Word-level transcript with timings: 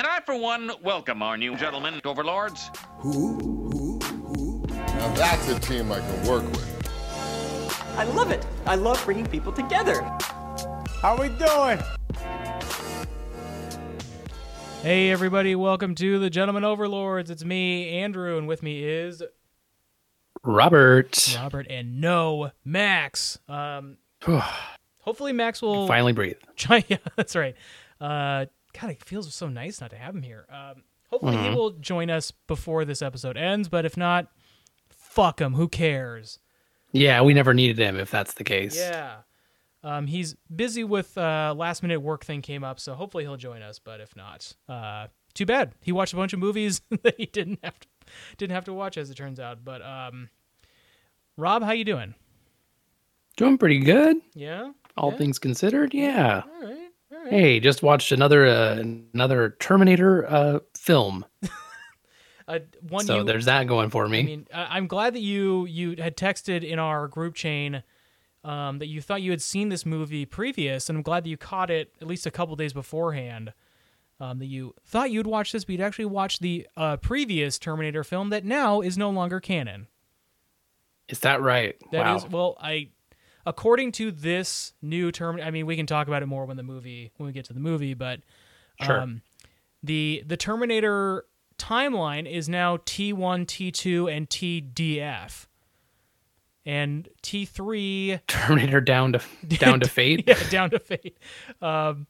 And 0.00 0.06
I, 0.06 0.20
for 0.20 0.34
one, 0.34 0.72
welcome 0.82 1.22
our 1.22 1.36
new 1.36 1.54
gentlemen, 1.56 2.00
overlords. 2.06 2.70
Who? 3.00 3.36
Who? 3.36 3.98
Who? 3.98 4.64
Now 4.66 5.12
that's 5.12 5.46
a 5.50 5.60
team 5.60 5.92
I 5.92 5.98
can 6.00 6.26
work 6.26 6.42
with. 6.52 7.68
I 7.98 8.04
love 8.04 8.30
it. 8.30 8.46
I 8.64 8.76
love 8.76 9.04
bringing 9.04 9.26
people 9.26 9.52
together. 9.52 10.00
How 11.02 11.18
we 11.20 11.28
doing? 11.28 11.78
Hey 14.80 15.10
everybody, 15.10 15.54
welcome 15.54 15.94
to 15.96 16.18
the 16.18 16.30
Gentlemen 16.30 16.64
Overlords. 16.64 17.28
It's 17.28 17.44
me, 17.44 17.90
Andrew, 17.90 18.38
and 18.38 18.48
with 18.48 18.62
me 18.62 18.82
is 18.82 19.22
Robert. 20.42 21.36
Robert 21.36 21.66
and 21.68 22.00
no 22.00 22.52
Max. 22.64 23.38
Um, 23.50 23.98
hopefully 25.00 25.34
Max 25.34 25.60
will 25.60 25.86
Finally 25.86 26.14
breathe. 26.14 26.38
Try, 26.56 26.86
yeah, 26.88 26.96
that's 27.16 27.36
right. 27.36 27.54
Uh, 28.00 28.46
God, 28.78 28.90
it 28.90 29.02
feels 29.04 29.32
so 29.34 29.48
nice 29.48 29.80
not 29.80 29.90
to 29.90 29.96
have 29.96 30.14
him 30.14 30.22
here. 30.22 30.46
Um, 30.50 30.82
hopefully 31.10 31.36
he 31.38 31.50
will 31.50 31.70
join 31.70 32.10
us 32.10 32.30
before 32.30 32.84
this 32.84 33.02
episode 33.02 33.36
ends, 33.36 33.68
but 33.68 33.84
if 33.84 33.96
not, 33.96 34.28
fuck 34.88 35.40
him. 35.40 35.54
Who 35.54 35.68
cares? 35.68 36.38
Yeah, 36.92 37.22
we 37.22 37.34
never 37.34 37.54
needed 37.54 37.78
him 37.78 37.96
if 37.96 38.10
that's 38.10 38.34
the 38.34 38.44
case. 38.44 38.76
Yeah. 38.76 39.16
Um, 39.82 40.06
he's 40.06 40.34
busy 40.54 40.84
with 40.84 41.16
uh, 41.16 41.54
last 41.56 41.82
minute 41.82 42.00
work 42.00 42.24
thing 42.24 42.42
came 42.42 42.62
up, 42.64 42.78
so 42.78 42.94
hopefully 42.94 43.24
he'll 43.24 43.36
join 43.38 43.62
us. 43.62 43.78
But 43.78 44.00
if 44.00 44.14
not, 44.14 44.52
uh, 44.68 45.06
too 45.32 45.46
bad. 45.46 45.72
He 45.82 45.90
watched 45.92 46.12
a 46.12 46.16
bunch 46.16 46.32
of 46.32 46.38
movies 46.38 46.82
that 47.02 47.14
he 47.16 47.26
didn't 47.26 47.60
have 47.62 47.78
to 47.80 47.86
didn't 48.36 48.52
have 48.54 48.64
to 48.64 48.72
watch, 48.72 48.98
as 48.98 49.08
it 49.10 49.14
turns 49.14 49.38
out. 49.40 49.64
But 49.64 49.82
um, 49.82 50.28
Rob, 51.36 51.62
how 51.62 51.72
you 51.72 51.84
doing? 51.84 52.14
Doing 53.36 53.56
pretty 53.56 53.78
good, 53.78 54.16
Yeah. 54.34 54.72
all 54.96 55.12
Yeah? 55.12 55.18
things 55.18 55.38
considered. 55.38 55.94
Yeah. 55.94 56.42
All 56.44 56.62
right. 56.68 56.89
Right. 57.24 57.32
Hey, 57.32 57.60
just 57.60 57.82
watched 57.82 58.12
another 58.12 58.46
uh, 58.46 58.82
another 59.12 59.56
Terminator 59.60 60.28
uh, 60.28 60.60
film. 60.76 61.24
Uh, 62.48 62.58
one 62.88 63.06
so 63.06 63.18
you, 63.18 63.22
there's 63.24 63.44
that 63.44 63.68
going 63.68 63.90
for 63.90 64.08
me. 64.08 64.18
I 64.18 64.22
mean, 64.24 64.46
I'm 64.52 64.88
glad 64.88 65.14
that 65.14 65.20
you 65.20 65.66
you 65.66 65.94
had 65.96 66.16
texted 66.16 66.68
in 66.68 66.80
our 66.80 67.06
group 67.06 67.36
chain 67.36 67.84
um, 68.42 68.80
that 68.80 68.88
you 68.88 69.00
thought 69.00 69.22
you 69.22 69.30
had 69.30 69.40
seen 69.40 69.68
this 69.68 69.86
movie 69.86 70.24
previous, 70.24 70.88
and 70.88 70.98
I'm 70.98 71.02
glad 71.02 71.22
that 71.22 71.28
you 71.28 71.36
caught 71.36 71.70
it 71.70 71.94
at 72.00 72.08
least 72.08 72.26
a 72.26 72.30
couple 72.32 72.56
days 72.56 72.72
beforehand. 72.72 73.52
Um, 74.18 74.40
that 74.40 74.46
you 74.46 74.74
thought 74.84 75.12
you'd 75.12 75.28
watch 75.28 75.52
this, 75.52 75.64
but 75.64 75.74
you'd 75.74 75.80
actually 75.80 76.06
watched 76.06 76.42
the 76.42 76.66
uh, 76.76 76.96
previous 76.96 77.56
Terminator 77.56 78.02
film 78.02 78.30
that 78.30 78.44
now 78.44 78.80
is 78.80 78.98
no 78.98 79.10
longer 79.10 79.38
canon. 79.38 79.86
Is 81.08 81.20
that 81.20 81.40
right? 81.40 81.76
That 81.92 82.16
is 82.16 82.24
wow. 82.24 82.28
well, 82.30 82.56
I 82.60 82.88
according 83.46 83.92
to 83.92 84.10
this 84.10 84.72
new 84.82 85.10
term. 85.12 85.40
I 85.42 85.50
mean, 85.50 85.66
we 85.66 85.76
can 85.76 85.86
talk 85.86 86.06
about 86.08 86.22
it 86.22 86.26
more 86.26 86.44
when 86.46 86.56
the 86.56 86.62
movie 86.62 87.12
when 87.16 87.26
we 87.26 87.32
get 87.32 87.44
to 87.46 87.52
the 87.52 87.60
movie, 87.60 87.94
but 87.94 88.20
Sure. 88.82 89.00
um, 89.00 89.22
the 89.82 90.22
the 90.26 90.36
Terminator 90.36 91.24
timeline 91.58 92.30
is 92.30 92.48
now 92.48 92.78
T 92.84 93.12
one, 93.12 93.44
T 93.46 93.70
two, 93.70 94.08
and 94.08 94.28
TDF, 94.28 95.46
and 96.64 97.08
T 97.22 97.44
three 97.44 98.20
Terminator 98.28 98.80
down 98.80 99.12
to 99.14 99.20
down 99.46 99.80
to 99.80 99.88
fate. 99.90 100.24
yeah, 100.26 100.38
down 100.50 100.70
to 100.70 100.78
fate. 100.78 101.18
Um, 101.60 102.06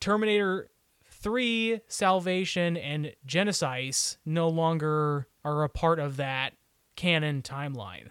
Terminator 0.00 0.68
3, 1.10 1.80
Salvation, 1.88 2.76
and 2.76 3.12
Genisys 3.26 4.18
no 4.26 4.48
longer 4.48 5.26
are 5.44 5.64
a 5.64 5.68
part 5.70 5.98
of 5.98 6.18
that 6.18 6.52
canon 6.96 7.40
timeline. 7.42 8.10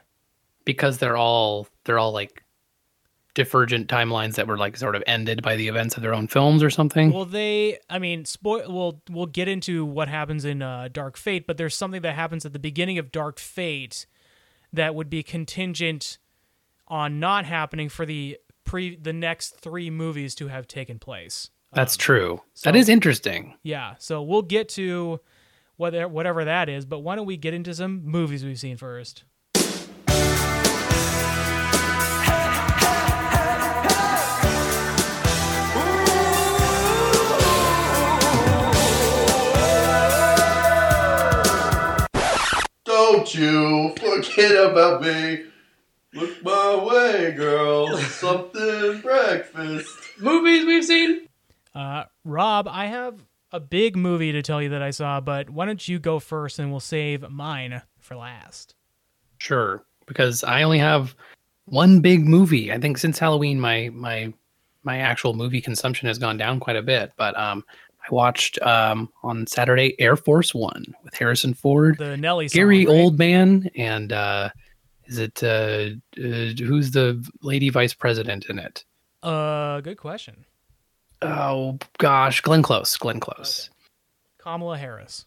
Because 0.66 0.98
they're 0.98 1.18
all 1.18 1.68
they're 1.86 2.00
all 2.00 2.12
like 2.12 2.44
divergent 3.34 3.90
timelines 3.90 4.36
that 4.36 4.48
were 4.48 4.58
like 4.58 4.78
sort 4.78 4.96
of 4.96 5.04
ended 5.06 5.42
by 5.42 5.56
the 5.58 5.68
events 5.68 5.98
of 5.98 6.02
their 6.04 6.14
own 6.14 6.26
films 6.28 6.64
or 6.64 6.70
something. 6.70 7.12
Well, 7.12 7.26
they, 7.26 7.78
I 7.90 8.00
mean, 8.00 8.24
spoil. 8.26 8.72
We'll 8.74 9.02
we'll 9.10 9.26
get 9.26 9.48
into 9.48 9.84
what 9.86 10.08
happens 10.08 10.46
in 10.46 10.62
uh, 10.62 10.88
Dark 10.92 11.18
Fate, 11.18 11.46
but 11.48 11.58
there's 11.58 11.76
something 11.76 12.02
that 12.02 12.16
happens 12.16 12.46
at 12.46 12.54
the 12.54 12.60
beginning 12.60 12.98
of 12.98 13.12
Dark 13.12 13.40
Fate 13.40 14.06
that 14.74 14.96
would 14.96 15.10
be 15.10 15.22
contingent 15.24 16.18
on 16.88 17.20
not 17.20 17.46
happening 17.46 17.90
for 17.90 18.06
the 18.06 18.38
pre 18.64 18.96
the 18.96 19.14
next 19.14 19.58
three 19.60 19.90
movies 19.90 20.34
to 20.36 20.48
have 20.48 20.68
taken 20.68 20.98
place. 21.00 21.50
That's 21.74 21.96
Um, 21.96 22.00
true. 22.00 22.42
that 22.64 22.74
so- 22.74 22.80
is 22.80 22.88
interesting. 22.88 23.56
Yeah, 23.64 23.96
so 24.00 24.22
we'll 24.24 24.44
get 24.44 24.70
to 24.70 25.20
whether 25.76 26.08
whatever 26.08 26.46
that 26.46 26.70
is, 26.70 26.86
but 26.86 27.00
why 27.00 27.18
don't 27.18 27.26
we 27.26 27.36
get 27.36 27.54
into 27.54 27.74
some 27.74 28.06
movies 28.06 28.46
we've 28.46 28.58
seen 28.60 28.78
first? 28.78 29.26
Don't 43.16 43.34
you 43.34 43.96
forget 43.98 44.72
about 44.72 45.02
me. 45.02 45.46
Look 46.14 46.44
my 46.44 46.84
way, 46.84 47.32
girl. 47.32 47.98
Something 47.98 49.00
breakfast. 49.00 49.88
Movies 50.20 50.66
we've 50.66 50.84
seen. 50.84 51.30
Uh, 51.74 52.04
Rob, 52.26 52.68
I 52.68 52.88
have 52.88 53.24
a 53.54 53.62
big 53.62 53.96
movie 53.96 54.34
to 54.34 54.42
tell 54.42 54.62
you 54.62 54.68
that 54.68 54.82
I 54.82 54.90
saw, 54.90 55.22
but 55.22 55.50
why 55.50 55.66
don't 55.66 55.88
you 55.88 55.98
go 55.98 56.20
first 56.20 56.60
and 56.60 56.72
we'll 56.72 56.82
save 56.82 57.30
mine 57.30 57.82
for 58.00 58.18
last. 58.18 58.76
Sure, 59.38 59.86
because 60.08 60.44
I 60.44 60.64
only 60.64 60.80
have 60.80 61.16
one 61.68 62.02
big 62.02 62.28
movie. 62.28 62.70
I 62.70 62.80
think 62.80 62.98
since 62.98 63.18
Halloween, 63.18 63.62
my 63.62 63.92
my 63.94 64.34
my 64.84 64.98
actual 64.98 65.34
movie 65.34 65.62
consumption 65.62 66.10
has 66.10 66.20
gone 66.20 66.36
down 66.36 66.60
quite 66.60 66.76
a 66.76 66.82
bit. 66.82 67.14
But 67.16 67.38
um, 67.40 67.64
I 68.10 68.14
watched 68.14 68.62
um 68.62 69.10
on 69.24 69.48
Saturday 69.48 69.96
Air 70.00 70.16
Force 70.16 70.54
One 70.54 70.86
with 71.04 71.14
Harrison 71.16 71.54
Ford, 71.54 71.98
The 71.98 72.16
Nelly 72.18 72.48
song, 72.48 72.58
Gary 72.58 72.86
right? 72.86 72.96
Oldman, 72.96 73.70
and 73.76 74.14
uh, 74.14 74.50
is 75.06 75.18
it 75.18 75.44
uh, 75.44 75.90
uh, 76.18 76.54
who's 76.64 76.92
the 76.92 77.26
lady 77.42 77.70
vice 77.70 77.94
president 77.94 78.46
in 78.46 78.60
it? 78.60 78.84
Uh, 79.24 79.82
good 79.82 79.98
question. 79.98 80.46
Oh 81.22 81.80
gosh, 81.98 82.42
Glenn 82.42 82.62
Close. 82.62 82.96
Glenn 82.98 83.20
Close. 83.20 83.70
Kamala 84.38 84.78
Harris. 84.78 85.26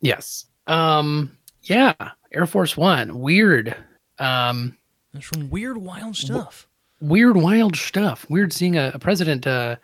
Yes. 0.00 0.46
Um. 0.66 1.36
Yeah. 1.62 1.94
Air 2.32 2.46
Force 2.46 2.76
One. 2.76 3.18
Weird. 3.20 3.74
Um. 4.18 4.76
That's 5.14 5.24
from 5.24 5.48
weird, 5.48 5.78
wild 5.78 6.16
stuff. 6.16 6.68
weird, 7.00 7.36
wild 7.38 7.74
stuff. 7.76 8.26
Weird 8.28 8.52
seeing 8.52 8.76
a, 8.76 8.90
a 8.94 8.98
president. 8.98 9.46
Uh, 9.46 9.76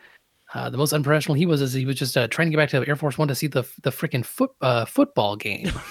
uh, 0.55 0.71
the 0.71 0.79
most 0.79 0.93
unprofessional 0.93 1.35
he 1.35 1.47
was 1.47 1.61
is 1.61 1.73
he 1.73 1.85
was 1.85 1.97
just 1.97 2.17
uh, 2.17 2.29
trying 2.29 2.47
to 2.47 2.51
get 2.51 2.57
back 2.57 2.71
to 2.71 2.89
Air 2.89 2.97
Force 2.97 3.19
One 3.19 3.29
to 3.29 3.35
see 3.35 3.47
the 3.49 3.65
the 3.83 3.91
freaking 3.91 4.25
foot 4.25 4.51
uh, 4.61 4.85
football 4.85 5.37
game. 5.37 5.71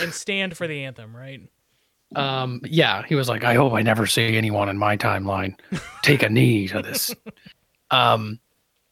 And 0.00 0.14
stand 0.14 0.56
for 0.56 0.68
the 0.68 0.84
anthem, 0.84 1.16
right? 1.16 1.40
um, 2.14 2.60
yeah, 2.64 3.02
he 3.08 3.16
was 3.16 3.28
like, 3.28 3.42
I 3.42 3.54
hope 3.54 3.72
I 3.72 3.82
never 3.82 4.06
see 4.06 4.36
anyone 4.36 4.68
in 4.68 4.78
my 4.78 4.96
timeline 4.96 5.56
take 6.02 6.22
a 6.22 6.28
knee 6.28 6.68
to 6.68 6.80
this. 6.80 7.12
um, 7.90 8.38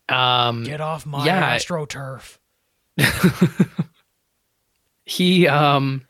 um, 0.09 0.65
Get 0.65 0.81
off 0.81 1.07
my 1.07 1.25
Yeah. 1.25 1.57
astroturf. 1.57 2.39
he 5.05 5.47
um, 5.47 6.07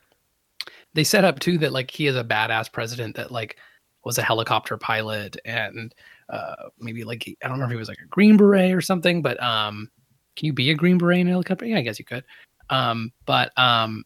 they 0.94 1.04
set 1.04 1.24
up 1.24 1.38
too 1.38 1.58
that 1.58 1.72
like 1.72 1.90
he 1.90 2.06
is 2.06 2.16
a 2.16 2.24
badass 2.24 2.72
president 2.72 3.16
that 3.16 3.30
like 3.30 3.56
was 4.04 4.18
a 4.18 4.22
helicopter 4.22 4.76
pilot 4.78 5.36
and 5.44 5.94
uh 6.28 6.68
maybe 6.78 7.04
like 7.04 7.24
I 7.42 7.48
don't 7.48 7.58
know 7.58 7.64
if 7.64 7.70
he 7.70 7.76
was 7.76 7.88
like 7.88 8.00
a 8.02 8.08
green 8.08 8.36
beret 8.36 8.72
or 8.72 8.80
something, 8.80 9.22
but 9.22 9.42
um, 9.42 9.90
can 10.36 10.46
you 10.46 10.52
be 10.52 10.70
a 10.70 10.74
green 10.74 10.98
beret 10.98 11.20
in 11.20 11.28
a 11.28 11.30
helicopter? 11.30 11.66
Yeah, 11.66 11.78
I 11.78 11.82
guess 11.82 11.98
you 11.98 12.04
could. 12.04 12.24
Um, 12.70 13.12
but 13.26 13.56
um, 13.58 14.04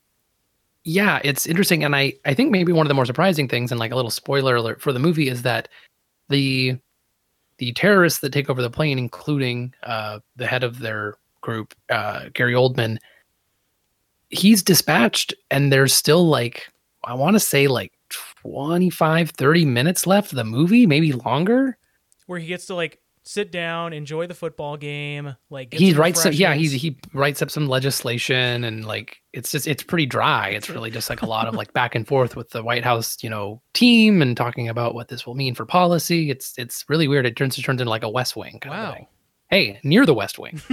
yeah, 0.84 1.20
it's 1.24 1.46
interesting, 1.46 1.84
and 1.84 1.94
I 1.94 2.14
I 2.24 2.34
think 2.34 2.50
maybe 2.50 2.72
one 2.72 2.86
of 2.86 2.88
the 2.88 2.94
more 2.94 3.06
surprising 3.06 3.48
things, 3.48 3.70
and 3.70 3.78
like 3.78 3.92
a 3.92 3.96
little 3.96 4.10
spoiler 4.10 4.56
alert 4.56 4.80
for 4.80 4.92
the 4.92 4.98
movie, 4.98 5.28
is 5.28 5.42
that 5.42 5.68
the 6.28 6.76
the 7.58 7.72
terrorists 7.72 8.20
that 8.20 8.32
take 8.32 8.50
over 8.50 8.62
the 8.62 8.70
plane, 8.70 8.98
including 8.98 9.72
uh, 9.84 10.18
the 10.36 10.46
head 10.46 10.64
of 10.64 10.80
their 10.80 11.16
group, 11.40 11.74
uh, 11.90 12.24
Gary 12.34 12.54
Oldman, 12.54 12.98
he's 14.30 14.62
dispatched, 14.62 15.34
and 15.50 15.72
there's 15.72 15.94
still 15.94 16.26
like 16.26 16.68
I 17.04 17.14
want 17.14 17.34
to 17.34 17.40
say 17.40 17.68
like 17.68 17.92
25, 18.42 19.30
30 19.30 19.64
minutes 19.64 20.06
left 20.06 20.32
of 20.32 20.36
the 20.36 20.44
movie, 20.44 20.86
maybe 20.86 21.12
longer. 21.12 21.76
Where 22.32 22.40
he 22.40 22.46
gets 22.46 22.64
to 22.68 22.74
like 22.74 22.98
sit 23.24 23.52
down, 23.52 23.92
enjoy 23.92 24.26
the 24.26 24.32
football 24.34 24.78
game, 24.78 25.36
like 25.50 25.74
he 25.74 25.92
writes 25.92 26.22
some, 26.22 26.32
yeah 26.32 26.54
he's 26.54 26.72
he 26.72 26.98
writes 27.12 27.42
up 27.42 27.50
some 27.50 27.68
legislation 27.68 28.64
and 28.64 28.86
like 28.86 29.18
it's 29.34 29.52
just 29.52 29.66
it's 29.68 29.82
pretty 29.82 30.06
dry. 30.06 30.48
It's 30.48 30.70
really 30.70 30.90
just 30.90 31.10
like 31.10 31.20
a 31.20 31.26
lot 31.26 31.46
of 31.46 31.54
like 31.54 31.72
back 31.74 31.94
and 31.94 32.08
forth 32.08 32.34
with 32.36 32.48
the 32.48 32.62
white 32.62 32.84
house 32.84 33.18
you 33.22 33.28
know 33.28 33.60
team 33.74 34.22
and 34.22 34.34
talking 34.34 34.70
about 34.70 34.94
what 34.94 35.08
this 35.08 35.26
will 35.26 35.34
mean 35.34 35.54
for 35.54 35.66
policy. 35.66 36.30
It's 36.30 36.54
it's 36.56 36.86
really 36.88 37.06
weird. 37.06 37.26
It 37.26 37.36
turns 37.36 37.58
it 37.58 37.62
turns 37.62 37.82
into 37.82 37.90
like 37.90 38.02
a 38.02 38.08
west 38.08 38.34
wing 38.34 38.58
kind 38.60 38.74
Wow. 38.76 38.88
of 38.88 38.94
thing. 38.96 39.06
Hey 39.48 39.80
near 39.84 40.06
the 40.06 40.14
west 40.14 40.38
wing. 40.38 40.58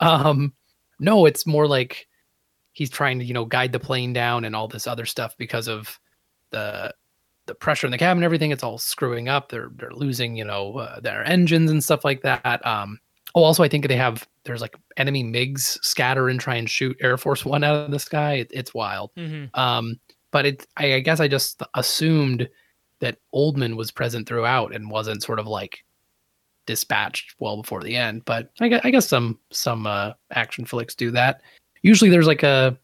Um 0.00 0.52
no 1.00 1.26
it's 1.26 1.46
more 1.46 1.66
like 1.66 2.06
he's 2.72 2.90
trying 2.90 3.18
to 3.18 3.24
you 3.24 3.32
know 3.34 3.44
guide 3.44 3.72
the 3.72 3.80
plane 3.80 4.12
down 4.12 4.44
and 4.44 4.54
all 4.54 4.68
this 4.68 4.86
other 4.86 5.06
stuff 5.06 5.34
because 5.38 5.68
of 5.68 5.98
the 6.50 6.92
the 7.46 7.54
pressure 7.54 7.86
in 7.86 7.90
the 7.90 7.98
cabin 7.98 8.22
everything 8.22 8.50
it's 8.50 8.62
all 8.62 8.78
screwing 8.78 9.28
up 9.28 9.48
they're 9.50 9.70
they're 9.76 9.92
losing 9.92 10.36
you 10.36 10.44
know 10.44 10.78
uh, 10.78 11.00
their 11.00 11.24
engines 11.24 11.70
and 11.70 11.84
stuff 11.84 12.04
like 12.04 12.22
that 12.22 12.64
um 12.66 12.98
Oh, 13.34 13.42
also, 13.42 13.64
I 13.64 13.68
think 13.68 13.88
they 13.88 13.96
have 13.96 14.28
there's 14.44 14.60
like 14.60 14.76
enemy 14.96 15.24
MiGs 15.24 15.82
scatter 15.84 16.28
and 16.28 16.38
try 16.38 16.54
and 16.54 16.70
shoot 16.70 16.96
Air 17.00 17.16
Force 17.16 17.44
One 17.44 17.64
out 17.64 17.74
of 17.74 17.90
the 17.90 17.98
sky. 17.98 18.34
It, 18.34 18.50
it's 18.52 18.72
wild. 18.72 19.10
Mm-hmm. 19.16 19.58
Um, 19.58 19.98
but 20.30 20.46
it, 20.46 20.66
I, 20.76 20.94
I 20.94 21.00
guess 21.00 21.18
I 21.18 21.26
just 21.26 21.62
assumed 21.74 22.48
that 23.00 23.18
Oldman 23.34 23.76
was 23.76 23.90
present 23.90 24.28
throughout 24.28 24.72
and 24.74 24.90
wasn't 24.90 25.22
sort 25.22 25.40
of 25.40 25.48
like 25.48 25.84
dispatched 26.66 27.34
well 27.40 27.56
before 27.56 27.82
the 27.82 27.96
end. 27.96 28.24
But 28.24 28.50
I 28.60 28.68
guess, 28.68 28.80
I 28.84 28.90
guess 28.92 29.08
some 29.08 29.40
some 29.50 29.86
uh, 29.86 30.12
action 30.30 30.64
flicks 30.64 30.94
do 30.94 31.10
that. 31.10 31.42
Usually, 31.82 32.10
there's 32.10 32.28
like 32.28 32.44
a, 32.44 32.78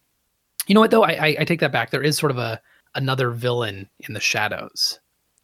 you 0.66 0.74
know 0.74 0.80
what 0.80 0.90
though? 0.90 1.04
I, 1.04 1.12
I, 1.12 1.36
I 1.40 1.44
take 1.44 1.60
that 1.60 1.72
back. 1.72 1.90
There 1.90 2.02
is 2.02 2.18
sort 2.18 2.32
of 2.32 2.38
a 2.38 2.60
another 2.94 3.30
villain 3.30 3.88
in 4.08 4.14
the 4.14 4.20
shadows, 4.20 5.00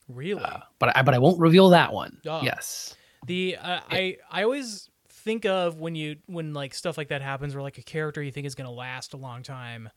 Really? 0.08 0.43
uh, 0.43 0.58
but 0.78 0.96
I 0.96 1.02
but 1.02 1.14
I 1.14 1.19
won't 1.19 1.38
reveal 1.40 1.70
that 1.70 1.93
one. 1.93 2.20
Oh. 2.26 2.43
Yes. 2.43 2.94
The 3.26 3.56
uh, 3.56 3.81
I 3.90 4.16
I 4.31 4.43
always 4.44 4.88
think 5.08 5.44
of 5.46 5.81
when 5.81 5.94
you 5.94 6.16
when 6.26 6.54
like 6.54 6.75
stuff 6.75 6.96
like 6.96 7.08
that 7.08 7.22
happens 7.22 7.54
where 7.54 7.62
like 7.62 7.78
a 7.78 7.82
character 7.82 8.22
you 8.22 8.31
think 8.31 8.46
is 8.46 8.54
going 8.54 8.66
to 8.69 8.72
last 8.72 9.14
a 9.14 9.16
long 9.16 9.43
time 9.43 9.88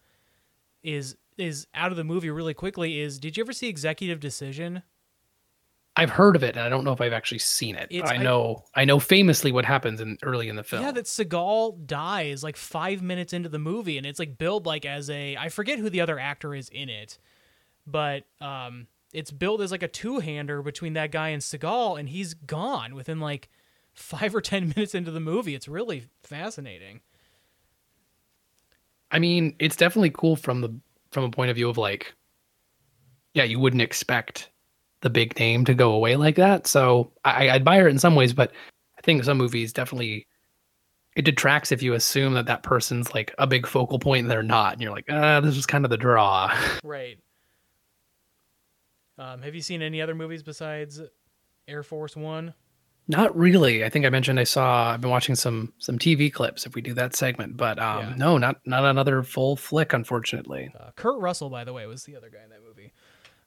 is 0.83 1.15
is 1.37 1.67
out 1.75 1.91
of 1.91 1.97
the 1.97 2.03
movie 2.03 2.29
really 2.29 2.53
quickly 2.53 2.99
is 2.99 3.19
did 3.19 3.37
you 3.37 3.43
ever 3.43 3.53
see 3.53 3.67
Executive 3.69 4.19
Decision? 4.19 4.81
I've 5.95 6.11
heard 6.11 6.37
of 6.37 6.43
it, 6.43 6.55
and 6.55 6.63
I 6.63 6.69
don't 6.69 6.85
know 6.85 6.93
if 6.93 7.01
I've 7.01 7.11
actually 7.11 7.39
seen 7.39 7.75
it. 7.75 7.87
It's- 7.91 8.09
I 8.09 8.15
I- 8.15 8.17
know 8.23 8.63
I 8.73 8.85
know 8.85 8.99
famously 8.99 9.51
what 9.51 9.65
happens 9.65 9.99
in 9.99 10.17
early 10.23 10.47
in 10.47 10.55
the 10.55 10.63
film. 10.63 10.81
Yeah, 10.83 10.91
that 10.93 11.05
Seagal 11.05 11.85
dies 11.87 12.41
like 12.43 12.55
5 12.55 13.01
minutes 13.01 13.33
into 13.33 13.49
the 13.49 13.59
movie 13.59 13.97
and 13.97 14.05
it's 14.07 14.19
like 14.19 14.37
billed 14.37 14.65
like 14.65 14.85
as 14.85 15.09
a 15.09 15.35
I 15.35 15.49
forget 15.49 15.77
who 15.77 15.89
the 15.89 16.01
other 16.01 16.17
actor 16.17 16.55
is 16.55 16.69
in 16.69 16.87
it. 16.89 17.17
But 17.89 18.23
um 18.41 18.87
it's 19.11 19.31
billed 19.31 19.61
as 19.61 19.71
like 19.71 19.83
a 19.83 19.87
two-hander 19.87 20.61
between 20.61 20.93
that 20.93 21.11
guy 21.11 21.29
and 21.29 21.41
Seagal 21.41 21.99
and 21.99 22.07
he's 22.09 22.35
gone 22.35 22.93
within 22.93 23.19
like 23.19 23.49
5 23.93 24.35
or 24.35 24.41
10 24.41 24.67
minutes 24.75 24.93
into 24.93 25.11
the 25.11 25.19
movie. 25.19 25.55
It's 25.55 25.67
really 25.67 26.05
fascinating. 26.23 27.01
I 29.11 29.19
mean, 29.19 29.55
it's 29.59 29.75
definitely 29.75 30.11
cool 30.11 30.35
from 30.35 30.61
the 30.61 30.73
from 31.11 31.23
a 31.23 31.31
point 31.31 31.49
of 31.49 31.55
view 31.55 31.69
of 31.69 31.77
like, 31.77 32.13
yeah, 33.33 33.43
you 33.43 33.59
wouldn't 33.59 33.81
expect 33.81 34.49
the 35.01 35.09
big 35.09 35.37
name 35.39 35.65
to 35.65 35.73
go 35.73 35.91
away 35.91 36.15
like 36.15 36.35
that. 36.35 36.67
So 36.67 37.11
I, 37.25 37.47
I 37.47 37.55
admire 37.55 37.87
it 37.87 37.91
in 37.91 37.99
some 37.99 38.15
ways, 38.15 38.33
but 38.33 38.51
I 38.97 39.01
think 39.01 39.23
some 39.23 39.37
movies 39.37 39.73
definitely 39.73 40.27
it 41.15 41.25
detracts 41.25 41.71
if 41.71 41.81
you 41.81 41.93
assume 41.93 42.33
that 42.33 42.45
that 42.45 42.63
person's 42.63 43.13
like 43.13 43.33
a 43.39 43.47
big 43.47 43.65
focal 43.65 43.97
point 43.97 44.21
and 44.21 44.31
they're 44.31 44.43
not, 44.43 44.73
and 44.73 44.81
you're 44.81 44.91
like, 44.91 45.05
ah, 45.09 45.39
this 45.41 45.57
is 45.57 45.65
kind 45.65 45.83
of 45.83 45.91
the 45.91 45.97
draw. 45.97 46.55
Right. 46.83 47.17
Um, 49.19 49.41
have 49.43 49.53
you 49.53 49.61
seen 49.61 49.81
any 49.83 50.01
other 50.01 50.15
movies 50.15 50.41
besides 50.41 50.99
Air 51.67 51.83
Force 51.83 52.15
One? 52.15 52.53
not 53.11 53.35
really. 53.35 53.83
I 53.83 53.89
think 53.89 54.05
I 54.05 54.09
mentioned 54.09 54.39
I 54.39 54.43
saw. 54.43 54.91
I've 54.91 55.01
been 55.01 55.09
watching 55.09 55.33
some 55.35 55.73
some 55.79 55.97
TV 55.97 56.31
clips 56.31 56.65
if 56.67 56.75
we 56.75 56.81
do 56.81 56.93
that 56.93 57.15
segment, 57.15 57.57
but 57.57 57.79
um, 57.79 57.99
Yeah. 58.09 58.13
no, 58.17 58.37
not 58.37 58.57
not 58.65 58.85
another 58.85 59.23
full 59.23 59.55
flick, 59.55 59.93
unfortunately. 59.93 60.71
Uh, 60.79 60.91
Kurt 60.95 61.19
Russell, 61.19 61.49
by 61.49 61.63
the 61.63 61.73
way, 61.73 61.85
was 61.87 62.03
the 62.03 62.15
other 62.15 62.29
guy 62.29 62.43
in 62.43 62.49
that 62.51 62.61
movie. 62.63 62.93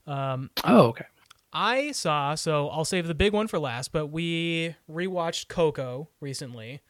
Um, 0.06 0.50
Oh, 0.64 0.86
okay. 0.88 1.04
I 1.52 1.92
saw, 1.92 2.34
so 2.34 2.70
I'll 2.70 2.84
save 2.84 3.06
the 3.06 3.14
big 3.14 3.32
one 3.32 3.46
for 3.46 3.58
last, 3.60 3.92
but 3.92 4.06
we 4.08 4.74
rewatched 4.90 5.46
Coco 5.48 6.08
recently. 6.20 6.80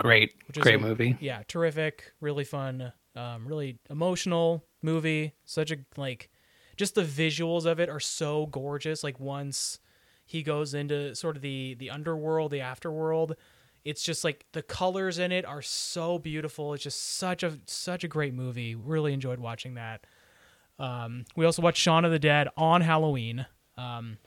Great, 0.00 0.34
which 0.48 0.56
is 0.58 0.62
great 0.62 0.74
a- 0.74 0.78
movie. 0.80 1.16
Yeah, 1.20 1.44
terrific, 1.46 2.12
really 2.20 2.44
fun, 2.44 2.92
um, 3.16 3.46
really 3.46 3.78
emotional 3.88 4.64
movie. 4.82 5.34
Such 5.44 5.70
a 5.70 5.76
like, 5.96 6.28
just 6.76 6.94
the 6.94 7.02
visuals 7.02 7.66
of 7.66 7.80
it 7.80 7.88
are 7.88 8.00
so 8.00 8.46
gorgeous. 8.46 9.04
Like 9.04 9.20
once 9.20 9.78
he 10.24 10.42
goes 10.42 10.74
into 10.74 11.14
sort 11.14 11.36
of 11.36 11.42
the 11.42 11.74
the 11.74 11.90
underworld, 11.90 12.50
the 12.50 12.58
afterworld, 12.58 13.34
it's 13.84 14.02
just 14.02 14.24
like 14.24 14.46
the 14.52 14.62
colors 14.62 15.18
in 15.18 15.32
it 15.32 15.44
are 15.44 15.62
so 15.62 16.18
beautiful. 16.18 16.74
It's 16.74 16.84
just 16.84 17.16
such 17.16 17.42
a 17.42 17.58
such 17.66 18.04
a 18.04 18.08
great 18.08 18.34
movie. 18.34 18.74
Really 18.74 19.12
enjoyed 19.12 19.40
watching 19.40 19.74
that. 19.74 20.06
Um, 20.78 21.24
we 21.36 21.44
also 21.44 21.62
watched 21.62 21.80
Shaun 21.80 22.04
of 22.04 22.10
the 22.10 22.18
Dead 22.18 22.48
on 22.56 22.80
Halloween. 22.80 23.46
Um, 23.76 24.18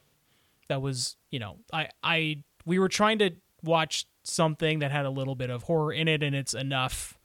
that 0.70 0.82
was 0.82 1.18
you 1.30 1.40
know 1.40 1.58
I 1.72 1.90
I 2.04 2.44
we 2.66 2.80
were 2.80 2.90
trying 2.90 3.20
to 3.20 3.32
watch 3.64 4.06
something 4.24 4.80
that 4.80 4.92
had 4.92 5.06
a 5.06 5.10
little 5.10 5.36
bit 5.36 5.50
of 5.50 5.64
horror 5.64 5.94
in 5.94 6.08
it, 6.08 6.24
and 6.24 6.36
it's 6.36 6.54
enough 6.54 7.18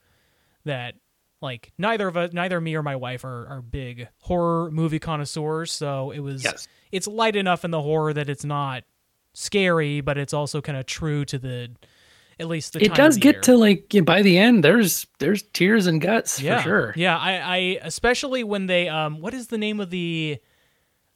that 0.64 0.94
like 1.40 1.72
neither 1.78 2.08
of 2.08 2.16
us, 2.16 2.32
neither 2.32 2.60
me 2.60 2.74
or 2.74 2.82
my 2.82 2.96
wife 2.96 3.24
are, 3.24 3.46
are 3.48 3.62
big 3.62 4.08
horror 4.20 4.70
movie 4.70 4.98
connoisseurs. 4.98 5.72
So 5.72 6.10
it 6.10 6.20
was 6.20 6.44
Yes. 6.44 6.66
it's 6.92 7.06
light 7.06 7.36
enough 7.36 7.64
in 7.64 7.70
the 7.70 7.82
horror 7.82 8.12
that 8.12 8.28
it's 8.28 8.44
not 8.44 8.84
scary, 9.34 10.00
but 10.00 10.18
it's 10.18 10.32
also 10.32 10.60
kind 10.60 10.76
of 10.78 10.86
true 10.86 11.24
to 11.26 11.38
the 11.38 11.70
at 12.40 12.46
least 12.46 12.72
the 12.72 12.82
it 12.84 12.88
time 12.88 12.96
does 12.96 13.16
of 13.16 13.22
get 13.22 13.34
year. 13.36 13.40
to 13.42 13.56
like 13.56 13.92
yeah, 13.94 14.00
by 14.00 14.22
the 14.22 14.38
end 14.38 14.62
there's 14.62 15.06
there's 15.18 15.42
tears 15.52 15.88
and 15.88 16.00
guts 16.00 16.40
yeah 16.40 16.58
for 16.58 16.62
sure 16.62 16.92
yeah 16.96 17.18
I, 17.18 17.32
I 17.38 17.56
especially 17.82 18.44
when 18.44 18.66
they 18.66 18.88
um 18.88 19.20
what 19.20 19.34
is 19.34 19.48
the 19.48 19.58
name 19.58 19.80
of 19.80 19.90
the 19.90 20.38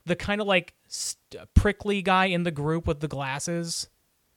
the 0.05 0.17
kind 0.17 0.41
of 0.41 0.47
like 0.47 0.73
st- 0.89 1.41
prickly 1.53 2.01
guy 2.01 2.25
in 2.25 2.43
the 2.43 2.51
group 2.51 2.87
with 2.87 2.99
the 2.99 3.07
glasses 3.07 3.87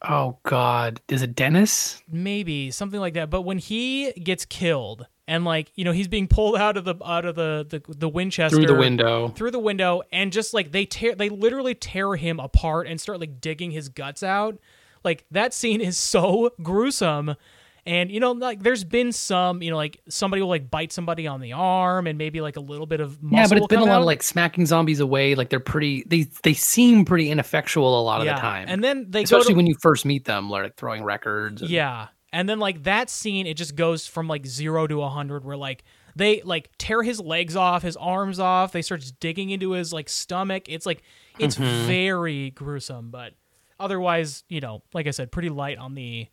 oh 0.08 0.38
god 0.44 1.00
is 1.08 1.22
it 1.22 1.34
dennis 1.34 2.00
maybe 2.08 2.70
something 2.70 3.00
like 3.00 3.14
that 3.14 3.30
but 3.30 3.42
when 3.42 3.58
he 3.58 4.12
gets 4.12 4.44
killed 4.44 5.08
and 5.28 5.44
like 5.44 5.72
you 5.74 5.84
know 5.84 5.92
he's 5.92 6.08
being 6.08 6.28
pulled 6.28 6.56
out 6.56 6.76
of 6.76 6.84
the 6.84 6.94
out 7.04 7.24
of 7.24 7.34
the 7.34 7.66
the, 7.68 7.82
the 7.94 8.08
winchester 8.08 8.56
through 8.56 8.66
the 8.66 8.74
window. 8.74 9.28
Through 9.28 9.50
the 9.50 9.58
window 9.58 10.02
and 10.12 10.32
just 10.32 10.54
like 10.54 10.72
they 10.72 10.86
tear 10.86 11.14
they 11.14 11.28
literally 11.28 11.74
tear 11.74 12.14
him 12.16 12.38
apart 12.40 12.86
and 12.86 13.00
start 13.00 13.20
like 13.20 13.40
digging 13.40 13.70
his 13.70 13.88
guts 13.88 14.22
out. 14.22 14.58
Like 15.04 15.24
that 15.30 15.54
scene 15.54 15.80
is 15.80 15.96
so 15.96 16.50
gruesome. 16.62 17.36
And 17.84 18.10
you 18.10 18.18
know 18.18 18.32
like 18.32 18.62
there's 18.62 18.82
been 18.82 19.12
some 19.12 19.62
you 19.62 19.70
know 19.70 19.76
like 19.76 20.00
somebody 20.08 20.42
will 20.42 20.48
like 20.48 20.70
bite 20.70 20.92
somebody 20.92 21.28
on 21.28 21.40
the 21.40 21.52
arm 21.52 22.08
and 22.08 22.18
maybe 22.18 22.40
like 22.40 22.56
a 22.56 22.60
little 22.60 22.86
bit 22.86 22.98
of 22.98 23.22
muscle 23.22 23.38
yeah 23.38 23.46
but 23.46 23.58
it's 23.58 23.66
been 23.68 23.78
a 23.78 23.84
lot 23.84 23.96
out. 23.96 24.00
of 24.00 24.06
like 24.06 24.24
smacking 24.24 24.66
zombies 24.66 24.98
away. 24.98 25.36
Like 25.36 25.50
they're 25.50 25.60
pretty 25.60 26.04
they 26.06 26.22
they 26.42 26.54
seem 26.54 27.04
pretty 27.04 27.30
ineffectual 27.30 28.00
a 28.00 28.02
lot 28.02 28.20
of 28.20 28.26
yeah. 28.26 28.34
the 28.34 28.40
time. 28.40 28.66
And 28.68 28.82
then 28.82 29.06
they 29.08 29.22
especially 29.22 29.44
go 29.44 29.50
to, 29.50 29.56
when 29.56 29.66
you 29.66 29.76
first 29.80 30.04
meet 30.04 30.24
them 30.24 30.50
like 30.50 30.76
throwing 30.76 31.04
records 31.04 31.62
and- 31.62 31.70
Yeah. 31.70 32.08
And 32.32 32.48
then 32.48 32.58
like 32.58 32.82
that 32.82 33.08
scene, 33.08 33.46
it 33.46 33.54
just 33.54 33.76
goes 33.76 34.06
from 34.06 34.28
like 34.28 34.46
zero 34.46 34.86
to 34.86 35.02
a 35.02 35.08
hundred 35.08 35.44
where 35.44 35.56
like 35.56 35.84
they 36.16 36.42
like 36.42 36.70
tear 36.78 37.02
his 37.02 37.20
legs 37.20 37.56
off, 37.56 37.82
his 37.82 37.96
arms 37.96 38.38
off, 38.40 38.72
they 38.72 38.82
start 38.82 39.04
digging 39.20 39.50
into 39.50 39.70
his 39.72 39.92
like 39.92 40.08
stomach. 40.08 40.64
It's 40.68 40.86
like 40.86 41.02
it's 41.38 41.56
Mm-hmm. 41.56 41.86
very 41.86 42.50
gruesome, 42.50 43.10
but 43.10 43.34
otherwise, 43.78 44.42
you 44.48 44.60
know, 44.60 44.82
like 44.92 45.06
I 45.06 45.10
said, 45.10 45.30
pretty 45.30 45.50
light 45.50 45.78
on 45.78 45.94
the 45.94 46.26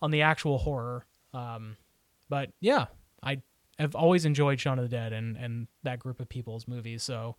on 0.00 0.10
the 0.10 0.22
actual 0.22 0.58
horror. 0.58 1.06
Um 1.34 1.76
but 2.28 2.50
yeah, 2.60 2.86
I 3.22 3.42
have 3.78 3.94
always 3.94 4.24
enjoyed 4.24 4.60
Shaun 4.60 4.78
of 4.78 4.84
the 4.88 4.96
Dead 4.96 5.12
and 5.12 5.36
and 5.36 5.66
that 5.82 5.98
group 5.98 6.20
of 6.20 6.28
people's 6.28 6.68
movies. 6.68 7.02
So 7.02 7.36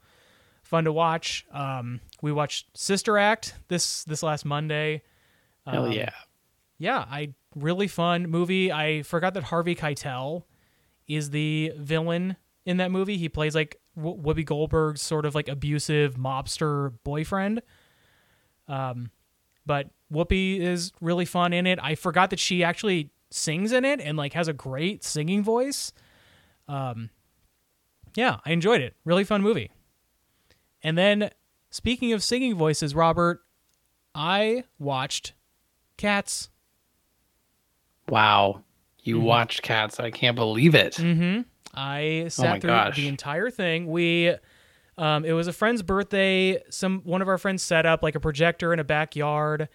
fun 0.63 0.83
to 0.85 0.91
watch. 0.91 1.45
Um 1.51 2.01
we 2.21 2.31
watched 2.31 2.75
Sister 2.77 3.17
Act 3.17 3.55
this 3.69 4.03
this 4.03 4.21
last 4.23 4.45
Monday 4.45 5.03
hell 5.65 5.85
Um, 5.85 5.91
yeah 5.93 6.11
yeah, 6.77 7.05
I 7.09 7.33
really 7.55 7.87
fun 7.87 8.29
movie. 8.29 8.71
I 8.71 9.03
forgot 9.03 9.33
that 9.35 9.43
Harvey 9.43 9.75
Keitel 9.75 10.43
is 11.07 11.29
the 11.29 11.71
villain 11.77 12.37
in 12.65 12.77
that 12.77 12.91
movie. 12.91 13.17
He 13.17 13.29
plays 13.29 13.55
like 13.55 13.79
Whoopi 13.97 14.45
Goldberg's 14.45 15.01
sort 15.01 15.25
of 15.25 15.35
like 15.35 15.47
abusive 15.47 16.15
mobster 16.15 16.93
boyfriend. 17.03 17.61
Um, 18.67 19.11
but 19.65 19.89
Whoopi 20.11 20.59
is 20.59 20.91
really 21.01 21.25
fun 21.25 21.53
in 21.53 21.67
it. 21.67 21.79
I 21.81 21.95
forgot 21.95 22.29
that 22.29 22.39
she 22.39 22.63
actually 22.63 23.11
sings 23.31 23.71
in 23.71 23.83
it 23.85 23.99
and 23.99 24.17
like 24.17 24.33
has 24.33 24.47
a 24.47 24.53
great 24.53 25.03
singing 25.03 25.43
voice. 25.43 25.91
Um, 26.67 27.09
yeah, 28.15 28.37
I 28.45 28.51
enjoyed 28.51 28.81
it. 28.81 28.95
Really 29.05 29.23
fun 29.23 29.41
movie. 29.41 29.71
And 30.81 30.97
then 30.97 31.31
speaking 31.69 32.13
of 32.13 32.23
singing 32.23 32.55
voices, 32.55 32.93
Robert, 32.93 33.41
I 34.13 34.63
watched 34.79 35.33
Cats. 35.97 36.49
Wow 38.09 38.61
you 39.03 39.17
Mm-hmm. 39.17 39.25
watched 39.25 39.61
cats 39.63 39.99
i 39.99 40.09
can't 40.11 40.35
believe 40.35 40.75
it 40.75 40.99
I 41.75 42.25
sat 42.29 42.57
Oh 42.57 42.59
through 42.59 42.69
gosh. 42.69 42.95
the 42.97 43.07
entire 43.07 43.49
thing. 43.49 43.87
We 43.87 44.35
um 44.95 45.25
it 45.25 45.31
was 45.33 45.47
a 45.47 45.53
friend's 45.53 45.81
birthday. 45.81 46.61
Some 46.69 47.01
one 47.03 47.23
of 47.23 47.27
our 47.27 47.39
friends 47.39 47.63
set 47.63 47.87
up 47.87 48.03
like 48.03 48.13
a 48.13 48.19
projector 48.19 48.71
in 48.73 48.77
a 48.79 48.83
backyard 48.83 49.69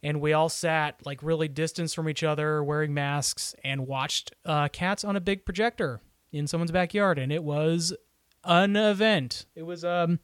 and 0.00 0.20
we 0.20 0.32
all 0.32 0.48
sat 0.48 1.04
like 1.04 1.20
really 1.24 1.48
distanced 1.48 1.96
from 1.96 2.08
each 2.08 2.22
other 2.22 2.62
wearing 2.62 2.94
masks 2.94 3.56
and 3.64 3.88
watched 3.88 4.32
uh 4.46 4.68
cats 4.68 5.02
on 5.04 5.16
a 5.16 5.20
big 5.20 5.44
projector 5.44 6.00
in 6.30 6.46
someone's 6.46 6.70
backyard 6.70 7.18
and 7.18 7.32
it 7.32 7.42
was 7.42 7.92
an 8.44 8.76
event. 8.76 9.46
It 9.56 9.64
was 9.64 9.84
um 9.84 10.20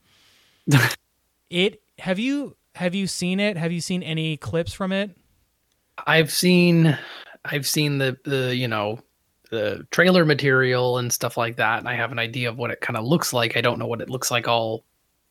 it 1.50 1.82
have 1.98 2.20
you 2.20 2.56
have 2.76 2.94
you 2.94 3.08
seen 3.08 3.40
it? 3.40 3.56
Have 3.56 3.72
you 3.72 3.80
seen 3.80 4.04
any 4.04 4.36
clips 4.36 4.72
from 4.72 4.92
it? 4.92 5.10
i've 6.06 6.30
seen 6.30 6.96
i've 7.50 7.66
seen 7.66 7.98
the 7.98 8.16
the 8.24 8.54
you 8.54 8.68
know 8.68 8.98
the 9.50 9.86
trailer 9.90 10.24
material 10.24 10.98
and 10.98 11.12
stuff 11.12 11.36
like 11.36 11.56
that 11.56 11.78
and 11.78 11.88
i 11.88 11.94
have 11.94 12.12
an 12.12 12.18
idea 12.18 12.48
of 12.48 12.58
what 12.58 12.70
it 12.70 12.80
kind 12.80 12.96
of 12.96 13.04
looks 13.04 13.32
like 13.32 13.56
i 13.56 13.60
don't 13.60 13.78
know 13.78 13.86
what 13.86 14.00
it 14.00 14.10
looks 14.10 14.30
like 14.30 14.48
all 14.48 14.84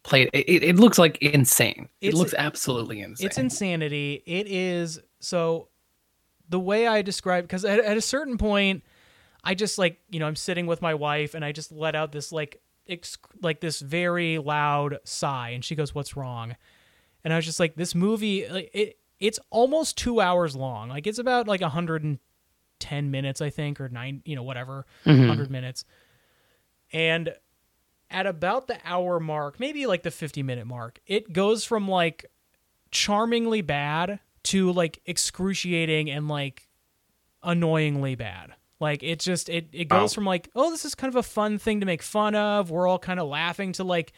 played 0.03 0.29
it, 0.33 0.47
it, 0.47 0.63
it 0.63 0.75
looks 0.77 0.97
like 0.97 1.17
insane 1.17 1.89
it 1.99 2.13
looks 2.13 2.33
absolutely 2.37 3.01
insane 3.01 3.25
It's 3.25 3.37
insanity. 3.37 4.21
It 4.25 4.47
is 4.47 4.99
so 5.19 5.69
the 6.47 6.59
way 6.59 6.85
I 6.85 7.01
described 7.01 7.47
because 7.47 7.65
at, 7.65 7.79
at 7.79 7.97
a 7.97 8.01
certain 8.01 8.37
point, 8.37 8.83
I 9.43 9.55
just 9.55 9.79
like 9.79 9.99
you 10.09 10.19
know 10.19 10.27
I'm 10.27 10.35
sitting 10.35 10.67
with 10.67 10.81
my 10.81 10.93
wife 10.93 11.33
and 11.33 11.43
I 11.43 11.51
just 11.51 11.71
let 11.71 11.95
out 11.95 12.11
this 12.11 12.31
like 12.31 12.61
ex- 12.87 13.17
like 13.41 13.61
this 13.61 13.79
very 13.79 14.37
loud 14.37 14.99
sigh 15.03 15.49
and 15.49 15.65
she 15.65 15.75
goes, 15.75 15.95
"What's 15.95 16.15
wrong?" 16.15 16.55
And 17.23 17.33
I 17.33 17.37
was 17.37 17.45
just 17.45 17.59
like, 17.59 17.75
"This 17.75 17.95
movie, 17.95 18.47
like, 18.47 18.69
it 18.73 18.99
it's 19.19 19.39
almost 19.49 19.97
two 19.97 20.21
hours 20.21 20.55
long. 20.55 20.89
Like 20.89 21.07
it's 21.07 21.19
about 21.19 21.47
like 21.47 21.61
110 21.61 23.11
minutes, 23.11 23.41
I 23.41 23.49
think, 23.49 23.79
or 23.79 23.89
nine, 23.89 24.21
you 24.25 24.35
know, 24.35 24.43
whatever, 24.43 24.85
mm-hmm. 25.05 25.19
100 25.19 25.49
minutes." 25.49 25.85
And 26.93 27.33
at 28.09 28.27
about 28.27 28.67
the 28.67 28.77
hour 28.85 29.19
mark, 29.19 29.59
maybe 29.59 29.87
like 29.87 30.03
the 30.03 30.11
50 30.11 30.43
minute 30.43 30.67
mark, 30.67 30.99
it 31.07 31.33
goes 31.33 31.65
from 31.65 31.87
like 31.87 32.25
charmingly 32.91 33.61
bad 33.61 34.19
to 34.43 34.71
like 34.71 35.01
excruciating 35.05 36.09
and 36.09 36.27
like 36.27 36.67
annoyingly 37.43 38.15
bad. 38.15 38.53
Like 38.79 39.03
it 39.03 39.19
just 39.19 39.49
it 39.49 39.69
it 39.71 39.85
goes 39.85 40.13
from 40.13 40.25
like, 40.25 40.49
oh, 40.55 40.69
this 40.69 40.85
is 40.85 40.95
kind 40.95 41.09
of 41.09 41.15
a 41.15 41.23
fun 41.23 41.57
thing 41.57 41.79
to 41.79 41.85
make 41.85 42.01
fun 42.01 42.35
of. 42.35 42.71
We're 42.71 42.87
all 42.87 42.99
kind 42.99 43.19
of 43.19 43.27
laughing 43.27 43.71
to 43.73 43.83
like 43.83 44.13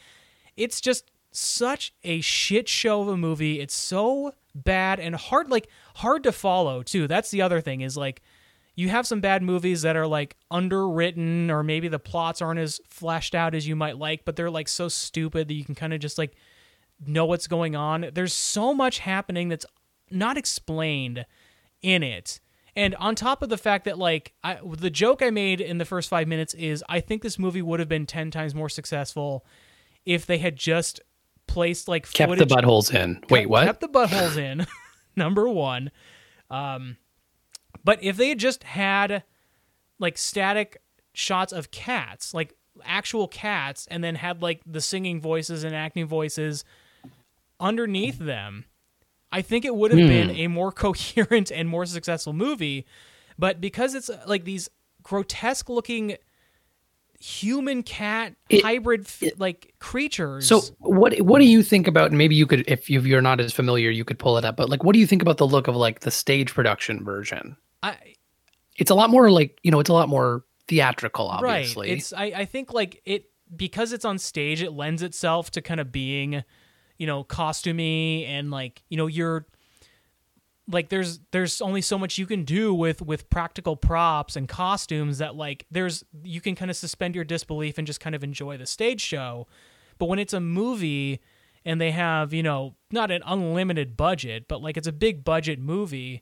it's 0.55 0.81
just 0.81 1.11
such 1.31 1.93
a 2.03 2.21
shit 2.21 2.67
show 2.67 3.01
of 3.01 3.07
a 3.07 3.17
movie. 3.17 3.59
It's 3.59 3.75
so 3.75 4.33
bad 4.63 4.99
and 4.99 5.15
hard 5.15 5.49
like 5.49 5.69
hard 5.95 6.23
to 6.23 6.31
follow 6.31 6.83
too. 6.83 7.07
That's 7.07 7.31
the 7.31 7.41
other 7.41 7.61
thing 7.61 7.81
is 7.81 7.97
like 7.97 8.21
you 8.75 8.89
have 8.89 9.07
some 9.07 9.21
bad 9.21 9.41
movies 9.41 9.81
that 9.81 9.95
are 9.95 10.07
like 10.07 10.37
underwritten 10.51 11.49
or 11.49 11.63
maybe 11.63 11.87
the 11.87 11.99
plots 11.99 12.41
aren't 12.41 12.59
as 12.59 12.79
fleshed 12.87 13.33
out 13.33 13.55
as 13.55 13.67
you 13.67 13.75
might 13.75 13.97
like, 13.97 14.23
but 14.23 14.35
they're 14.35 14.51
like 14.51 14.67
so 14.67 14.87
stupid 14.87 15.47
that 15.47 15.55
you 15.55 15.65
can 15.65 15.75
kind 15.75 15.93
of 15.93 15.99
just 15.99 16.17
like 16.17 16.35
know 17.05 17.25
what's 17.25 17.47
going 17.47 17.75
on. 17.75 18.09
There's 18.13 18.33
so 18.33 18.73
much 18.73 18.99
happening 18.99 19.49
that's 19.49 19.65
not 20.11 20.37
explained 20.37 21.25
in 21.81 22.03
it. 22.03 22.39
And 22.75 22.93
on 22.95 23.15
top 23.15 23.41
of 23.41 23.49
the 23.49 23.57
fact 23.57 23.85
that 23.85 23.97
like 23.97 24.33
I, 24.43 24.59
the 24.63 24.91
joke 24.91 25.23
I 25.23 25.31
made 25.31 25.59
in 25.59 25.79
the 25.79 25.85
first 25.85 26.07
5 26.09 26.27
minutes 26.27 26.53
is 26.53 26.83
I 26.87 26.99
think 26.99 27.23
this 27.23 27.39
movie 27.39 27.63
would 27.63 27.79
have 27.79 27.89
been 27.89 28.05
10 28.05 28.29
times 28.29 28.53
more 28.53 28.69
successful 28.69 29.43
if 30.05 30.27
they 30.27 30.37
had 30.37 30.55
just 30.55 31.01
placed 31.47 31.87
like 31.87 32.11
Kept 32.11 32.31
footage 32.31 32.47
the 32.47 32.55
buttholes 32.55 32.93
in. 32.93 33.21
Wait, 33.29 33.41
kept- 33.41 33.49
what? 33.49 33.65
Kept 33.65 33.81
the 33.81 33.87
buttholes 33.89 34.37
in. 34.37 34.67
number 35.15 35.49
one. 35.49 35.91
Um, 36.49 36.97
but 37.83 38.03
if 38.03 38.17
they 38.17 38.29
had 38.29 38.39
just 38.39 38.63
had 38.63 39.23
like 39.99 40.17
static 40.17 40.81
shots 41.13 41.51
of 41.51 41.71
cats, 41.71 42.33
like 42.33 42.53
actual 42.85 43.27
cats, 43.27 43.87
and 43.89 44.03
then 44.03 44.15
had 44.15 44.41
like 44.41 44.61
the 44.65 44.81
singing 44.81 45.19
voices 45.19 45.63
and 45.63 45.75
acting 45.75 46.05
voices 46.05 46.63
underneath 47.59 48.19
them, 48.19 48.65
I 49.31 49.41
think 49.41 49.65
it 49.65 49.75
would 49.75 49.91
have 49.91 50.07
been 50.07 50.29
a 50.31 50.47
more 50.47 50.71
coherent 50.73 51.51
and 51.51 51.67
more 51.67 51.85
successful 51.85 52.33
movie. 52.33 52.85
But 53.37 53.59
because 53.59 53.95
it's 53.95 54.09
like 54.25 54.45
these 54.45 54.69
grotesque 55.03 55.69
looking 55.69 56.17
human 57.19 57.81
cat 57.83 58.35
It- 58.49 58.63
hybrid 58.63 59.01
f- 59.01 59.23
like 59.37 59.73
creatures. 59.79 60.47
So 60.47 60.61
what 60.79 61.17
what 61.21 61.39
do 61.39 61.45
you 61.45 61.63
think 61.63 61.87
about? 61.87 62.11
Maybe 62.11 62.35
you 62.35 62.45
could, 62.45 62.63
if 62.67 62.89
you- 62.89 62.99
if 62.99 63.05
you're 63.05 63.21
not 63.21 63.39
as 63.39 63.53
familiar, 63.53 63.89
you 63.89 64.05
could 64.05 64.19
pull 64.19 64.37
it 64.37 64.45
up. 64.45 64.55
But 64.57 64.69
like, 64.69 64.83
what 64.83 64.93
do 64.93 64.99
you 64.99 65.07
think 65.07 65.21
about 65.21 65.37
the 65.37 65.47
look 65.47 65.67
of 65.67 65.75
like 65.75 66.01
the 66.01 66.11
stage 66.11 66.53
production 66.53 67.03
version? 67.03 67.57
I, 67.83 67.95
It's 68.77 68.91
a 68.91 68.95
lot 68.95 69.09
more 69.09 69.31
like 69.31 69.57
you 69.63 69.71
know, 69.71 69.79
it's 69.79 69.89
a 69.89 69.93
lot 69.93 70.09
more 70.09 70.43
theatrical, 70.67 71.27
obviously. 71.27 71.89
Right. 71.89 71.97
It's 71.97 72.13
I, 72.13 72.25
I 72.25 72.45
think 72.45 72.73
like 72.73 73.01
it 73.05 73.29
because 73.55 73.93
it's 73.93 74.05
on 74.05 74.19
stage, 74.19 74.61
it 74.61 74.71
lends 74.73 75.01
itself 75.01 75.49
to 75.51 75.61
kind 75.61 75.79
of 75.79 75.91
being, 75.91 76.43
you 76.97 77.07
know, 77.07 77.23
costumey 77.23 78.27
and 78.27 78.51
like, 78.51 78.83
you 78.89 78.97
know, 78.97 79.07
you're 79.07 79.45
like 80.69 80.89
there's 80.89 81.19
there's 81.31 81.61
only 81.61 81.81
so 81.81 81.97
much 81.97 82.17
you 82.17 82.25
can 82.25 82.43
do 82.43 82.73
with 82.73 83.01
with 83.01 83.29
practical 83.29 83.75
props 83.75 84.35
and 84.35 84.47
costumes 84.49 85.17
that 85.19 85.35
like 85.35 85.65
there's 85.71 86.03
you 86.23 86.41
can 86.41 86.55
kind 86.55 86.69
of 86.69 86.77
suspend 86.77 87.15
your 87.15 87.23
disbelief 87.23 87.77
and 87.77 87.87
just 87.87 87.99
kind 87.99 88.15
of 88.15 88.23
enjoy 88.23 88.57
the 88.57 88.65
stage 88.65 89.01
show. 89.01 89.47
But 89.97 90.07
when 90.07 90.19
it's 90.19 90.33
a 90.33 90.39
movie 90.39 91.21
and 91.65 91.81
they 91.81 91.91
have, 91.91 92.33
you 92.33 92.43
know, 92.43 92.75
not 92.91 93.11
an 93.11 93.21
unlimited 93.25 93.97
budget, 93.97 94.47
but 94.47 94.61
like 94.61 94.77
it's 94.77 94.87
a 94.87 94.93
big 94.93 95.23
budget 95.23 95.59
movie 95.59 96.21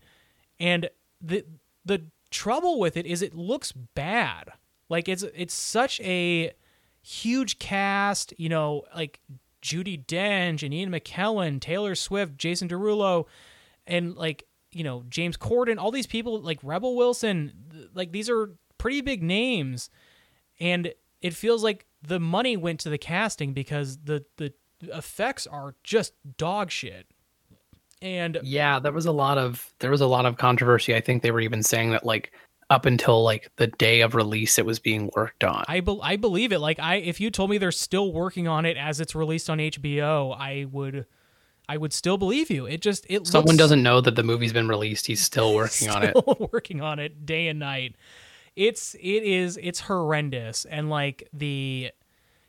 and 0.60 0.90
the 1.22 1.46
the 1.84 2.04
trouble 2.30 2.80
with 2.80 2.98
it 2.98 3.06
is 3.06 3.22
it 3.22 3.34
looks 3.34 3.72
bad. 3.72 4.52
Like 4.90 5.10
it's 5.10 5.24
it's 5.24 5.54
such 5.54 6.00
a 6.02 6.54
huge 7.02 7.60
cast, 7.60 8.34
you 8.38 8.50
know, 8.50 8.84
like 8.96 9.20
Judi 9.62 10.06
Dench 10.06 10.62
and 10.62 10.74
Ian 10.74 10.92
McKellen, 10.92 11.60
Taylor 11.60 11.96
Swift, 11.96 12.38
Jason 12.38 12.68
Derulo, 12.68 13.25
and 13.88 14.15
like 14.15 14.46
you 14.72 14.84
know 14.84 15.04
James 15.10 15.38
Corden, 15.38 15.77
all 15.77 15.92
these 15.92 16.08
people 16.08 16.39
like 16.42 16.60
Rebel 16.63 16.96
Wilson, 16.96 17.89
like 17.94 18.12
these 18.12 18.30
are 18.30 18.51
pretty 18.77 19.01
big 19.01 19.24
names, 19.24 19.89
and 20.60 20.94
it 21.22 21.34
feels 21.34 21.63
like 21.63 21.86
the 22.01 22.20
money 22.20 22.56
went 22.58 22.80
to 22.82 22.89
the 22.89 22.98
casting 22.98 23.54
because 23.54 23.98
the 23.98 24.25
the 24.38 24.54
effects 24.82 25.48
are 25.48 25.75
just 25.84 26.13
dog 26.38 26.72
shit. 26.72 27.08
And 28.01 28.39
Yeah, 28.44 28.80
there 28.80 28.92
was 28.92 29.06
a 29.06 29.12
lot 29.12 29.38
of 29.38 29.74
there 29.80 29.92
was 29.92 30.01
a 30.01 30.08
lot 30.08 30.25
of 30.25 30.38
controversy. 30.38 30.94
I 30.94 31.01
think 31.01 31.24
they 31.24 31.32
were 31.32 31.39
even 31.39 31.63
saying 31.63 31.92
that 31.92 32.06
like 32.06 32.32
up 32.70 32.86
until 32.86 33.24
like 33.24 33.51
the 33.58 33.68
day 33.68 34.01
of 34.01 34.15
release, 34.15 34.58
it 34.58 34.65
was 34.65 34.80
being 34.80 35.10
worked 35.15 35.44
on. 35.44 35.63
I 35.68 35.80
be- 35.80 36.00
I 36.01 36.15
believe 36.15 36.51
it. 36.51 36.60
Like 36.60 36.80
I, 36.80 36.96
if 36.96 37.20
you 37.20 37.30
told 37.32 37.50
me 37.50 37.58
they're 37.58 37.72
still 37.72 38.12
working 38.12 38.48
on 38.48 38.65
it 38.65 38.75
as 38.77 39.00
it's 39.00 39.15
released 39.15 39.50
on 39.50 39.60
HBO, 39.60 40.36
I 40.38 40.65
would, 40.72 41.06
I 41.67 41.77
would 41.77 41.93
still 41.93 42.17
believe 42.17 42.50
you. 42.50 42.65
It 42.65 42.81
just 42.81 43.05
it 43.10 43.27
Someone 43.27 43.55
looks 43.55 43.57
doesn't 43.57 43.84
know 43.84 44.01
that 44.01 44.15
the 44.15 44.24
movie's 44.24 44.53
been 44.53 44.67
released. 44.67 45.07
He's 45.07 45.22
still 45.22 45.53
working 45.55 45.89
on 45.89 46.03
it. 46.03 46.17
still 46.17 46.50
working 46.53 46.81
on 46.81 47.00
it 47.00 47.25
day 47.25 47.48
and 47.48 47.60
night. 47.60 47.95
It's 48.55 48.95
it 48.95 49.24
is 49.24 49.57
it's 49.62 49.81
horrendous 49.81 50.65
and 50.65 50.89
like 50.89 51.27
the, 51.34 51.91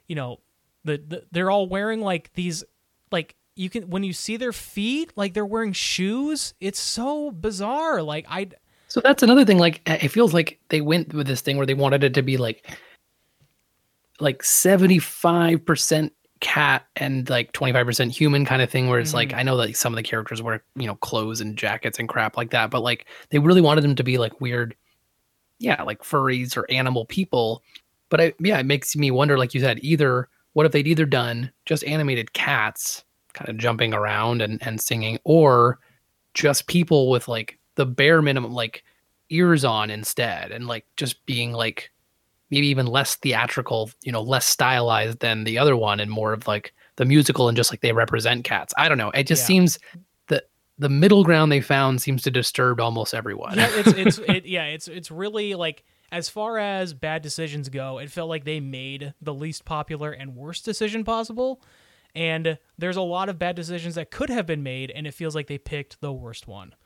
you 0.07 0.15
know, 0.15 0.41
the, 0.85 1.03
the 1.07 1.25
they're 1.33 1.51
all 1.51 1.67
wearing 1.67 2.01
like 2.01 2.33
these 2.35 2.63
like 3.11 3.35
you 3.57 3.71
can 3.71 3.89
when 3.91 4.05
you 4.05 4.13
see 4.13 4.37
their 4.37 4.53
feet 4.53 5.13
like 5.17 5.35
they're 5.35 5.47
wearing 5.47 5.73
shoes. 5.73 6.55
It's 6.61 6.79
so 6.79 7.31
bizarre. 7.31 8.03
Like 8.03 8.27
I 8.29 8.51
So 8.89 9.01
that's 9.01 9.23
another 9.23 9.45
thing. 9.45 9.59
Like 9.59 9.81
it 9.87 10.09
feels 10.09 10.33
like 10.33 10.61
they 10.69 10.81
went 10.81 11.13
with 11.15 11.27
this 11.27 11.41
thing 11.41 11.57
where 11.57 11.67
they 11.67 11.75
wanted 11.75 12.05
it 12.05 12.15
to 12.15 12.23
be 12.23 12.37
like 12.37 12.79
like 14.21 14.45
seventy 14.45 14.99
five 14.99 15.65
percent 15.65 16.13
cat 16.41 16.87
and 16.97 17.29
like 17.31 17.53
twenty 17.53 17.73
five 17.73 17.87
percent 17.87 18.13
human 18.13 18.45
kind 18.45 18.63
of 18.63 18.71
thing. 18.71 18.89
Where 18.89 19.01
it's 19.01 19.15
like 19.15 19.31
mm-hmm. 19.31 19.39
I 19.39 19.43
know 19.43 19.57
that 19.57 19.77
some 19.77 19.93
of 19.93 19.97
the 19.97 20.03
characters 20.03 20.43
wear 20.43 20.63
you 20.77 20.87
know 20.87 20.97
clothes 20.97 21.41
and 21.41 21.57
jackets 21.57 21.99
and 21.99 22.09
crap 22.09 22.37
like 22.37 22.51
that, 22.51 22.71
but 22.71 22.83
like 22.83 23.07
they 23.31 23.39
really 23.39 23.61
wanted 23.61 23.83
them 23.83 23.95
to 23.95 24.05
be 24.05 24.19
like 24.19 24.41
weird, 24.41 24.75
yeah, 25.59 25.83
like 25.83 26.03
furries 26.03 26.57
or 26.57 26.71
animal 26.71 27.05
people. 27.07 27.63
But 28.09 28.21
I, 28.21 28.33
yeah, 28.39 28.59
it 28.59 28.67
makes 28.67 28.95
me 28.97 29.11
wonder. 29.11 29.39
Like 29.39 29.55
you 29.55 29.61
said, 29.61 29.81
either 29.83 30.29
what 30.53 30.67
if 30.67 30.73
they'd 30.73 30.87
either 30.87 31.07
done 31.07 31.51
just 31.65 31.85
animated 31.85 32.33
cats 32.33 33.05
kind 33.33 33.49
of 33.49 33.59
jumping 33.59 33.93
around 33.95 34.43
and 34.43 34.65
and 34.67 34.81
singing, 34.81 35.19
or 35.25 35.79
just 36.35 36.67
people 36.67 37.11
with 37.11 37.29
like 37.29 37.59
the 37.77 37.87
bare 37.87 38.21
minimum 38.23 38.53
like 38.53 38.85
ears 39.31 39.65
on 39.65 39.91
instead 39.91 40.53
and 40.53 40.67
like 40.67 40.87
just 40.97 41.25
being 41.27 41.53
like 41.53 41.91
maybe 42.51 42.67
even 42.69 42.87
less 42.87 43.17
theatrical 43.17 43.91
you 44.03 44.13
know 44.13 44.23
less 44.23 44.47
stylized 44.47 45.21
than 45.21 45.45
the 45.45 45.59
other 45.59 45.77
one 45.77 46.01
and 46.01 46.11
more 46.11 46.33
of 46.33 46.47
like 46.47 46.73
the 46.97 47.05
musical 47.05 47.49
and 47.49 47.57
just 47.57 47.73
like 47.73 47.81
they 47.81 47.93
represent 47.93 48.45
cats 48.45 48.73
i 48.77 48.89
don't 48.89 48.99
know 48.99 49.11
it 49.11 49.27
just 49.27 49.43
Yeah. 49.43 49.47
seems 49.47 49.79
that 50.29 50.45
the 50.79 50.89
middle 50.89 51.25
ground 51.25 51.51
they 51.53 51.61
found 51.61 52.01
seems 52.01 52.23
to 52.23 52.31
disturb 52.31 52.81
almost 52.81 53.15
everyone 53.15 53.57
yeah, 53.57 53.69
it's 53.73 53.93
it's 53.93 54.19
it, 54.29 54.47
yeah, 54.47 54.65
it's 54.67 54.89
it's 54.89 55.11
really 55.11 55.55
like 55.55 55.85
as 56.13 56.29
far 56.29 56.57
as 56.57 56.95
bad 56.95 57.21
decisions 57.21 57.69
go, 57.69 57.99
it 57.99 58.09
felt 58.13 58.29
like 58.29 58.45
they 58.45 58.61
made 58.61 59.13
the 59.21 59.35
least 59.35 59.65
popular 59.65 60.13
and 60.13 60.37
worst 60.37 60.65
decision 60.65 61.03
possible. 61.03 61.61
And 62.15 62.59
there's 62.79 62.97
a 62.97 63.03
lot 63.03 63.29
of 63.29 63.41
bad 63.41 63.57
decisions 63.57 63.97
that 63.97 64.13
could 64.13 64.31
have 64.31 64.47
been 64.47 64.63
made, 64.63 64.93
and 64.93 65.05
it 65.09 65.15
feels 65.15 65.35
like 65.35 65.49
they 65.49 65.59
picked 65.59 66.01
the 66.01 66.13
worst 66.13 66.47
one. 66.47 66.77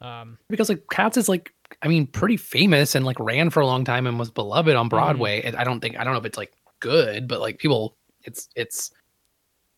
Um, 0.00 0.38
because 0.48 0.68
like 0.68 0.82
cats 0.90 1.16
is 1.16 1.28
like 1.28 1.52
i 1.82 1.88
mean 1.88 2.06
pretty 2.06 2.36
famous 2.36 2.94
and 2.94 3.04
like 3.04 3.18
ran 3.18 3.50
for 3.50 3.60
a 3.60 3.66
long 3.66 3.84
time 3.84 4.06
and 4.06 4.18
was 4.18 4.30
beloved 4.30 4.74
on 4.74 4.88
broadway 4.88 5.42
and 5.42 5.56
i 5.56 5.64
don't 5.64 5.80
think 5.80 5.98
i 5.98 6.04
don't 6.04 6.12
know 6.12 6.18
if 6.18 6.24
it's 6.24 6.38
like 6.38 6.52
good 6.80 7.28
but 7.28 7.40
like 7.40 7.58
people 7.58 7.96
it's 8.22 8.48
it's 8.56 8.90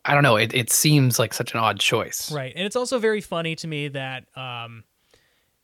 i 0.04 0.14
don't 0.14 0.22
know 0.22 0.36
it, 0.36 0.54
it 0.54 0.70
seems 0.70 1.18
like 1.18 1.32
such 1.34 1.54
an 1.54 1.60
odd 1.60 1.78
choice 1.78 2.30
Right. 2.32 2.52
And 2.54 2.64
it's 2.64 2.76
also 2.76 2.98
very 2.98 3.20
funny 3.20 3.54
to 3.56 3.66
me 3.66 3.88
that 3.88 4.26
um 4.36 4.84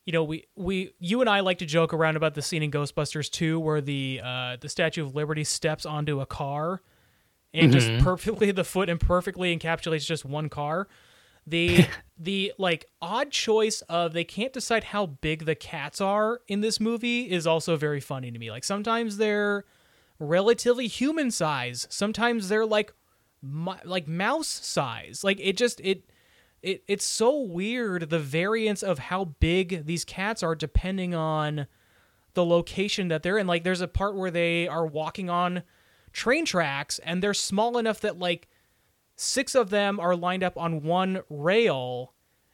you 0.06 0.12
know, 0.12 0.22
we 0.22 0.44
we 0.54 0.92
you 1.00 1.20
and 1.20 1.28
I 1.28 1.40
like 1.40 1.58
to 1.58 1.66
joke 1.66 1.92
around 1.92 2.16
about 2.16 2.34
the 2.34 2.42
scene 2.42 2.62
in 2.62 2.70
Ghostbusters 2.70 3.28
2 3.28 3.58
where 3.58 3.80
the 3.80 4.20
uh 4.22 4.56
the 4.60 4.68
Statue 4.68 5.04
of 5.04 5.16
Liberty 5.16 5.42
steps 5.42 5.84
onto 5.84 6.20
a 6.20 6.26
car 6.26 6.80
and 7.52 7.72
just 7.72 7.90
perfectly 8.04 8.52
the 8.52 8.62
foot 8.64 8.88
and 8.88 9.00
perfectly 9.00 9.56
encapsulates 9.56 10.06
just 10.06 10.24
one 10.24 10.48
car. 10.48 10.86
The 11.46 11.86
the 12.18 12.52
like 12.58 12.86
odd 13.00 13.30
choice 13.30 13.82
of 13.82 14.12
they 14.12 14.24
can't 14.24 14.52
decide 14.52 14.84
how 14.84 15.06
big 15.06 15.44
the 15.44 15.54
cats 15.54 16.00
are 16.00 16.40
in 16.48 16.60
this 16.60 16.80
movie 16.80 17.30
is 17.30 17.46
also 17.46 17.76
very 17.76 18.00
funny 18.00 18.30
to 18.30 18.38
me. 18.38 18.50
Like 18.50 18.64
sometimes 18.64 19.18
they're 19.18 19.64
relatively 20.18 20.86
human 20.86 21.30
size, 21.30 21.86
sometimes 21.90 22.48
they're 22.48 22.66
like 22.66 22.92
like 23.84 24.08
mouse 24.08 24.48
size. 24.48 25.22
Like 25.22 25.38
it 25.40 25.56
just 25.56 25.80
it 25.80 26.10
it, 26.62 26.82
it's 26.88 27.04
so 27.04 27.38
weird 27.38 28.10
the 28.10 28.18
variance 28.18 28.82
of 28.82 28.98
how 28.98 29.24
big 29.24 29.86
these 29.86 30.04
cats 30.04 30.42
are 30.42 30.54
depending 30.54 31.14
on 31.14 31.66
the 32.34 32.44
location 32.44 33.08
that 33.08 33.22
they're 33.22 33.38
in. 33.38 33.46
Like 33.46 33.62
there's 33.62 33.80
a 33.80 33.88
part 33.88 34.16
where 34.16 34.30
they 34.30 34.66
are 34.66 34.86
walking 34.86 35.30
on 35.30 35.62
train 36.12 36.44
tracks 36.44 36.98
and 37.00 37.22
they're 37.22 37.34
small 37.34 37.78
enough 37.78 38.00
that 38.00 38.18
like 38.18 38.48
six 39.16 39.54
of 39.54 39.70
them 39.70 39.98
are 39.98 40.14
lined 40.14 40.42
up 40.42 40.56
on 40.56 40.82
one 40.82 41.20
rail 41.30 42.12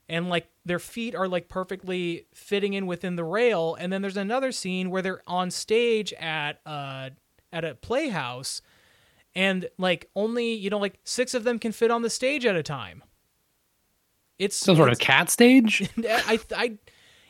and 0.09 0.29
like 0.29 0.49
their 0.65 0.79
feet 0.79 1.15
are 1.15 1.29
like 1.29 1.49
perfectly 1.49 2.27
fitting 2.35 2.73
in 2.75 2.87
within 2.87 3.17
the 3.17 3.25
rail 3.25 3.77
and 3.79 3.93
then 3.93 4.01
there's 4.03 4.17
another 4.17 4.53
scene 4.53 4.91
where 4.91 5.03
they're 5.03 5.23
on 5.27 5.51
stage 5.51 6.13
at 6.15 6.61
uh 6.67 7.11
at 7.53 7.65
a 7.65 7.75
playhouse 7.75 8.63
and 9.35 9.69
like 9.79 10.09
only 10.15 10.53
you 10.55 10.71
know 10.71 10.79
like 10.79 10.99
six 11.05 11.35
of 11.35 11.45
them 11.45 11.59
can 11.59 11.73
fit 11.73 11.91
on 11.91 12.03
the 12.03 12.11
stage 12.11 12.47
at 12.47 12.55
a 12.57 12.63
time 12.63 13.03
it's 14.39 14.57
Some 14.57 14.77
sort 14.77 14.89
of 14.89 14.95
it's- 14.95 15.07
cat 15.07 15.31
stage. 15.31 15.89
I, 16.05 16.41
I, 16.57 16.79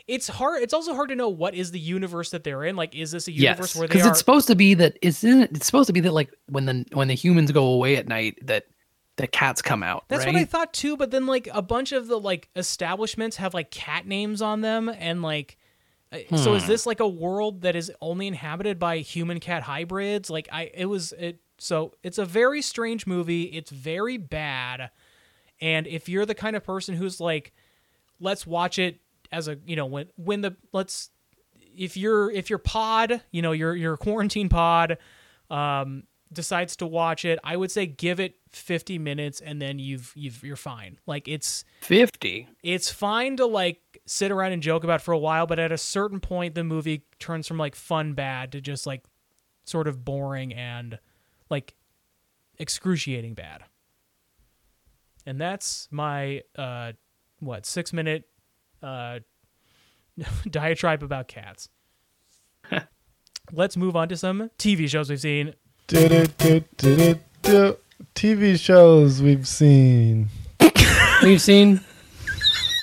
it's 0.06 0.28
hard. 0.28 0.62
It's 0.62 0.72
also 0.72 0.94
hard 0.94 1.10
to 1.10 1.14
know 1.14 1.28
what 1.28 1.54
is 1.54 1.70
the 1.70 1.78
universe 1.78 2.30
that 2.30 2.42
they're 2.42 2.64
in. 2.64 2.74
Like, 2.74 2.94
is 2.94 3.10
this 3.10 3.28
a 3.28 3.32
universe 3.32 3.74
yes, 3.74 3.76
where 3.76 3.86
they 3.86 3.92
because 3.92 4.06
are? 4.06 4.10
it's 4.10 4.18
supposed 4.18 4.46
to 4.46 4.54
be 4.54 4.72
that 4.74 4.98
isn't 5.02 5.42
it? 5.42 5.50
It's 5.54 5.66
supposed 5.66 5.88
to 5.88 5.92
be 5.92 6.00
that 6.00 6.12
like 6.12 6.30
when 6.48 6.64
the 6.64 6.86
when 6.92 7.08
the 7.08 7.14
humans 7.14 7.52
go 7.52 7.66
away 7.66 7.96
at 7.96 8.08
night 8.08 8.38
that 8.46 8.64
the 9.16 9.26
cats 9.26 9.60
come 9.62 9.82
out. 9.82 10.04
That's 10.08 10.24
right? 10.24 10.34
what 10.34 10.40
I 10.40 10.44
thought 10.44 10.72
too. 10.72 10.96
But 10.96 11.10
then, 11.10 11.26
like, 11.26 11.48
a 11.52 11.62
bunch 11.62 11.92
of 11.92 12.06
the 12.08 12.18
like 12.18 12.48
establishments 12.56 13.36
have 13.36 13.54
like 13.54 13.70
cat 13.70 14.06
names 14.06 14.40
on 14.42 14.60
them, 14.60 14.88
and 14.88 15.22
like, 15.22 15.58
uh, 16.12 16.18
so 16.36 16.50
Hmm. 16.50 16.56
is 16.56 16.66
this 16.66 16.86
like 16.86 17.00
a 17.00 17.08
world 17.08 17.62
that 17.62 17.76
is 17.76 17.92
only 18.00 18.26
inhabited 18.26 18.78
by 18.78 18.98
human 18.98 19.40
cat 19.40 19.62
hybrids? 19.62 20.30
Like, 20.30 20.48
I 20.50 20.70
it 20.74 20.86
was 20.86 21.12
it. 21.12 21.40
So 21.58 21.94
it's 22.02 22.18
a 22.18 22.24
very 22.24 22.62
strange 22.62 23.06
movie. 23.06 23.44
It's 23.44 23.70
very 23.70 24.16
bad, 24.16 24.90
and 25.60 25.86
if 25.86 26.08
you're 26.08 26.26
the 26.26 26.34
kind 26.34 26.56
of 26.56 26.64
person 26.64 26.94
who's 26.96 27.20
like, 27.20 27.52
let's 28.18 28.46
watch 28.46 28.78
it 28.78 29.00
as 29.30 29.48
a 29.48 29.58
you 29.66 29.76
know 29.76 29.86
when 29.86 30.06
when 30.16 30.40
the 30.40 30.56
let's 30.72 31.10
if 31.74 31.96
you're 31.96 32.30
if 32.30 32.50
your 32.50 32.58
pod 32.58 33.22
you 33.30 33.40
know 33.40 33.52
your 33.52 33.74
your 33.74 33.96
quarantine 33.96 34.48
pod 34.48 34.98
um 35.50 36.02
decides 36.32 36.76
to 36.76 36.86
watch 36.86 37.24
it 37.24 37.38
i 37.44 37.56
would 37.56 37.70
say 37.70 37.86
give 37.86 38.20
it 38.20 38.36
50 38.50 38.98
minutes 38.98 39.40
and 39.40 39.60
then 39.60 39.78
you've 39.78 40.12
you've 40.14 40.42
you're 40.42 40.56
fine 40.56 40.98
like 41.06 41.26
it's 41.28 41.64
fifty. 41.80 42.48
it's 42.62 42.90
fine 42.90 43.36
to 43.36 43.46
like 43.46 43.80
sit 44.06 44.30
around 44.30 44.52
and 44.52 44.62
joke 44.62 44.84
about 44.84 45.00
for 45.00 45.12
a 45.12 45.18
while 45.18 45.46
but 45.46 45.58
at 45.58 45.72
a 45.72 45.78
certain 45.78 46.20
point 46.20 46.54
the 46.54 46.64
movie 46.64 47.04
turns 47.18 47.46
from 47.46 47.58
like 47.58 47.74
fun 47.74 48.12
bad 48.14 48.52
to 48.52 48.60
just 48.60 48.86
like 48.86 49.04
sort 49.64 49.88
of 49.88 50.04
boring 50.04 50.52
and 50.52 50.98
like 51.50 51.74
excruciating 52.58 53.34
bad 53.34 53.64
and 55.24 55.40
that's 55.40 55.88
my 55.90 56.42
uh 56.56 56.92
what 57.40 57.64
six 57.64 57.92
minute 57.92 58.24
uh 58.82 59.18
diatribe 60.50 61.02
about 61.02 61.26
cats 61.28 61.68
let's 63.52 63.76
move 63.76 63.96
on 63.96 64.08
to 64.08 64.16
some 64.16 64.50
tv 64.58 64.88
shows 64.88 65.08
we've 65.08 65.20
seen. 65.20 65.54
TV 68.14 68.58
shows 68.58 69.22
we've 69.22 69.46
seen. 69.46 70.28
We've 71.22 71.40
seen 71.40 71.80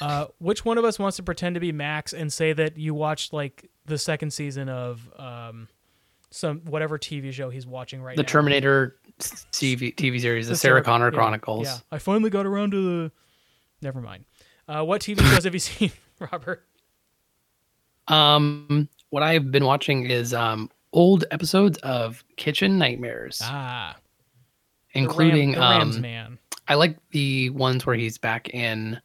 uh 0.02 0.28
which 0.40 0.64
one 0.64 0.78
of 0.78 0.86
us 0.86 0.98
wants 0.98 1.18
to 1.18 1.24
pretend 1.24 1.56
to 1.56 1.60
be 1.60 1.72
max 1.74 2.14
and 2.14 2.32
say 2.32 2.54
that 2.54 2.78
you 2.78 2.94
watched 2.94 3.34
like 3.34 3.70
the 3.86 3.98
second 3.98 4.32
season 4.32 4.70
of 4.70 5.10
um 5.18 5.68
some 6.32 6.60
whatever 6.62 6.98
tv 6.98 7.34
show 7.34 7.50
he's 7.50 7.68
watching 7.68 8.02
right 8.02 8.16
the 8.16 8.22
now 8.22 8.26
The 8.26 8.32
Terminator 8.32 8.96
TV 9.20 9.94
TV 9.96 10.22
series, 10.22 10.48
the, 10.48 10.54
The 10.54 10.58
Sarah 10.58 10.82
Connor 10.82 11.08
yeah, 11.08 11.18
Chronicles. 11.18 11.68
Yeah, 11.68 11.78
I 11.92 11.98
finally 11.98 12.30
got 12.30 12.46
around 12.46 12.72
to 12.72 12.82
the. 12.82 13.12
Never 13.82 14.02
mind. 14.02 14.26
Uh, 14.68 14.84
what 14.84 15.02
TV 15.02 15.20
shows 15.20 15.44
have 15.44 15.54
you 15.54 15.60
seen, 15.60 15.92
Robert? 16.20 16.66
Um, 18.08 18.90
what 19.10 19.24
I've 19.24 19.52
been 19.52 19.66
watching 19.66 20.10
is 20.10 20.34
um 20.34 20.70
old 20.94 21.26
episodes 21.32 21.78
of 21.80 22.24
Kitchen 22.38 22.78
Nightmares, 22.78 23.42
Ah, 23.44 23.96
including 24.94 25.52
the, 25.54 25.60
Ram, 25.60 25.70
the 25.72 25.78
Rams 25.80 25.96
um. 25.98 26.02
man. 26.02 26.38
I 26.68 26.76
like 26.76 26.98
the 27.12 27.50
ones 27.52 27.86
where 27.86 27.96
he's 27.96 28.18
back 28.18 28.50
in 28.50 29.00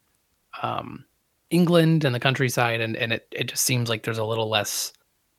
um 0.63 1.05
England 1.51 2.05
and 2.05 2.15
the 2.15 2.21
countryside, 2.21 2.81
and 2.81 2.97
and 2.97 3.13
it 3.13 3.27
it 3.31 3.49
just 3.49 3.65
seems 3.65 3.89
like 3.89 4.03
there's 4.03 4.19
a 4.19 4.25
little 4.25 4.49
less 4.49 4.93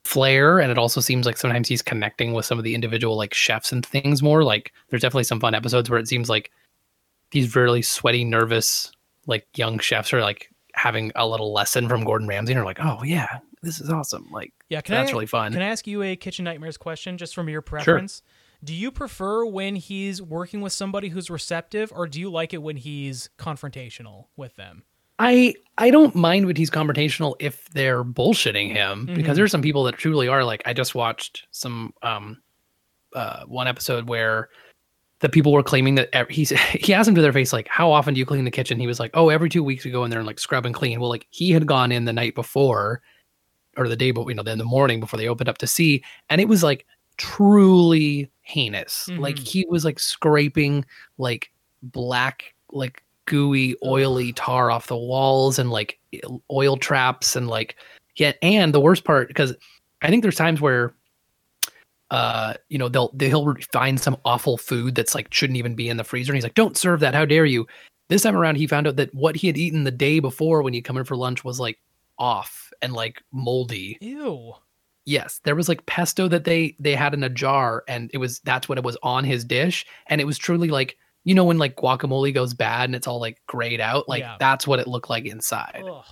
flair, 0.03 0.59
and 0.59 0.71
it 0.71 0.77
also 0.77 1.01
seems 1.01 1.25
like 1.25 1.37
sometimes 1.37 1.67
he's 1.67 1.81
connecting 1.81 2.33
with 2.33 2.45
some 2.45 2.57
of 2.57 2.63
the 2.63 2.75
individual 2.75 3.15
like 3.17 3.33
chefs 3.33 3.71
and 3.71 3.85
things 3.85 4.21
more. 4.21 4.43
Like 4.43 4.71
there's 4.89 5.01
definitely 5.01 5.23
some 5.23 5.39
fun 5.39 5.55
episodes 5.55 5.89
where 5.89 5.99
it 5.99 6.07
seems 6.07 6.29
like 6.29 6.51
these 7.31 7.55
really 7.55 7.81
sweaty, 7.81 8.23
nervous 8.23 8.91
like 9.27 9.47
young 9.57 9.79
chefs 9.79 10.13
are 10.13 10.21
like 10.21 10.49
having 10.73 11.11
a 11.15 11.27
little 11.27 11.51
lesson 11.53 11.89
from 11.89 12.03
Gordon 12.03 12.27
Ramsay, 12.27 12.53
and 12.53 12.61
are 12.61 12.65
like, 12.65 12.79
oh 12.79 13.01
yeah, 13.03 13.39
this 13.63 13.79
is 13.81 13.89
awesome. 13.89 14.27
Like 14.31 14.53
Yeah, 14.69 14.81
can 14.81 14.95
that's 14.95 15.09
I, 15.11 15.13
really 15.13 15.25
fun. 15.25 15.53
Can 15.53 15.61
I 15.61 15.67
ask 15.67 15.87
you 15.87 16.01
a 16.03 16.15
Kitchen 16.15 16.45
Nightmares 16.45 16.77
question, 16.77 17.17
just 17.17 17.33
from 17.35 17.49
your 17.49 17.61
preference? 17.61 18.21
Do 18.63 18.73
you 18.73 18.91
prefer 18.91 19.45
when 19.45 19.75
he's 19.75 20.21
working 20.21 20.61
with 20.61 20.73
somebody 20.73 21.09
who's 21.09 21.29
receptive, 21.29 21.91
or 21.95 22.07
do 22.07 22.19
you 22.19 22.31
like 22.31 22.53
it 22.53 22.61
when 22.63 22.77
he's 22.77 23.29
confrontational 23.37 24.25
with 24.37 24.55
them? 24.55 24.83
I 25.19 25.53
I 25.77 25.91
don't 25.91 26.13
mind 26.15 26.45
when 26.45 26.55
he's 26.55 26.69
confrontational 26.71 27.35
if 27.39 27.69
they're 27.69 28.03
bullshitting 28.03 28.71
him 28.73 29.07
Mhm. 29.07 29.15
because 29.15 29.37
there's 29.37 29.51
some 29.51 29.61
people 29.61 29.83
that 29.85 29.95
truly 29.97 30.27
are 30.27 30.43
like 30.43 30.61
I 30.65 30.73
just 30.73 30.93
watched 30.95 31.47
some 31.51 31.93
um 32.01 32.41
uh 33.13 33.43
one 33.45 33.67
episode 33.67 34.09
where 34.09 34.49
the 35.19 35.29
people 35.29 35.53
were 35.53 35.63
claiming 35.63 35.95
that 35.95 36.09
ev- 36.11 36.29
he's 36.29 36.49
he 36.71 36.93
asked 36.93 37.07
him 37.07 37.15
to 37.15 37.21
their 37.21 37.31
face 37.31 37.53
like 37.53 37.67
how 37.69 37.91
often 37.91 38.13
do 38.13 38.19
you 38.19 38.25
clean 38.25 38.43
the 38.43 38.51
kitchen 38.51 38.77
he 38.77 38.87
was 38.87 38.99
like 38.99 39.11
oh 39.13 39.29
every 39.29 39.47
two 39.49 39.63
weeks 39.63 39.85
we 39.85 39.91
go 39.91 40.03
in 40.03 40.09
there 40.11 40.19
and 40.19 40.27
like 40.27 40.37
scrub 40.39 40.65
and 40.65 40.75
clean 40.75 40.99
well 40.99 41.09
like 41.09 41.27
he 41.29 41.51
had 41.51 41.65
gone 41.65 41.93
in 41.93 42.03
the 42.03 42.11
night 42.13 42.35
before 42.35 43.01
or 43.77 43.87
the 43.87 43.95
day 43.95 44.11
but 44.11 44.27
you 44.27 44.33
know 44.33 44.43
then 44.43 44.57
the 44.57 44.63
morning 44.63 44.99
before 44.99 45.17
they 45.17 45.27
opened 45.27 45.49
up 45.49 45.57
to 45.57 45.67
see 45.67 46.03
and 46.29 46.39
it 46.41 46.47
was 46.47 46.63
like 46.63 46.85
truly 47.17 48.29
heinous. 48.41 49.07
Like 49.09 49.37
Mhm. 49.37 49.47
he 49.47 49.65
was 49.69 49.85
like 49.85 49.99
scraping 49.99 50.85
like 51.17 51.51
black 51.81 52.53
like 52.71 53.03
gooey 53.25 53.75
oily 53.83 54.33
tar 54.33 54.69
off 54.69 54.87
the 54.87 54.95
walls 54.97 55.57
and 55.57 55.71
like 55.71 55.97
oil 56.51 56.77
traps 56.77 57.35
and 57.35 57.47
like 57.47 57.75
yeah 58.17 58.33
and 58.41 58.73
the 58.73 58.79
worst 58.79 59.03
part 59.03 59.27
because 59.27 59.55
i 60.03 60.09
think 60.09 60.21
there's 60.21 60.35
times 60.35 60.61
where 60.61 60.93
uh 62.11 62.53
you 62.69 62.77
know 62.77 62.87
they'll 62.87 63.09
they'll 63.15 63.55
find 63.71 63.99
some 63.99 64.15
awful 64.25 64.57
food 64.57 64.93
that's 64.93 65.15
like 65.15 65.33
shouldn't 65.33 65.57
even 65.57 65.73
be 65.73 65.89
in 65.89 65.97
the 65.97 66.03
freezer 66.03 66.31
and 66.31 66.37
he's 66.37 66.43
like 66.43 66.53
don't 66.53 66.77
serve 66.77 66.99
that. 66.99 67.15
How 67.15 67.25
dare 67.25 67.45
you? 67.45 67.65
This 68.09 68.21
time 68.21 68.35
around 68.35 68.57
he 68.57 68.67
found 68.67 68.85
out 68.87 68.95
that 68.97 69.13
what 69.15 69.35
he 69.35 69.47
had 69.47 69.57
eaten 69.57 69.83
the 69.85 69.91
day 69.91 70.19
before 70.19 70.61
when 70.61 70.73
he'd 70.73 70.83
come 70.83 70.97
in 70.97 71.03
for 71.03 71.15
lunch 71.17 71.43
was 71.43 71.59
like 71.59 71.79
off 72.19 72.64
and 72.85 72.93
like 72.93 73.21
moldy 73.33 73.97
Ew. 73.99 74.53
yes 75.05 75.41
there 75.43 75.55
was 75.55 75.67
like 75.67 75.85
pesto 75.85 76.27
that 76.29 76.45
they 76.45 76.75
they 76.79 76.95
had 76.95 77.13
in 77.13 77.23
a 77.23 77.29
jar 77.29 77.83
and 77.87 78.09
it 78.13 78.17
was 78.17 78.39
that's 78.41 78.69
what 78.69 78.77
it 78.77 78.83
was 78.83 78.97
on 79.03 79.23
his 79.25 79.43
dish 79.43 79.85
and 80.07 80.21
it 80.21 80.25
was 80.25 80.37
truly 80.37 80.69
like 80.69 80.97
you 81.25 81.33
know 81.33 81.43
when 81.43 81.57
like 81.57 81.75
guacamole 81.75 82.33
goes 82.33 82.53
bad 82.53 82.85
and 82.85 82.95
it's 82.95 83.07
all 83.07 83.19
like 83.19 83.41
grayed 83.47 83.81
out 83.81 84.07
like 84.07 84.21
Yeah. 84.21 84.37
that's 84.39 84.65
what 84.67 84.79
it 84.79 84.87
looked 84.87 85.09
like 85.09 85.25
inside 85.25 85.83
Ugh. 85.85 86.05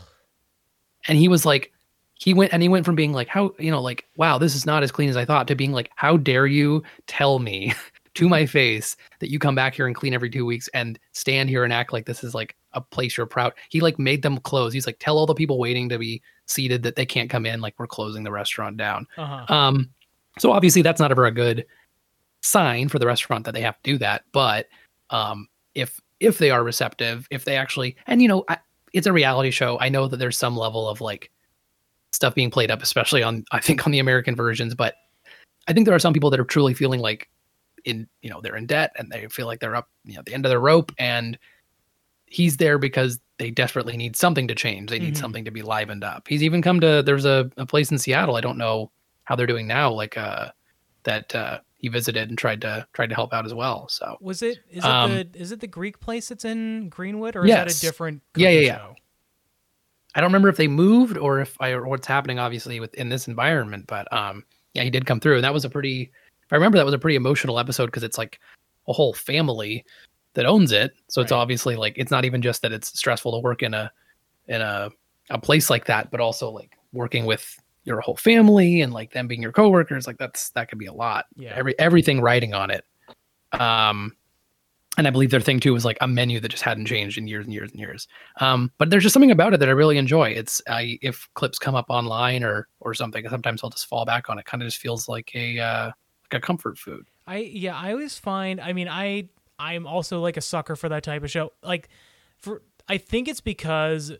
and 1.07 1.17
he 1.17 1.27
was 1.27 1.45
like 1.45 1.71
he 2.15 2.33
went 2.33 2.53
and 2.53 2.61
he 2.61 2.69
went 2.69 2.85
from 2.85 2.95
being 2.95 3.13
like 3.13 3.27
how 3.27 3.53
you 3.59 3.71
know 3.71 3.81
like 3.81 4.05
wow 4.17 4.37
this 4.37 4.55
is 4.55 4.65
not 4.65 4.83
as 4.83 4.91
clean 4.91 5.09
as 5.09 5.17
i 5.17 5.25
thought 5.25 5.47
to 5.47 5.55
being 5.55 5.71
like 5.73 5.91
how 5.95 6.17
dare 6.17 6.47
you 6.47 6.81
tell 7.07 7.39
me 7.39 7.73
to 8.13 8.29
my 8.29 8.45
face 8.45 8.95
that 9.19 9.31
you 9.31 9.39
come 9.39 9.55
back 9.55 9.73
here 9.73 9.87
and 9.87 9.95
clean 9.95 10.13
every 10.13 10.29
two 10.29 10.45
weeks 10.45 10.67
and 10.75 10.99
stand 11.13 11.49
here 11.49 11.63
and 11.63 11.73
act 11.73 11.91
like 11.91 12.05
this 12.05 12.23
is 12.23 12.35
like 12.35 12.55
a 12.73 12.81
place 12.81 13.17
you're 13.17 13.25
proud 13.25 13.53
he 13.69 13.81
like 13.81 13.97
made 13.99 14.21
them 14.21 14.37
close 14.39 14.71
he's 14.73 14.85
like 14.85 14.99
tell 14.99 15.17
all 15.17 15.25
the 15.25 15.33
people 15.33 15.57
waiting 15.59 15.89
to 15.89 15.97
be 15.97 16.21
seated 16.45 16.83
that 16.83 16.95
they 16.95 17.05
can't 17.05 17.29
come 17.29 17.45
in 17.45 17.61
like 17.61 17.73
we're 17.77 17.87
closing 17.87 18.23
the 18.23 18.31
restaurant 18.31 18.77
down 18.77 19.07
Uh-huh. 19.17 19.53
um, 19.53 19.89
so 20.39 20.51
obviously 20.51 20.81
that's 20.81 20.99
not 20.99 21.11
ever 21.11 21.25
a 21.25 21.31
good 21.31 21.65
sign 22.41 22.89
for 22.89 22.99
the 22.99 23.05
restaurant 23.07 23.45
that 23.45 23.53
they 23.53 23.61
have 23.61 23.75
to 23.81 23.91
do 23.91 23.97
that. 23.99 24.23
But 24.31 24.67
um, 25.11 25.47
if 25.75 26.01
if 26.19 26.37
they 26.39 26.51
are 26.51 26.63
receptive, 26.63 27.27
if 27.31 27.45
they 27.45 27.55
actually, 27.55 27.95
and 28.07 28.21
you 28.21 28.27
know, 28.27 28.43
I, 28.49 28.57
it's 28.93 29.07
a 29.07 29.13
reality 29.13 29.51
show. 29.51 29.77
I 29.79 29.89
know 29.89 30.07
that 30.07 30.17
there's 30.17 30.37
some 30.37 30.57
level 30.57 30.87
of 30.89 31.01
like 31.01 31.31
stuff 32.11 32.33
being 32.35 32.49
played 32.51 32.71
up, 32.71 32.81
especially 32.81 33.23
on 33.23 33.45
I 33.51 33.59
think 33.59 33.85
on 33.85 33.91
the 33.91 33.99
American 33.99 34.35
versions. 34.35 34.73
But 34.75 34.95
I 35.67 35.73
think 35.73 35.85
there 35.85 35.95
are 35.95 35.99
some 35.99 36.13
people 36.13 36.29
that 36.31 36.39
are 36.39 36.45
truly 36.45 36.73
feeling 36.73 36.99
like 36.99 37.29
in 37.85 38.07
you 38.21 38.29
know 38.29 38.41
they're 38.41 38.55
in 38.57 38.65
debt 38.65 38.91
and 38.97 39.11
they 39.11 39.27
feel 39.27 39.45
like 39.45 39.59
they're 39.59 39.75
up 39.75 39.89
you 40.03 40.13
know 40.15 40.19
at 40.19 40.25
the 40.25 40.33
end 40.33 40.45
of 40.45 40.49
their 40.49 40.59
rope 40.59 40.91
and 40.97 41.37
he's 42.25 42.57
there 42.57 42.77
because 42.77 43.19
they 43.43 43.51
desperately 43.51 43.97
need 43.97 44.15
something 44.15 44.47
to 44.47 44.55
change 44.55 44.89
they 44.89 44.99
need 44.99 45.15
Mhm. 45.15 45.17
something 45.19 45.43
to 45.43 45.51
be 45.51 45.61
livened 45.61 46.03
up 46.05 46.25
he's 46.29 46.41
even 46.43 46.61
come 46.61 46.79
to 46.79 47.03
there's 47.03 47.25
a, 47.25 47.51
a 47.57 47.65
place 47.65 47.91
in 47.91 47.97
seattle 47.97 48.37
i 48.37 48.41
don't 48.41 48.57
know 48.57 48.89
how 49.25 49.35
they're 49.35 49.45
doing 49.45 49.67
now 49.67 49.91
like 49.91 50.17
uh 50.17 50.49
that 51.03 51.35
uh 51.35 51.59
he 51.75 51.89
visited 51.89 52.29
and 52.29 52.37
tried 52.37 52.61
to 52.61 52.87
tried 52.93 53.09
to 53.09 53.15
help 53.15 53.33
out 53.33 53.45
as 53.45 53.53
well 53.53 53.89
so 53.89 54.15
Was 54.21 54.41
it? 54.41 54.59
Is 54.71 54.85
it 54.85 54.89
Um, 54.89 55.11
the? 55.11 55.27
Is 55.33 55.51
it 55.51 55.59
the 55.59 55.67
Greek 55.67 55.99
place 55.99 56.29
that's 56.29 56.45
in 56.45 56.87
Greenwood, 56.87 57.35
or 57.35 57.43
is 57.45 57.53
that 57.53 57.67
a 57.67 57.77
different? 57.81 58.21
Yeah, 58.37 58.47
yeah, 58.47 58.61
yeah. 58.61 58.77
show? 58.77 58.95
i 60.15 60.21
don't 60.21 60.29
remember 60.29 60.47
if 60.47 60.55
they 60.57 60.67
moved 60.69 61.17
or 61.17 61.41
if 61.41 61.57
i 61.59 61.69
or 61.71 61.85
what's 61.87 62.07
happening 62.07 62.39
obviously 62.39 62.79
within 62.79 63.09
this 63.09 63.27
environment 63.27 63.85
but 63.87 64.05
um 64.13 64.43
yeah 64.73 64.83
he 64.83 64.89
did 64.89 65.05
come 65.05 65.19
through 65.19 65.35
and 65.35 65.43
that 65.43 65.53
was 65.53 65.65
a 65.65 65.69
pretty 65.69 66.03
if 66.43 66.53
i 66.53 66.55
remember 66.55 66.77
that 66.77 66.85
was 66.85 66.93
a 66.93 66.99
pretty 66.99 67.15
emotional 67.17 67.59
episode 67.59 67.87
because 67.87 68.03
it's 68.03 68.17
like 68.17 68.39
a 68.87 68.93
whole 68.93 69.13
family 69.13 69.83
that 70.33 70.45
owns 70.45 70.71
it. 70.71 70.93
So 71.09 71.21
it's 71.21 71.31
obviously 71.31 71.75
like 71.75 71.93
it's 71.97 72.11
not 72.11 72.25
even 72.25 72.41
just 72.41 72.61
that 72.61 72.71
it's 72.71 72.97
stressful 72.97 73.31
to 73.33 73.39
work 73.39 73.63
in 73.63 73.73
a 73.73 73.91
in 74.47 74.61
a 74.61 74.89
a 75.29 75.39
place 75.39 75.69
like 75.69 75.85
that, 75.85 76.11
but 76.11 76.19
also 76.19 76.49
like 76.49 76.77
working 76.91 77.25
with 77.25 77.59
your 77.85 77.99
whole 78.01 78.15
family 78.15 78.81
and 78.81 78.93
like 78.93 79.11
them 79.11 79.27
being 79.27 79.41
your 79.41 79.51
coworkers. 79.51 80.07
Like 80.07 80.17
that's 80.17 80.49
that 80.51 80.69
could 80.69 80.79
be 80.79 80.85
a 80.87 80.93
lot. 80.93 81.25
Yeah. 81.35 81.53
Every 81.55 81.77
everything 81.79 82.21
riding 82.21 82.53
on 82.53 82.71
it. 82.71 82.83
Um 83.51 84.15
and 84.97 85.07
I 85.07 85.09
believe 85.09 85.31
their 85.31 85.41
thing 85.41 85.59
too 85.59 85.73
was 85.73 85.85
like 85.85 85.97
a 86.01 86.07
menu 86.07 86.39
that 86.39 86.49
just 86.49 86.63
hadn't 86.63 86.85
changed 86.85 87.17
in 87.17 87.27
years 87.27 87.45
and 87.45 87.53
years 87.53 87.71
and 87.71 87.79
years. 87.79 88.07
Um, 88.39 88.71
but 88.77 88.89
there's 88.89 89.01
just 89.01 89.13
something 89.13 89.31
about 89.31 89.53
it 89.53 89.59
that 89.59 89.69
I 89.69 89.71
really 89.71 89.97
enjoy. 89.97 90.29
It's 90.29 90.61
I 90.67 90.99
if 91.01 91.27
clips 91.33 91.57
come 91.57 91.75
up 91.75 91.87
online 91.89 92.43
or 92.43 92.67
or 92.79 92.93
something, 92.93 93.27
sometimes 93.27 93.63
I'll 93.63 93.71
just 93.71 93.87
fall 93.87 94.05
back 94.05 94.29
on 94.29 94.37
it. 94.37 94.45
Kind 94.45 94.61
of 94.61 94.67
just 94.67 94.79
feels 94.79 95.09
like 95.09 95.31
a 95.33 95.59
uh, 95.59 95.85
like 96.31 96.41
a 96.43 96.45
comfort 96.45 96.77
food. 96.77 97.05
I 97.25 97.37
yeah, 97.37 97.75
I 97.75 97.91
always 97.91 98.19
find 98.19 98.61
I 98.61 98.73
mean, 98.73 98.87
I 98.87 99.29
I'm 99.59 99.87
also 99.87 100.19
like 100.19 100.37
a 100.37 100.41
sucker 100.41 100.75
for 100.75 100.89
that 100.89 101.03
type 101.03 101.23
of 101.23 101.31
show. 101.31 101.51
Like 101.61 101.89
for 102.37 102.61
I 102.87 102.97
think 102.97 103.27
it's 103.27 103.41
because 103.41 104.11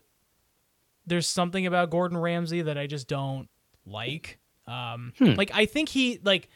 there's 1.06 1.28
something 1.28 1.66
about 1.66 1.90
Gordon 1.90 2.18
Ramsay 2.18 2.62
that 2.62 2.78
I 2.78 2.86
just 2.86 3.08
don't 3.08 3.48
like. 3.86 4.38
Um 4.66 5.12
like 5.20 5.50
I 5.52 5.66
think 5.66 5.90
he 5.90 6.18
like 6.22 6.48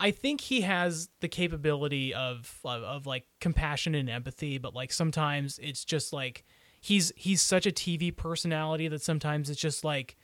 I 0.00 0.10
think 0.10 0.40
he 0.40 0.62
has 0.62 1.08
the 1.20 1.28
capability 1.28 2.12
of, 2.12 2.58
of 2.64 2.82
of 2.82 3.06
like 3.06 3.24
compassion 3.40 3.94
and 3.94 4.10
empathy, 4.10 4.58
but 4.58 4.74
like 4.74 4.92
sometimes 4.92 5.58
it's 5.62 5.84
just 5.84 6.12
like 6.12 6.44
he's 6.80 7.12
he's 7.16 7.40
such 7.40 7.66
a 7.66 7.70
TV 7.70 8.14
personality 8.14 8.88
that 8.88 9.02
sometimes 9.02 9.48
it's 9.48 9.60
just 9.60 9.84
like 9.84 10.16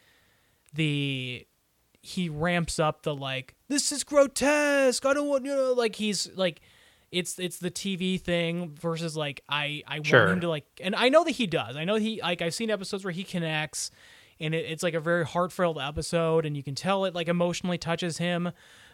the 0.75 1.47
he 2.03 2.29
ramps 2.29 2.79
up 2.79 3.03
the 3.03 3.15
like 3.15 3.55
this 3.69 3.93
is 3.93 4.05
grotesque 4.05 5.05
i 5.05 5.13
don't 5.13 5.29
want 5.29 5.45
you 5.45 5.55
know 5.55 5.73
like 5.73 5.97
he's 5.97 6.31
like 6.35 6.61
it's 7.13 7.39
it's 7.39 7.59
the 7.59 7.71
tv 7.71 8.21
thing 8.21 8.75
versus 8.81 9.17
like 9.17 9.43
i 9.49 9.83
i 9.87 10.01
Sure. 10.03 10.21
want 10.21 10.33
him 10.33 10.41
to 10.41 10.49
like 10.49 10.65
and 10.81 10.95
i 10.95 11.09
know 11.09 11.25
that 11.25 11.33
he 11.33 11.47
does 11.47 11.77
i 11.77 11.85
know 11.85 11.97
he 11.97 12.21
like 12.23 12.41
i've 12.43 12.55
seen 12.55 12.71
episodes 12.71 13.05
where 13.05 13.13
he 13.13 13.25
connects 13.25 13.91
and 14.39 14.55
it, 14.55 14.65
it's 14.71 14.83
like 14.83 14.95
a 14.95 15.01
very 15.01 15.25
heartfelt 15.25 15.79
episode 15.81 16.47
and 16.47 16.57
you 16.57 16.63
can 16.63 16.75
tell 16.75 17.05
it 17.05 17.15
like 17.15 17.29
emotionally 17.29 17.79
touches 17.79 18.19
him 18.19 18.51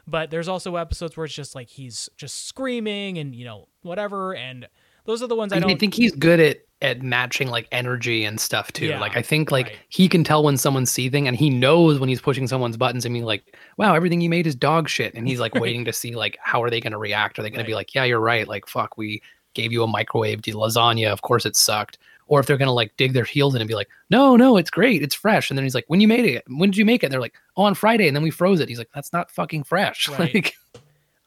but 0.07 0.31
there's 0.31 0.49
also 0.49 0.77
episodes 0.77 1.17
where 1.17 1.25
it's 1.27 1.35
just 1.35 1.55
like 1.55 1.69
he's 1.69 2.09
just 2.17 2.47
screaming 2.47 3.19
and 3.19 3.35
you 3.35 3.45
know 3.45 3.69
whatever 3.83 4.35
and 4.35 4.69
those 5.05 5.23
are 5.23 5.27
the 5.27 5.37
ones 5.37 5.53
i 5.53 5.57
I, 5.57 5.61
don't 5.61 5.79
think 5.79 5.95
he's 5.95 6.13
good 6.13 6.41
at 6.41 6.59
at 6.83 7.03
matching 7.03 7.49
like 7.49 7.67
energy 7.73 8.25
and 8.25 8.39
stuff 8.39 8.71
too. 8.73 8.87
Yeah, 8.87 9.01
like 9.01 9.17
I 9.17 9.23
think 9.23 9.51
like 9.51 9.67
right. 9.67 9.79
he 9.89 10.09
can 10.09 10.25
tell 10.25 10.43
when 10.43 10.57
someone's 10.57 10.91
seething 10.91 11.27
and 11.27 11.37
he 11.37 11.49
knows 11.49 11.99
when 11.99 12.09
he's 12.09 12.21
pushing 12.21 12.47
someone's 12.47 12.77
buttons 12.77 13.05
and 13.05 13.13
being 13.15 13.25
like, 13.25 13.57
"Wow, 13.79 13.95
everything 13.95 14.21
you 14.21 14.29
made 14.29 14.47
is 14.47 14.55
dog 14.55 14.89
shit," 14.89 15.15
and 15.15 15.27
he's 15.27 15.41
like 15.41 15.55
waiting 15.57 15.85
to 15.87 15.93
see 15.93 16.15
like 16.15 16.37
how 16.41 16.63
are 16.63 16.71
they 16.71 16.81
going 16.81 16.93
to 16.93 16.99
react? 16.99 17.39
Are 17.39 17.43
they 17.43 17.51
going 17.51 17.59
Right. 17.59 17.65
to 17.65 17.71
be 17.71 17.75
like, 17.75 17.95
"Yeah, 17.95 18.05
you're 18.05 18.21
right. 18.21 18.47
Like 18.47 18.69
fuck, 18.69 18.99
we 18.99 19.23
gave 19.55 19.73
you 19.73 19.83
a 19.83 19.87
microwave 19.87 20.43
lasagna. 20.43 21.11
Of 21.13 21.23
course 21.23 21.47
it 21.47 21.57
sucked." 21.57 21.99
Or 22.29 22.41
if 22.41 22.47
they're 22.47 22.57
gonna 22.57 22.73
like 22.73 22.97
dig 22.97 23.13
their 23.13 23.25
heels 23.25 23.55
in 23.55 23.61
and 23.61 23.69
be 23.69 23.77
like, 23.77 23.89
no, 24.11 24.35
no, 24.35 24.57
it's 24.57 24.69
great, 24.69 25.01
it's 25.01 25.15
fresh. 25.15 25.49
And 25.49 25.57
then 25.57 25.65
he's 25.65 25.77
like, 25.77 25.85
when 25.87 26.01
you 26.01 26.09
made 26.09 26.25
it, 26.25 26.43
when 26.49 26.71
did 26.73 26.77
you 26.77 26.85
make 26.85 27.05
it? 27.05 27.07
And 27.07 27.13
they're 27.13 27.21
like, 27.21 27.37
oh, 27.57 27.63
on 27.63 27.75
Friday, 27.75 28.09
and 28.09 28.17
then 28.17 28.25
we 28.25 28.31
froze 28.33 28.59
it. 28.59 28.69
He's 28.69 28.79
like, 28.79 28.91
that's 28.93 29.13
not 29.13 29.31
fucking 29.31 29.63
fresh. 29.63 30.09
Like, 30.19 30.57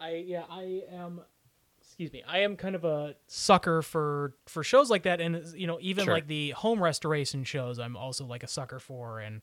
I 0.01 0.25
yeah, 0.27 0.43
I 0.49 0.81
am 0.91 1.21
excuse 1.99 2.13
me. 2.13 2.23
I 2.25 2.39
am 2.39 2.55
kind 2.55 2.75
of 2.75 2.85
a 2.85 3.15
sucker 3.27 3.81
for 3.81 4.33
for 4.47 4.63
shows 4.63 4.89
like 4.89 5.03
that 5.03 5.19
and 5.19 5.45
you 5.53 5.67
know, 5.67 5.77
even 5.81 6.05
Sure. 6.05 6.13
like 6.13 6.27
the 6.27 6.51
home 6.51 6.81
restoration 6.81 7.43
shows 7.43 7.77
I'm 7.77 7.97
also 7.97 8.25
like 8.25 8.41
a 8.41 8.47
sucker 8.47 8.79
for 8.79 9.19
and 9.19 9.41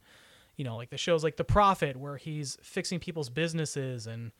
you 0.57 0.65
know, 0.65 0.75
like 0.77 0.89
the 0.89 0.97
shows 0.97 1.23
like 1.23 1.37
The 1.37 1.45
Profit 1.45 1.99
where 1.99 2.17
he's 2.17 2.57
fixing 2.63 2.99
people's 2.99 3.29
businesses 3.29 4.07
and 4.07 4.33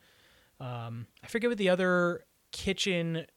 um 0.59 1.05
I 1.23 1.27
forget 1.27 1.51
what 1.51 1.59
the 1.59 1.69
other 1.69 2.23
kitchen 2.51 3.27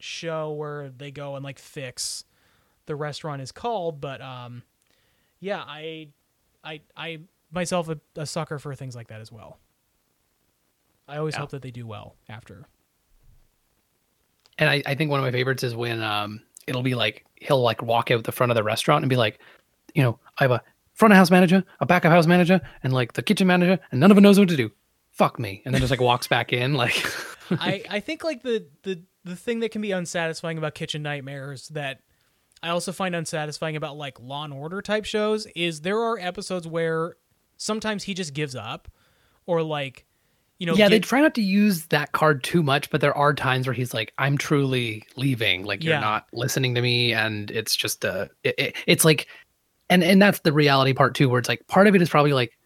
show 0.00 0.50
where 0.52 0.88
they 0.88 1.10
go 1.10 1.36
and 1.36 1.44
like 1.44 1.58
fix 1.58 2.24
the 2.86 2.96
restaurant 2.96 3.42
is 3.42 3.52
called, 3.52 4.00
but 4.00 4.22
um 4.22 4.62
yeah, 5.40 5.62
I 5.66 6.08
I 6.64 6.80
I 6.96 7.18
myself 7.50 7.90
a, 7.90 8.00
a 8.16 8.24
sucker 8.24 8.58
for 8.58 8.74
things 8.74 8.96
like 8.96 9.08
that 9.08 9.20
as 9.20 9.30
well. 9.30 9.58
I 11.06 11.18
always 11.18 11.34
Yeah. 11.34 11.40
hope 11.40 11.50
that 11.50 11.60
they 11.60 11.70
do 11.70 11.86
well 11.86 12.16
after. 12.30 12.64
And 14.62 14.70
I, 14.70 14.80
I 14.86 14.94
think 14.94 15.10
one 15.10 15.18
of 15.18 15.24
my 15.24 15.32
favorites 15.32 15.64
is 15.64 15.74
when 15.74 16.00
um 16.04 16.40
it'll 16.68 16.84
be 16.84 16.94
like 16.94 17.26
he'll 17.34 17.60
like 17.60 17.82
walk 17.82 18.12
out 18.12 18.22
the 18.22 18.30
front 18.30 18.52
of 18.52 18.56
the 18.56 18.62
restaurant 18.62 19.02
and 19.02 19.10
be 19.10 19.16
like, 19.16 19.40
you 19.92 20.04
know, 20.04 20.20
I 20.38 20.44
have 20.44 20.52
a 20.52 20.62
front 20.94 21.12
of 21.12 21.18
house 21.18 21.32
manager, 21.32 21.64
a 21.80 21.86
back 21.86 22.04
of 22.04 22.12
house 22.12 22.28
manager, 22.28 22.60
and 22.84 22.92
like 22.92 23.14
the 23.14 23.24
kitchen 23.24 23.48
manager, 23.48 23.80
and 23.90 23.98
none 23.98 24.12
of 24.12 24.14
them 24.14 24.22
knows 24.22 24.38
what 24.38 24.48
to 24.50 24.56
do. 24.56 24.70
Fuck 25.10 25.40
me. 25.40 25.62
And 25.64 25.74
then 25.74 25.80
just 25.80 25.90
like 25.90 26.00
walks 26.00 26.28
back 26.28 26.52
in 26.52 26.74
like 26.74 27.04
I, 27.50 27.82
I 27.90 27.98
think 27.98 28.22
like 28.22 28.44
the, 28.44 28.68
the 28.84 29.02
the 29.24 29.34
thing 29.34 29.58
that 29.60 29.72
can 29.72 29.82
be 29.82 29.90
unsatisfying 29.90 30.58
about 30.58 30.76
kitchen 30.76 31.02
nightmares 31.02 31.66
that 31.70 31.98
I 32.62 32.68
also 32.68 32.92
find 32.92 33.16
unsatisfying 33.16 33.74
about 33.74 33.96
like 33.96 34.20
Law 34.20 34.44
and 34.44 34.54
Order 34.54 34.80
type 34.80 35.06
shows 35.06 35.46
is 35.56 35.80
there 35.80 35.98
are 35.98 36.20
episodes 36.20 36.68
where 36.68 37.16
sometimes 37.56 38.04
he 38.04 38.14
just 38.14 38.32
gives 38.32 38.54
up 38.54 38.88
or 39.44 39.60
like 39.60 40.06
you 40.62 40.66
know 40.66 40.74
Yeah, 40.76 40.88
they 40.88 41.00
get- 41.00 41.08
try 41.08 41.20
not 41.20 41.34
to 41.34 41.42
use 41.42 41.86
that 41.86 42.12
card 42.12 42.44
too 42.44 42.62
much, 42.62 42.88
but 42.90 43.00
there 43.00 43.16
are 43.16 43.34
times 43.34 43.66
where 43.66 43.74
he's 43.74 43.92
like, 43.92 44.12
I'm 44.18 44.38
truly 44.38 45.02
leaving. 45.16 45.64
Like 45.64 45.82
you're 45.82 45.94
Yeah. 45.94 46.00
not 46.00 46.26
listening 46.32 46.76
to 46.76 46.80
me. 46.80 47.12
And 47.12 47.50
it's 47.50 47.74
just 47.74 48.04
uh 48.04 48.26
it, 48.44 48.54
it, 48.58 48.76
it's 48.86 49.04
like 49.04 49.26
and 49.90 50.04
and 50.04 50.22
that's 50.22 50.38
the 50.40 50.52
reality 50.52 50.92
part 50.92 51.16
too, 51.16 51.28
where 51.28 51.40
it's 51.40 51.48
like 51.48 51.66
part 51.66 51.88
of 51.88 51.96
it 51.96 52.00
is 52.02 52.08
probably 52.08 52.32
like 52.32 52.56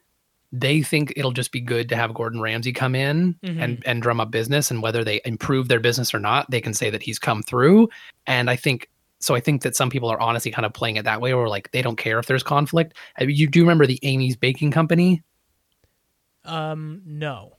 they 0.53 0.83
think 0.83 1.15
it'll 1.17 1.33
just 1.33 1.53
be 1.53 1.61
good 1.63 1.89
to 1.89 1.97
have 1.97 2.13
Gordon 2.13 2.43
Ramsay 2.43 2.73
come 2.75 2.95
in 2.95 3.35
Mm-hmm. 3.43 3.61
and 3.63 3.83
and 3.87 4.03
drum 4.03 4.21
up 4.21 4.31
business, 4.31 4.71
and 4.71 4.83
whether 4.83 5.03
they 5.03 5.23
improve 5.25 5.69
their 5.69 5.81
business 5.81 6.13
or 6.13 6.19
not, 6.21 6.51
they 6.51 6.61
can 6.61 6.75
say 6.75 6.91
that 6.91 7.03
he's 7.03 7.19
come 7.19 7.43
through. 7.43 7.89
And 8.27 8.51
I 8.51 8.57
think 8.57 8.91
so. 9.21 9.35
I 9.35 9.41
think 9.41 9.63
that 9.63 9.75
some 9.75 9.89
people 9.89 10.11
are 10.11 10.21
honestly 10.21 10.51
kind 10.53 10.67
of 10.67 10.73
playing 10.75 10.97
it 10.97 11.05
that 11.05 11.23
way, 11.23 11.33
where 11.35 11.49
like 11.49 11.71
they 11.73 11.81
don't 11.83 11.97
care 11.97 12.19
if 12.19 12.27
there's 12.27 12.43
conflict. 12.45 12.95
You 13.19 13.49
do 13.49 13.61
remember 13.63 13.87
the 13.87 13.99
Amy's 14.03 14.37
Baking 14.37 14.71
Company? 14.71 15.23
um 16.45 17.03
no 17.05 17.56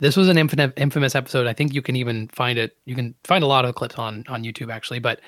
This 0.00 0.16
was 0.16 0.28
an 0.28 0.38
infamous, 0.38 0.72
infamous 0.76 1.14
episode. 1.14 1.46
I 1.46 1.52
think 1.52 1.74
you 1.74 1.82
can 1.82 1.94
even 1.96 2.28
find 2.28 2.58
it. 2.58 2.76
You 2.86 2.94
can 2.94 3.14
find 3.24 3.44
a 3.44 3.46
lot 3.46 3.64
of 3.64 3.74
clips 3.74 3.96
on 3.96 4.24
on 4.28 4.42
YouTube 4.44 4.72
actually. 4.72 4.98
But 4.98 5.20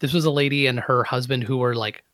this 0.00 0.12
was 0.12 0.24
a 0.24 0.30
lady 0.30 0.66
and 0.66 0.78
her 0.80 1.02
husband 1.04 1.44
who 1.44 1.56
were 1.56 1.74
like 1.74 2.04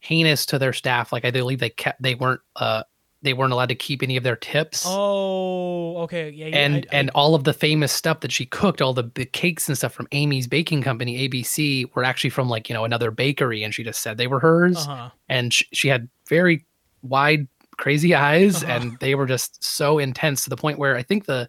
heinous 0.00 0.44
to 0.46 0.58
their 0.58 0.72
staff. 0.72 1.12
Like 1.12 1.24
I 1.24 1.30
believe 1.30 1.58
they 1.60 1.70
kept 1.70 2.02
they 2.02 2.14
weren't 2.14 2.40
uh 2.56 2.82
they 3.22 3.32
weren't 3.32 3.52
allowed 3.52 3.70
to 3.70 3.74
keep 3.74 4.02
any 4.02 4.16
of 4.16 4.22
their 4.24 4.36
tips. 4.36 4.84
oh 4.86 5.96
okay 5.98 6.30
yeah, 6.30 6.46
yeah 6.46 6.56
and 6.56 6.74
I- 6.76 6.78
I- 6.78 6.98
and 6.98 7.10
all 7.10 7.34
of 7.34 7.44
the 7.44 7.52
famous 7.52 7.90
stuff 7.92 8.20
that 8.20 8.30
she 8.30 8.44
cooked, 8.46 8.80
all 8.82 8.92
the, 8.92 9.10
the 9.14 9.24
cakes 9.24 9.68
and 9.68 9.76
stuff 9.76 9.92
from 9.92 10.06
Amy's 10.12 10.46
Baking 10.46 10.82
Company, 10.82 11.28
ABC, 11.28 11.86
were 11.94 12.04
actually 12.04 12.30
from 12.30 12.48
like 12.48 12.68
you 12.68 12.74
know 12.74 12.84
another 12.84 13.10
bakery, 13.10 13.62
and 13.64 13.74
she 13.74 13.82
just 13.82 14.02
said 14.02 14.16
they 14.18 14.26
were 14.26 14.40
hers. 14.40 14.76
uh-huh 14.86 15.10
And 15.28 15.52
sh- 15.52 15.64
she 15.72 15.88
had 15.88 16.08
very 16.28 16.64
wide, 17.02 17.48
crazy 17.76 18.14
eyes, 18.14 18.62
Uh-huh. 18.62 18.72
and 18.72 18.98
they 19.00 19.14
were 19.14 19.26
just 19.26 19.62
so 19.62 19.98
intense 19.98 20.44
to 20.44 20.50
the 20.50 20.56
point 20.56 20.78
where 20.78 20.96
I 20.96 21.02
think 21.02 21.26
the 21.26 21.48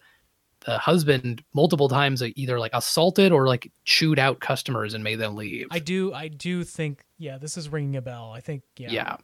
the 0.66 0.78
husband 0.78 1.44
multiple 1.54 1.88
times 1.88 2.22
either 2.36 2.60
like 2.60 2.72
assaulted 2.74 3.32
or 3.32 3.48
like 3.48 3.72
chewed 3.86 4.20
out 4.20 4.40
customers 4.42 4.94
and 4.94 5.04
made 5.04 5.16
them 5.20 5.36
leave. 5.36 5.68
I 5.72 5.80
do 5.80 6.14
I 6.14 6.28
do 6.28 6.64
think 6.64 7.06
yeah 7.18 7.38
this 7.38 7.56
is 7.58 7.70
ringing 7.70 7.96
a 7.96 8.02
bell 8.02 8.32
I 8.36 8.42
think 8.42 8.64
yeah 8.78 8.90
yeah. 8.92 9.18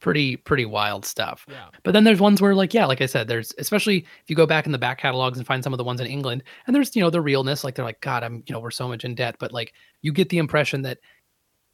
Pretty 0.00 0.36
pretty 0.36 0.64
wild 0.66 1.04
stuff. 1.04 1.44
yeah 1.50 1.66
But 1.82 1.92
then 1.92 2.04
there's 2.04 2.20
ones 2.20 2.40
where, 2.40 2.54
like, 2.54 2.74
yeah, 2.74 2.84
like 2.84 3.00
I 3.00 3.06
said, 3.06 3.28
there's 3.28 3.52
especially 3.58 3.98
if 3.98 4.28
you 4.28 4.36
go 4.36 4.46
back 4.46 4.66
in 4.66 4.72
the 4.72 4.78
back 4.78 4.98
catalogs 4.98 5.38
and 5.38 5.46
find 5.46 5.64
some 5.64 5.72
of 5.72 5.78
the 5.78 5.84
ones 5.84 6.00
in 6.00 6.06
England, 6.06 6.42
and 6.66 6.76
there's 6.76 6.94
you 6.94 7.00
know 7.02 7.08
the 7.10 7.20
realness, 7.22 7.64
like 7.64 7.74
they're 7.74 7.84
like, 7.84 8.00
God, 8.02 8.22
I'm 8.22 8.42
you 8.46 8.52
know 8.52 8.60
we're 8.60 8.70
so 8.70 8.86
much 8.88 9.04
in 9.06 9.14
debt, 9.14 9.36
but 9.40 9.52
like 9.52 9.72
you 10.02 10.12
get 10.12 10.28
the 10.28 10.36
impression 10.38 10.82
that 10.82 10.98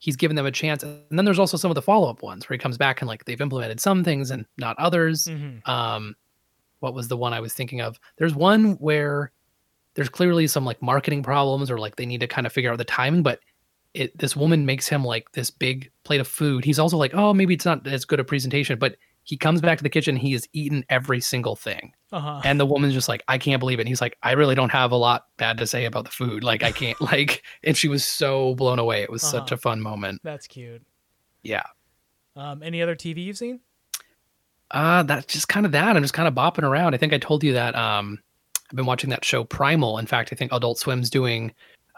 he's 0.03 0.17
given 0.17 0.35
them 0.35 0.47
a 0.47 0.51
chance, 0.51 0.83
and 0.83 1.01
then 1.11 1.25
there's 1.25 1.39
also 1.39 1.57
some 1.57 1.71
of 1.71 1.77
the 1.77 1.83
follow 1.83 2.11
up 2.11 2.25
ones 2.25 2.49
where 2.49 2.55
he 2.55 2.59
comes 2.59 2.77
back 2.77 3.01
and 3.01 3.07
like 3.09 3.25
they've 3.25 3.41
implemented 3.41 3.79
some 3.79 4.03
things 4.03 4.33
and 4.33 4.45
not 4.59 4.77
others. 4.79 5.27
Mhm. 5.27 5.67
Um, 5.69 6.17
what 6.81 6.93
was 6.93 7.07
the 7.07 7.17
one 7.17 7.33
I 7.33 7.39
was 7.39 7.55
thinking 7.55 7.81
of? 7.81 8.01
There's 8.19 8.35
one 8.35 8.73
where 8.81 9.31
there's 9.95 10.09
clearly 10.09 10.49
some 10.49 10.65
like 10.65 10.83
marketing 10.83 11.23
problems 11.23 11.71
or 11.71 11.79
like 11.79 11.95
they 11.95 12.07
need 12.07 12.19
to 12.21 12.27
kind 12.27 12.49
of 12.49 12.53
figure 12.53 12.73
out 12.73 12.79
the 12.79 12.85
timing, 12.85 13.23
but 13.23 13.39
it 13.95 14.19
this 14.19 14.35
woman 14.35 14.67
makes 14.67 14.89
him 14.89 15.05
like 15.05 15.31
this 15.33 15.51
big 15.51 15.93
plate 16.03 16.21
of 16.21 16.27
food. 16.27 16.65
He's 16.65 16.81
also 16.81 16.97
like, 16.97 17.15
oh, 17.15 17.33
maybe 17.33 17.55
it's 17.55 17.65
not 17.65 17.87
as 17.87 18.05
good 18.05 18.19
a 18.19 18.25
presentation, 18.25 18.81
but 18.81 18.97
he 19.25 19.37
comes 19.37 19.61
back 19.61 19.79
to 19.79 19.85
the 19.85 19.91
kitchen. 19.91 20.17
He 20.17 20.33
has 20.33 20.49
eaten 20.53 20.85
every 20.89 21.21
single 21.21 21.55
thing, 21.57 21.93
uh-huh 22.13 22.41
and 22.45 22.59
the 22.61 22.67
woman's 22.67 22.93
just 22.95 23.09
like, 23.09 23.23
I 23.29 23.39
can't 23.39 23.61
believe 23.61 23.79
it. 23.79 23.83
And 23.83 23.89
he's 23.89 24.01
like, 24.01 24.17
I 24.23 24.33
really 24.33 24.55
don't 24.55 24.71
have 24.73 24.91
a 24.93 24.97
lot 24.97 25.27
bad 25.37 25.59
to 25.59 25.67
say 25.67 25.85
about 25.85 26.05
the 26.05 26.11
food. 26.11 26.43
Like 26.45 26.63
I 26.63 26.73
can't 26.73 27.01
like, 27.13 27.43
and 27.63 27.77
she 27.77 27.89
was 27.89 28.05
so 28.05 28.55
blown 28.57 28.79
away. 28.79 29.03
It 29.03 29.11
was 29.11 29.23
such 29.23 29.53
Uh-huh. 29.53 29.55
a 29.55 29.59
fun 29.59 29.81
moment. 29.81 30.21
that's 30.25 30.47
cute 30.47 30.83
Yeah. 31.43 31.63
um 32.37 32.63
any 32.63 32.83
other 32.83 32.97
TV 32.97 33.25
you've 33.25 33.39
seen 33.39 33.61
Uh, 34.71 35.03
that's 35.03 35.27
just 35.33 35.49
kind 35.49 35.67
of 35.67 35.73
that. 35.73 35.97
I'm 35.97 36.03
just 36.03 36.15
kind 36.15 36.27
of 36.29 36.35
bopping 36.35 36.63
around. 36.65 36.95
I 36.95 36.99
think 36.99 37.13
I 37.13 37.19
told 37.19 37.45
you 37.45 37.53
that 37.53 37.75
um, 37.77 38.19
I've 38.71 38.77
been 38.77 38.87
watching 38.87 39.11
that 39.11 39.25
show 39.25 39.45
Primal. 39.45 39.99
In 39.99 40.07
fact, 40.07 40.31
I 40.33 40.37
think 40.37 40.51
Adult 40.53 40.79
Swim's 40.79 41.11
doing 41.11 41.53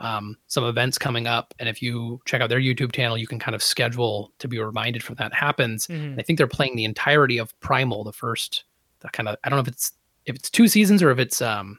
um, 0.04 0.36
some 0.48 0.64
events 0.64 0.98
coming 0.98 1.26
up. 1.26 1.54
And 1.58 1.68
if 1.68 1.80
you 1.80 2.20
check 2.26 2.40
out 2.40 2.48
their 2.50 2.60
YouTube 2.60 2.92
channel, 2.92 3.16
you 3.16 3.26
can 3.26 3.38
kind 3.38 3.54
of 3.54 3.62
schedule 3.62 4.32
to 4.38 4.46
be 4.48 4.58
reminded 4.58 5.02
when 5.08 5.16
that 5.16 5.32
happens. 5.32 5.86
Mhm. 5.86 5.94
And 6.12 6.20
I 6.20 6.22
think 6.22 6.36
they're 6.36 6.46
playing 6.46 6.76
the 6.76 6.84
entirety 6.84 7.38
of 7.38 7.58
Primal, 7.60 8.04
the 8.04 8.12
first, 8.12 8.64
the 9.00 9.08
kind 9.08 9.28
of, 9.28 9.36
I 9.44 9.48
don't 9.48 9.56
know 9.56 9.62
if 9.62 9.68
it's, 9.68 9.92
if 10.26 10.36
it's 10.36 10.50
two 10.50 10.68
seasons 10.68 11.02
or 11.02 11.10
if 11.10 11.18
it's 11.18 11.40
um, 11.42 11.78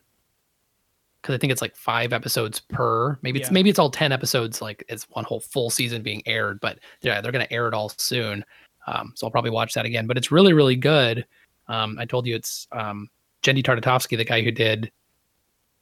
because 1.21 1.33
I 1.35 1.37
think 1.39 1.51
it's 1.51 1.61
like 1.61 1.75
five 1.75 2.13
episodes 2.13 2.59
per. 2.59 3.17
Maybe 3.23 3.39
it's 3.39 3.49
Yeah. 3.49 3.53
maybe 3.53 3.69
it's 3.71 3.79
all 3.79 3.89
ten 3.89 4.11
episodes. 4.11 4.61
Like 4.61 4.83
it's 4.89 5.07
one 5.09 5.25
whole 5.25 5.39
full 5.39 5.71
season 5.71 6.03
being 6.03 6.21
aired. 6.27 6.59
But 6.59 6.77
yeah, 7.01 7.19
they're 7.19 7.31
gonna 7.31 7.47
air 7.49 7.67
it 7.67 7.73
all 7.73 7.89
soon. 7.89 8.45
Um, 8.85 9.11
so 9.15 9.25
I'll 9.25 9.31
probably 9.31 9.49
watch 9.49 9.73
that 9.73 9.85
again. 9.85 10.05
But 10.05 10.17
it's 10.17 10.31
really 10.31 10.53
really 10.53 10.75
good. 10.75 11.25
Um, 11.67 11.97
I 11.99 12.05
told 12.05 12.27
you 12.27 12.35
it's 12.35 12.67
um, 12.71 13.09
Genndy 13.41 13.63
Tartakovsky, 13.63 14.17
the 14.17 14.23
guy 14.23 14.43
who 14.43 14.51
did 14.51 14.91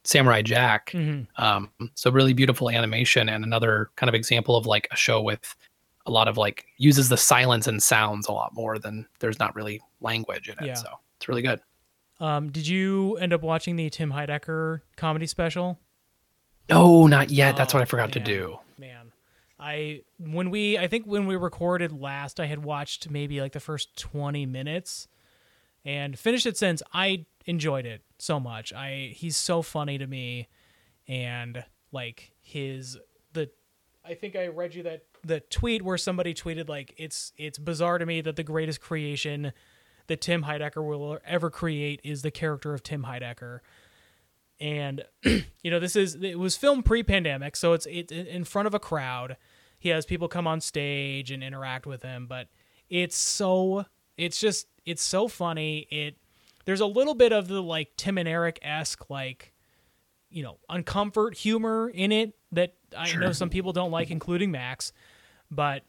Samurai 0.04 0.42
Jack. 0.42 0.92
Mhm. 0.92 1.28
Um, 1.38 1.70
so 1.96 2.12
really 2.12 2.34
beautiful 2.34 2.70
animation 2.70 3.30
and 3.30 3.44
another 3.44 3.90
kind 3.96 4.10
of 4.10 4.16
example 4.16 4.56
of 4.58 4.66
like 4.66 4.88
a 4.92 4.96
show 4.96 5.22
with 5.22 5.56
a 6.06 6.12
lot 6.12 6.28
of 6.28 6.38
like 6.38 6.66
uses 6.78 7.08
the 7.10 7.16
silence 7.18 7.66
and 7.68 7.82
sounds 7.82 8.28
a 8.28 8.32
lot 8.34 8.54
more 8.54 8.78
than 8.78 9.08
there's 9.20 9.40
not 9.40 9.56
really 9.56 9.82
language 10.02 10.50
in 10.50 10.56
it. 10.60 10.66
Yeah. 10.68 10.74
So 10.74 10.90
it's 11.18 11.28
really 11.30 11.42
good. 11.42 11.62
Um, 12.20 12.52
did 12.52 12.68
you 12.68 13.16
end 13.18 13.32
up 13.34 13.42
watching 13.42 13.76
the 13.78 13.90
Tim 13.90 14.12
Heidecker 14.12 14.82
comedy 14.98 15.26
special? 15.28 15.80
No, 16.70 17.08
not 17.08 17.30
yet. 17.30 17.56
That's 17.58 17.74
Oh, 17.74 17.78
what 17.78 17.82
I 17.82 17.86
forgot 17.86 18.12
to 18.14 18.20
do. 18.20 18.60
Man, 18.78 19.12
I 19.60 20.02
when 20.20 20.50
we 20.50 20.78
I 20.78 20.88
think 20.88 21.06
when 21.06 21.26
we 21.26 21.36
recorded 21.36 21.92
last, 21.92 22.40
I 22.40 22.46
had 22.46 22.64
watched 22.64 23.10
maybe 23.10 23.42
like 23.42 23.52
the 23.54 23.60
first 23.60 23.98
twenty 23.98 24.46
minutes, 24.46 25.08
and 25.86 26.18
finished 26.18 26.46
it 26.46 26.58
since. 26.58 26.82
I 26.94 27.26
enjoyed 27.46 27.86
it 27.86 28.02
so 28.20 28.40
much. 28.40 28.74
I 28.74 29.14
he's 29.16 29.38
so 29.38 29.62
funny 29.62 29.98
to 29.98 30.08
me, 30.08 30.48
and 31.08 31.64
like 31.92 32.34
his 32.42 32.98
the 33.34 33.50
I 34.06 34.14
think 34.14 34.36
I 34.36 34.48
read 34.48 34.76
you 34.76 34.84
that 34.84 35.04
the 35.24 35.40
tweet 35.40 35.82
where 35.82 35.98
somebody 35.98 36.34
tweeted 36.34 36.70
like 36.70 36.94
it's 36.98 37.34
it's 37.38 37.58
bizarre 37.58 37.98
to 37.98 38.06
me 38.06 38.22
that 38.22 38.36
the 38.36 38.44
greatest 38.44 38.82
creation 38.82 39.54
that 40.08 40.22
Tim 40.22 40.44
Heidecker 40.44 40.86
will 40.86 41.20
ever 41.26 41.50
create 41.50 42.02
is 42.04 42.22
the 42.22 42.32
character 42.32 42.74
of 42.74 42.84
Tim 42.84 43.04
Heidecker. 43.04 43.60
And 44.60 45.04
you 45.24 45.72
know, 45.72 45.80
this 45.80 45.96
is 45.96 46.16
it 46.16 46.40
was 46.40 46.58
filmed 46.58 46.86
pre-pandemic, 46.86 47.56
so 47.56 47.74
it's 47.74 47.86
it 47.86 48.12
in 48.12 48.44
front 48.44 48.68
of 48.68 48.74
a 48.74 48.80
crowd. 48.80 49.38
He 49.80 49.90
has 49.90 50.06
people 50.06 50.28
come 50.28 50.48
on 50.48 50.62
stage 50.62 51.32
and 51.32 51.44
interact 51.44 51.86
with 51.86 52.04
him, 52.04 52.26
but 52.28 52.48
it's 52.90 53.18
so 53.18 53.86
it's 54.18 54.40
just 54.40 54.68
it's 54.86 55.04
so 55.04 55.28
funny. 55.28 55.88
It 55.90 56.18
there's 56.66 56.82
a 56.82 56.86
little 56.86 57.16
bit 57.16 57.34
of 57.34 57.48
the 57.48 57.62
like 57.62 57.90
Tim 57.98 58.18
and 58.18 58.28
Eric 58.28 58.60
esque 58.62 59.10
like 59.10 59.54
you 60.30 60.44
know 60.44 60.58
uncomfort 60.70 61.36
humor 61.36 61.90
in 61.90 62.12
it 62.12 62.34
that 62.52 62.76
I 62.98 63.14
know 63.16 63.32
some 63.32 63.50
people 63.50 63.74
don't 63.74 63.92
like, 63.92 64.12
including 64.12 64.52
Max. 64.52 64.92
But 65.50 65.84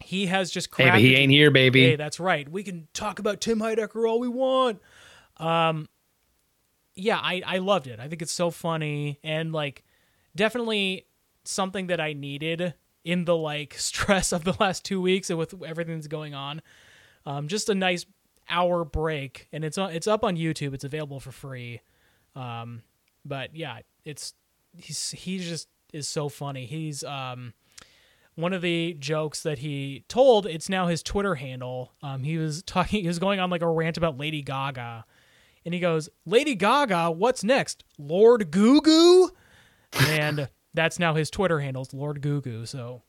he 0.00 0.26
has 0.26 0.50
just 0.50 0.74
Hey, 0.76 0.90
but 0.90 1.00
he 1.00 1.14
ain't 1.14 1.32
here, 1.32 1.50
baby. 1.50 1.82
Hey, 1.82 1.96
that's 1.96 2.20
right. 2.20 2.48
We 2.48 2.62
can 2.62 2.88
talk 2.92 3.18
about 3.18 3.40
Tim 3.40 3.58
Heidecker 3.58 4.08
all 4.08 4.20
we 4.20 4.28
want. 4.28 4.80
Um, 5.38 5.88
yeah, 6.94 7.18
I 7.18 7.42
I 7.46 7.58
loved 7.58 7.86
it. 7.86 8.00
I 8.00 8.08
think 8.08 8.22
it's 8.22 8.32
so 8.32 8.50
funny 8.50 9.18
and 9.22 9.52
like 9.52 9.84
definitely 10.34 11.06
something 11.44 11.86
that 11.88 12.00
I 12.00 12.12
needed 12.12 12.74
in 13.04 13.24
the 13.24 13.36
like 13.36 13.74
stress 13.78 14.32
of 14.32 14.44
the 14.44 14.54
last 14.58 14.84
two 14.84 15.00
weeks 15.00 15.30
and 15.30 15.38
with 15.38 15.54
everything 15.62 15.94
that's 15.94 16.08
going 16.08 16.34
on. 16.34 16.60
Um, 17.24 17.48
just 17.48 17.68
a 17.68 17.74
nice 17.74 18.06
hour 18.48 18.84
break, 18.84 19.48
and 19.52 19.64
it's 19.64 19.78
on, 19.78 19.92
it's 19.92 20.06
up 20.06 20.24
on 20.24 20.36
YouTube. 20.36 20.74
It's 20.74 20.84
available 20.84 21.20
for 21.20 21.32
free. 21.32 21.80
Um, 22.34 22.82
but 23.24 23.54
yeah, 23.56 23.80
it's 24.04 24.34
he's 24.76 25.10
he 25.12 25.38
just 25.38 25.68
is 25.92 26.08
so 26.08 26.28
funny. 26.28 26.66
He's 26.66 27.02
um 27.04 27.54
one 28.34 28.52
of 28.52 28.60
the 28.60 28.94
jokes 28.98 29.42
that 29.44 29.58
he 29.60 30.04
told 30.08 30.44
it's 30.46 30.68
now 30.68 30.88
his 30.88 31.02
twitter 31.02 31.36
handle 31.36 31.94
um, 32.02 32.22
he 32.22 32.36
was 32.36 32.62
talking 32.64 33.00
he 33.00 33.08
was 33.08 33.18
going 33.18 33.40
on 33.40 33.48
like 33.48 33.62
a 33.62 33.66
rant 33.66 33.96
about 33.96 34.18
lady 34.18 34.42
gaga 34.42 35.06
and 35.64 35.72
he 35.72 35.80
goes 35.80 36.10
lady 36.26 36.54
gaga 36.54 37.10
what's 37.10 37.42
next 37.42 37.82
lord 37.98 38.50
goo 38.50 38.82
goo 38.82 39.30
and 40.10 40.50
that's 40.74 40.98
now 40.98 41.14
his 41.14 41.30
twitter 41.30 41.60
handles 41.60 41.94
lord 41.94 42.20
goo 42.20 42.42
goo 42.42 42.66
so 42.66 43.00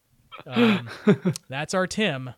um, 0.46 0.90
that's 1.50 1.74
our 1.74 1.88
tim 1.88 2.30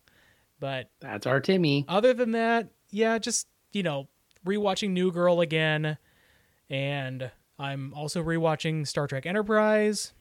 but 0.60 0.90
That's 1.00 1.28
our 1.28 1.40
Timmy. 1.40 1.86
other 1.88 2.16
than 2.16 2.32
that 2.32 2.70
yeah 2.92 3.18
just 3.18 3.48
you 3.72 3.84
know 3.84 4.08
rewatching 4.46 4.92
new 4.92 5.12
girl 5.12 5.42
again 5.42 5.98
and 6.70 7.32
i'm 7.58 7.94
also 7.94 8.24
rewatching 8.24 8.88
star 8.88 9.08
trek 9.08 9.26
enterprise. 9.26 10.14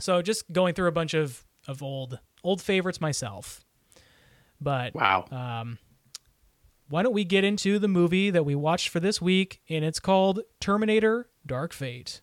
So 0.00 0.22
just 0.22 0.50
going 0.52 0.74
through 0.74 0.86
a 0.88 0.92
bunch 0.92 1.12
of 1.14 1.44
of 1.66 1.82
old 1.82 2.20
old 2.44 2.62
favorites 2.62 3.00
myself. 3.00 3.64
But 4.60 4.94
Wow. 4.94 5.24
um, 5.32 5.78
why 6.88 7.02
don't 7.02 7.12
we 7.12 7.24
get 7.24 7.42
into 7.44 7.78
the 7.80 7.88
movie 7.88 8.30
that 8.30 8.44
we 8.44 8.54
watched 8.54 8.88
for 8.90 9.00
this 9.00 9.20
week 9.20 9.60
and 9.68 9.84
it's 9.84 9.98
called 10.00 10.40
terminator 10.60 11.28
dark 11.46 11.72
fate 11.72 12.20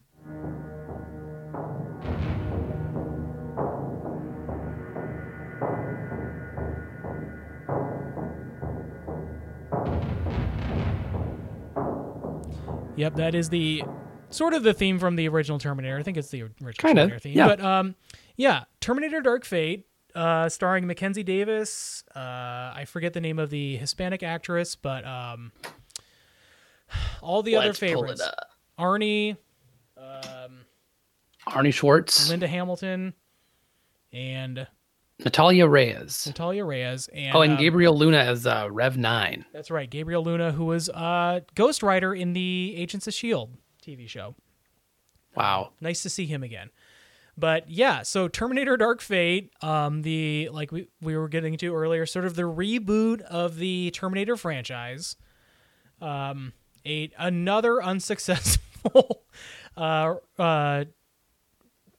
Yep, 12.98 13.16
that 13.16 13.36
is 13.36 13.50
the 13.50 13.84
sort 14.30 14.54
of 14.54 14.64
the 14.64 14.74
theme 14.74 15.00
from 15.00 15.16
the 15.16 15.28
original 15.28 15.60
Terminator. 15.60 15.98
I 15.98 16.04
think 16.04 16.18
it's 16.18 16.30
the 16.30 16.44
original 16.44 16.74
Kinda, 16.74 17.02
Terminator 17.04 17.20
theme. 17.20 17.38
yeah. 17.38 17.48
But 17.48 17.62
um, 17.62 17.96
yeah, 18.38 18.64
Terminator: 18.80 19.22
Dark 19.22 19.44
Fate, 19.46 19.86
uh, 20.16 20.48
starring 20.50 20.88
Mackenzie 20.88 21.24
Davis. 21.24 22.04
Uh, 22.16 22.20
I 22.20 22.86
forget 22.88 23.14
the 23.14 23.22
name 23.22 23.38
of 23.40 23.50
the 23.50 23.76
Hispanic 23.78 24.24
actress, 24.24 24.76
but 24.76 25.06
um, 25.06 25.52
all 27.22 27.44
the 27.44 27.56
other 27.58 27.68
Let's 27.68 27.80
pull 27.80 27.88
it 27.88 27.92
favorites: 27.92 28.22
up. 28.22 28.52
Arnie, 28.80 29.38
Arnie 31.48 31.74
Schwartz, 31.74 32.30
Linda 32.30 32.48
Hamilton, 32.48 33.14
and 34.14 34.68
Natalia 35.24 35.68
Reyes. 35.68 36.26
Natalia 36.28 36.66
Reyes. 36.66 37.08
And, 37.14 37.36
Oh, 37.36 37.42
and 37.42 37.54
um, 37.54 37.58
Gabriel 37.58 37.98
Luna 37.98 38.18
as 38.18 38.46
uh, 38.46 38.68
Rev 38.70 38.98
Nine. 38.98 39.46
That's 39.54 39.72
right, 39.72 39.90
Gabriel 39.90 40.24
Luna, 40.24 40.52
who 40.52 40.66
was 40.66 40.90
uh, 40.90 41.42
Ghost 41.56 41.82
Rider 41.84 42.14
in 42.14 42.34
the 42.34 42.74
Agents 42.78 43.08
of 43.08 43.14
Shield 43.14 43.52
TV 43.82 44.08
show. 44.10 44.36
Wow. 45.36 45.72
nice 45.82 46.02
to 46.04 46.10
see 46.10 46.26
him 46.26 46.44
again. 46.44 46.70
But 47.38 47.70
yeah, 47.70 48.04
so 48.04 48.30
Terminator 48.30 48.78
Dark 48.78 49.02
Fate, 49.02 49.52
um, 49.62 50.02
the 50.04 50.50
like 50.54 50.72
we, 50.72 50.88
we 51.02 51.18
were 51.18 51.28
getting 51.28 51.58
to 51.58 51.76
earlier, 51.76 52.06
sort 52.06 52.24
of 52.26 52.36
the 52.36 52.44
reboot 52.44 53.22
of 53.22 53.58
the 53.58 53.92
Terminator 53.92 54.38
franchise. 54.38 55.18
Um, 56.02 56.54
a 56.86 57.12
another 57.18 57.84
unsuccessful 57.84 59.24
uh, 59.78 60.16
uh, 60.40 60.86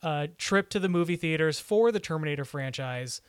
uh, 0.07 0.29
trip 0.39 0.69
to 0.71 0.79
the 0.79 0.89
movie 0.89 1.17
theaters 1.17 1.59
for 1.59 1.91
the 1.91 1.99
Terminator 1.99 2.45
franchise. 2.45 3.21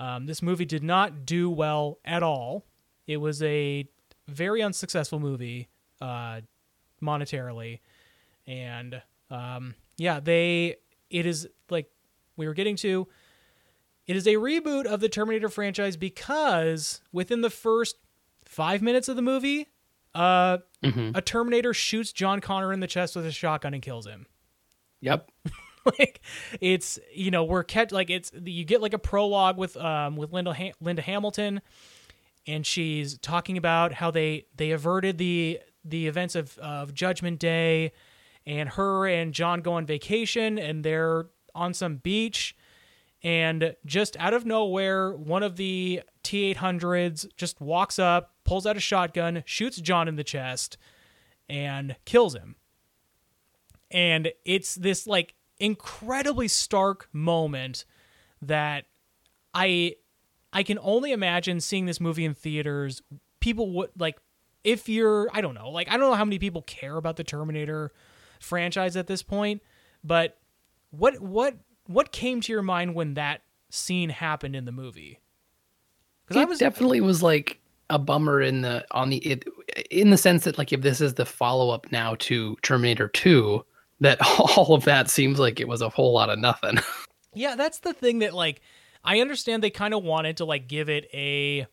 Um, 0.00 0.26
this 0.26 0.42
movie 0.42 0.64
did 0.64 0.82
not 0.82 1.24
do 1.24 1.48
well 1.48 2.00
at 2.04 2.24
all. 2.24 2.66
It 3.06 3.18
was 3.18 3.40
a 3.40 3.88
very 4.26 4.60
unsuccessful 4.60 5.20
movie 5.20 5.68
uh, 6.00 6.40
monetarily, 7.00 7.78
and 8.48 9.00
um, 9.30 9.76
yeah, 9.96 10.18
they 10.18 10.78
it 11.08 11.24
is 11.24 11.46
like 11.70 11.88
we 12.36 12.48
were 12.48 12.54
getting 12.54 12.74
to. 12.76 13.06
It 14.08 14.16
is 14.16 14.26
a 14.26 14.34
reboot 14.34 14.86
of 14.86 14.98
the 14.98 15.08
Terminator 15.08 15.48
franchise 15.48 15.96
because 15.96 17.00
within 17.12 17.42
the 17.42 17.50
first 17.50 17.94
five 18.44 18.82
minutes 18.82 19.08
of 19.08 19.14
the 19.14 19.22
movie, 19.22 19.68
uh, 20.16 20.58
a 21.14 21.22
Terminator 21.22 21.72
shoots 21.72 22.10
John 22.10 22.40
Connor 22.40 22.72
in 22.72 22.80
the 22.80 22.88
chest 22.88 23.14
with 23.14 23.24
a 23.24 23.30
shotgun 23.30 23.72
and 23.72 23.82
kills 23.84 24.04
him. 24.04 24.26
Yep. 25.00 25.30
like 25.98 26.20
it's 26.60 26.98
you 27.12 27.30
know 27.30 27.44
we're 27.44 27.64
catch 27.64 27.92
like 27.92 28.10
it's 28.10 28.30
you 28.44 28.64
get 28.64 28.80
like 28.80 28.94
a 28.94 28.98
prologue 28.98 29.56
with 29.56 29.76
um 29.76 30.16
with 30.16 30.32
Linda 30.32 30.52
ha- 30.54 30.72
Linda 30.80 31.02
Hamilton 31.02 31.60
and 32.46 32.66
she's 32.66 33.18
talking 33.18 33.56
about 33.58 33.92
how 33.92 34.10
they 34.10 34.46
they 34.56 34.70
averted 34.70 35.18
the 35.18 35.60
the 35.84 36.06
events 36.06 36.34
of 36.34 36.58
of 36.58 36.94
Judgment 36.94 37.38
Day 37.38 37.92
and 38.46 38.70
her 38.70 39.06
and 39.06 39.32
John 39.32 39.60
go 39.60 39.74
on 39.74 39.86
vacation 39.86 40.58
and 40.58 40.82
they're 40.82 41.26
on 41.54 41.74
some 41.74 41.96
beach. 41.96 42.56
And 43.22 43.74
just 43.84 44.16
out 44.18 44.32
of 44.32 44.46
nowhere 44.46 45.12
one 45.12 45.42
of 45.42 45.56
the 45.56 46.02
T800s 46.24 47.28
just 47.36 47.60
walks 47.60 47.98
up 47.98 48.32
pulls 48.44 48.64
out 48.64 48.76
a 48.76 48.80
shotgun 48.80 49.42
shoots 49.44 49.78
John 49.80 50.08
in 50.08 50.16
the 50.16 50.24
chest 50.24 50.78
and 51.48 51.96
kills 52.06 52.34
him. 52.34 52.56
And 53.90 54.32
it's 54.44 54.74
this 54.74 55.06
like 55.06 55.34
incredibly 55.60 56.48
stark 56.48 57.08
moment 57.12 57.84
that 58.40 58.84
i 59.54 59.94
i 60.52 60.62
can 60.62 60.78
only 60.82 61.12
imagine 61.12 61.60
seeing 61.60 61.86
this 61.86 62.00
movie 62.00 62.24
in 62.24 62.34
theaters. 62.34 63.02
People 63.40 63.70
would 63.72 63.90
like 63.98 64.18
if 64.64 64.88
you're 64.88 65.28
i 65.32 65.40
don't 65.40 65.54
know 65.54 65.70
like 65.70 65.88
i 65.88 65.92
don't 65.92 66.10
know 66.10 66.14
how 66.14 66.24
many 66.24 66.38
people 66.38 66.62
care 66.62 66.96
about 66.96 67.16
the 67.16 67.24
terminator 67.24 67.92
franchise 68.40 68.96
at 68.96 69.06
this 69.06 69.22
point 69.22 69.62
but 70.04 70.38
what 70.90 71.20
what 71.20 71.56
what 71.86 72.12
came 72.12 72.40
to 72.42 72.52
your 72.52 72.62
mind 72.62 72.94
when 72.94 73.14
that 73.14 73.42
scene 73.70 74.10
happened 74.10 74.54
in 74.54 74.64
the 74.64 74.72
movie? 74.72 75.20
Because 76.26 76.40
i 76.40 76.44
was 76.44 76.58
definitely 76.58 77.00
was 77.00 77.22
like 77.22 77.60
a 77.90 77.98
bummer 77.98 78.40
in 78.40 78.60
the 78.60 78.84
on 78.90 79.10
the 79.10 79.16
it, 79.18 79.44
in 79.90 80.10
the 80.10 80.18
sense 80.18 80.44
that 80.44 80.58
like 80.58 80.72
if 80.72 80.82
this 80.82 81.00
is 81.00 81.14
the 81.14 81.26
follow 81.26 81.70
up 81.70 81.90
now 81.90 82.14
to 82.20 82.56
Terminator 82.62 83.08
Two, 83.08 83.64
that 84.00 84.18
all 84.38 84.74
of 84.74 84.84
that 84.84 85.10
seems 85.10 85.38
like 85.38 85.60
it 85.60 85.68
was 85.68 85.82
a 85.82 85.88
whole 85.88 86.12
lot 86.12 86.30
of 86.30 86.38
nothing. 86.38 86.78
Yeah, 87.34 87.54
that's 87.56 87.80
the 87.80 87.92
thing 87.92 88.20
that 88.20 88.32
like 88.32 88.62
I 89.04 89.20
understand 89.20 89.62
they 89.62 89.70
kind 89.70 89.92
of 89.94 90.02
wanted 90.02 90.38
to 90.38 90.44
like 90.46 90.66
give 90.66 90.88
it 90.88 91.08
a 91.12 91.66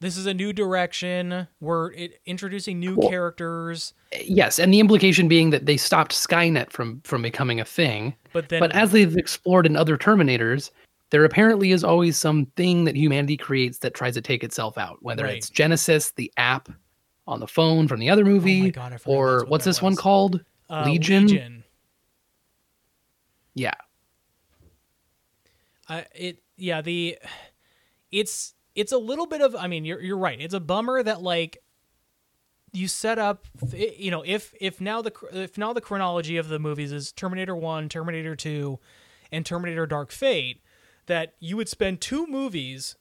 this 0.00 0.16
is 0.16 0.26
a 0.26 0.32
new 0.32 0.52
direction. 0.52 1.48
We're 1.60 1.92
it, 1.92 2.20
introducing 2.24 2.78
new 2.78 2.96
characters, 2.96 3.94
yes, 4.24 4.58
and 4.58 4.72
the 4.72 4.80
implication 4.80 5.26
being 5.26 5.50
that 5.50 5.66
they 5.66 5.76
stopped 5.76 6.12
Skynet 6.12 6.70
from 6.70 7.00
from 7.02 7.20
becoming 7.20 7.60
a 7.60 7.64
thing. 7.64 8.14
but 8.32 8.48
then 8.48 8.60
but 8.60 8.72
as 8.72 8.92
they've 8.92 9.16
explored 9.16 9.66
in 9.66 9.76
other 9.76 9.98
Terminators, 9.98 10.70
there 11.10 11.24
apparently 11.24 11.72
is 11.72 11.82
always 11.82 12.16
something 12.16 12.84
that 12.84 12.96
humanity 12.96 13.36
creates 13.36 13.78
that 13.78 13.92
tries 13.92 14.14
to 14.14 14.22
take 14.22 14.44
itself 14.44 14.78
out, 14.78 14.98
whether 15.02 15.24
Right. 15.24 15.38
it's 15.38 15.50
Genisys, 15.50 16.14
the 16.14 16.32
app 16.36 16.68
on 17.26 17.40
the 17.40 17.48
phone 17.48 17.88
from 17.88 17.98
the 18.00 18.08
other 18.08 18.24
movie, 18.24 18.68
Oh 18.68 18.70
God, 18.70 19.00
or 19.04 19.40
what 19.40 19.48
what's 19.48 19.64
this 19.64 19.82
one 19.82 19.96
called? 19.96 20.42
Uh, 20.68 20.84
Legion? 20.86 21.26
Legion. 21.26 21.64
Yeah. 23.54 23.74
I 25.88 26.06
it 26.14 26.42
yeah 26.56 26.80
the 26.80 27.18
it's 28.10 28.54
it's 28.74 28.92
a 28.92 28.98
little 28.98 29.26
bit 29.26 29.40
of 29.40 29.54
I 29.56 29.66
mean 29.66 29.84
you're 29.84 30.00
you're 30.00 30.18
right. 30.18 30.40
It's 30.40 30.54
a 30.54 30.60
bummer 30.60 31.02
that 31.02 31.22
like 31.22 31.62
you 32.72 32.88
set 32.88 33.18
up 33.18 33.46
you 33.72 34.10
know 34.10 34.22
if 34.26 34.52
if 34.60 34.80
now 34.80 35.00
the 35.00 35.12
if 35.32 35.56
now 35.56 35.72
the 35.72 35.80
chronology 35.80 36.36
of 36.36 36.48
the 36.48 36.58
movies 36.58 36.92
is 36.92 37.12
Terminator 37.12 37.56
1, 37.56 37.88
Terminator 37.88 38.36
2 38.36 38.78
and 39.32 39.46
Terminator 39.46 39.86
Dark 39.86 40.10
Fate 40.10 40.60
that 41.06 41.34
you 41.40 41.56
would 41.56 41.68
spend 41.68 42.00
two 42.00 42.26
movies 42.26 42.96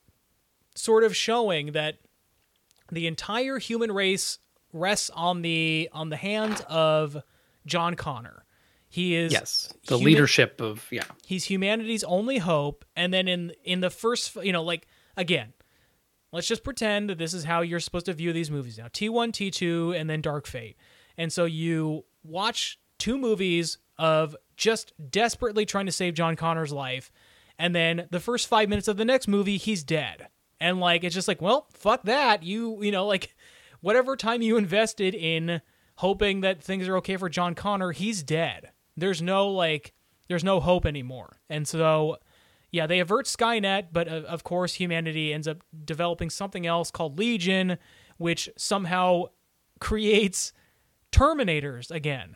sort 0.76 1.04
of 1.04 1.16
showing 1.16 1.72
that 1.72 1.96
the 2.92 3.08
entire 3.08 3.58
human 3.58 3.92
race 3.92 4.40
rests 4.72 5.10
on 5.12 5.42
the 5.42 5.90
on 5.92 6.10
the 6.10 6.18
hands 6.18 6.62
of 6.70 7.18
John 7.66 7.96
Connor. 7.96 8.44
He 8.88 9.16
is 9.16 9.32
Yes. 9.34 9.74
The 9.88 9.98
human- 9.98 10.06
leadership 10.14 10.62
of 10.62 10.88
yeah. 10.92 11.04
he's 11.26 11.46
humanity's 11.46 12.04
only 12.06 12.38
hope 12.38 12.86
and 12.96 13.14
then 13.14 13.28
in 13.28 13.52
in 13.64 13.82
the 13.82 13.90
first 13.90 14.36
you 14.38 14.54
know 14.54 14.64
like 14.64 14.88
again 15.18 15.54
let's 16.32 16.48
just 16.48 16.64
pretend 16.64 17.10
that 17.10 17.18
this 17.18 17.34
is 17.34 17.44
how 17.44 17.62
you're 17.62 17.80
supposed 17.82 18.06
to 18.06 18.14
view 18.14 18.32
these 18.32 18.50
movies 18.52 18.78
now 18.78 18.88
T1 18.88 19.32
T2 19.32 20.00
and 20.00 20.10
then 20.10 20.22
Dark 20.22 20.48
Fate 20.48 20.78
and 21.18 21.34
so 21.34 21.44
you 21.46 22.06
watch 22.24 22.80
two 22.98 23.18
movies 23.18 23.80
of 23.98 24.36
just 24.56 24.94
desperately 25.12 25.66
trying 25.66 25.88
to 25.88 25.92
save 25.92 26.14
John 26.14 26.36
Connor's 26.38 26.72
life 26.72 27.12
and 27.60 27.76
then 27.76 28.08
the 28.12 28.20
first 28.22 28.48
5 28.48 28.70
minutes 28.70 28.88
of 28.88 28.96
the 28.98 29.06
next 29.06 29.28
movie 29.28 29.58
he's 29.58 29.84
dead 29.84 30.28
and 30.62 30.80
like 30.80 31.04
it's 31.04 31.16
just 31.16 31.28
like 31.28 31.42
well 31.42 31.68
fuck 31.74 32.04
that 32.04 32.44
you 32.44 32.82
you 32.82 32.92
know 32.92 33.06
like 33.08 33.36
whatever 33.82 34.16
time 34.16 34.42
you 34.42 34.56
invested 34.56 35.14
in 35.14 35.62
hoping 35.98 36.42
that 36.42 36.62
things 36.62 36.88
are 36.88 36.98
okay 36.98 37.18
for 37.18 37.30
John 37.30 37.56
Connor 37.56 37.92
he's 37.92 38.24
dead 38.24 38.72
there's 38.98 39.22
no 39.22 39.50
like 39.50 39.94
there's 40.28 40.44
no 40.44 40.60
hope 40.60 40.86
anymore. 40.86 41.38
And 41.50 41.68
so, 41.68 42.18
yeah, 42.72 42.88
they 42.88 43.00
avert 43.00 43.26
Skynet, 43.26 43.88
but 43.92 44.08
uh, 44.08 44.22
of 44.28 44.44
course, 44.44 44.74
humanity 44.74 45.34
ends 45.34 45.48
up 45.48 45.58
developing 45.84 46.30
something 46.30 46.66
else 46.66 46.92
called 46.92 47.20
Legion, 47.20 47.78
which 48.18 48.50
somehow 48.58 49.26
creates 49.80 50.52
Terminators 51.12 51.92
again. 51.92 52.36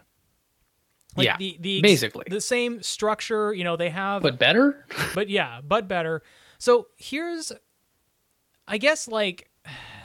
Like 1.16 1.26
Yeah, 1.26 1.38
the, 1.38 1.58
the 1.60 1.82
basically. 1.82 2.26
the 2.30 2.42
same 2.42 2.84
structure. 2.84 3.54
You 3.54 3.64
know, 3.64 3.76
they 3.76 3.90
have, 3.90 4.22
But 4.22 4.38
better? 4.38 4.86
but 5.16 5.30
yeah, 5.30 5.62
but 5.64 5.88
better. 5.88 6.22
So 6.60 6.88
here's, 6.98 7.52
I 8.68 8.78
guess, 8.78 9.08
like 9.08 9.50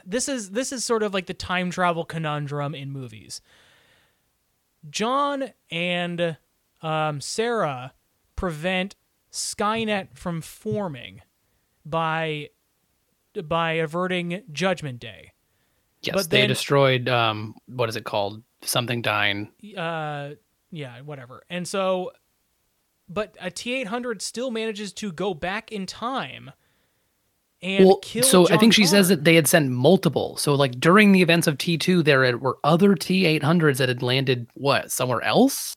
this 0.07 0.29
is 0.29 0.51
this 0.51 0.73
is 0.73 0.85
sort 0.85 1.03
of 1.03 1.13
like 1.15 1.27
the 1.27 1.35
time 1.35 1.71
travel 1.71 2.05
conundrum 2.05 2.75
in 2.75 2.91
movies. 2.91 3.41
John 4.91 5.51
and 5.71 6.37
um, 6.83 7.21
Sarah 7.21 7.93
prevent 8.37 8.97
Skynet 9.33 10.17
from 10.17 10.41
forming 10.41 11.23
by 11.85 12.51
by 13.45 13.73
averting 13.73 14.43
Judgment 14.53 15.01
Day. 15.01 15.33
Yes, 16.03 16.15
But 16.15 16.31
they 16.31 16.41
then- 16.43 16.49
destroyed 16.49 17.09
um 17.09 17.55
what 17.67 17.89
is 17.89 17.97
it 17.97 18.05
called? 18.05 18.43
Something 18.63 19.03
dying. 19.03 19.51
uh 19.77 20.31
yeah 20.71 21.01
whatever 21.03 21.43
and 21.49 21.69
so 21.69 22.11
but 23.09 23.37
a 23.41 23.49
t800 23.51 24.21
still 24.23 24.51
manages 24.51 24.93
to 24.95 25.13
go 25.13 25.33
back 25.35 25.71
in 25.71 25.87
time 25.87 26.51
and 27.63 27.87
well, 27.87 28.01
so 28.23 28.45
I 28.45 28.49
John 28.51 28.59
think 28.59 28.75
she 28.75 28.85
says 28.85 29.09
that 29.09 29.25
they 29.25 29.35
had 29.35 29.47
sent 29.47 29.71
multiple. 29.71 30.37
So 30.37 30.55
like 30.55 30.79
during 30.79 31.13
the 31.13 31.23
events 31.23 31.47
of 31.47 31.57
T2 31.57 32.05
there 32.05 32.37
were 32.37 32.59
other 32.63 32.95
T800s 32.95 33.79
that 33.79 33.89
had 33.89 34.03
landed 34.03 34.47
what, 34.55 34.93
somewhere 34.93 35.23
else? 35.23 35.75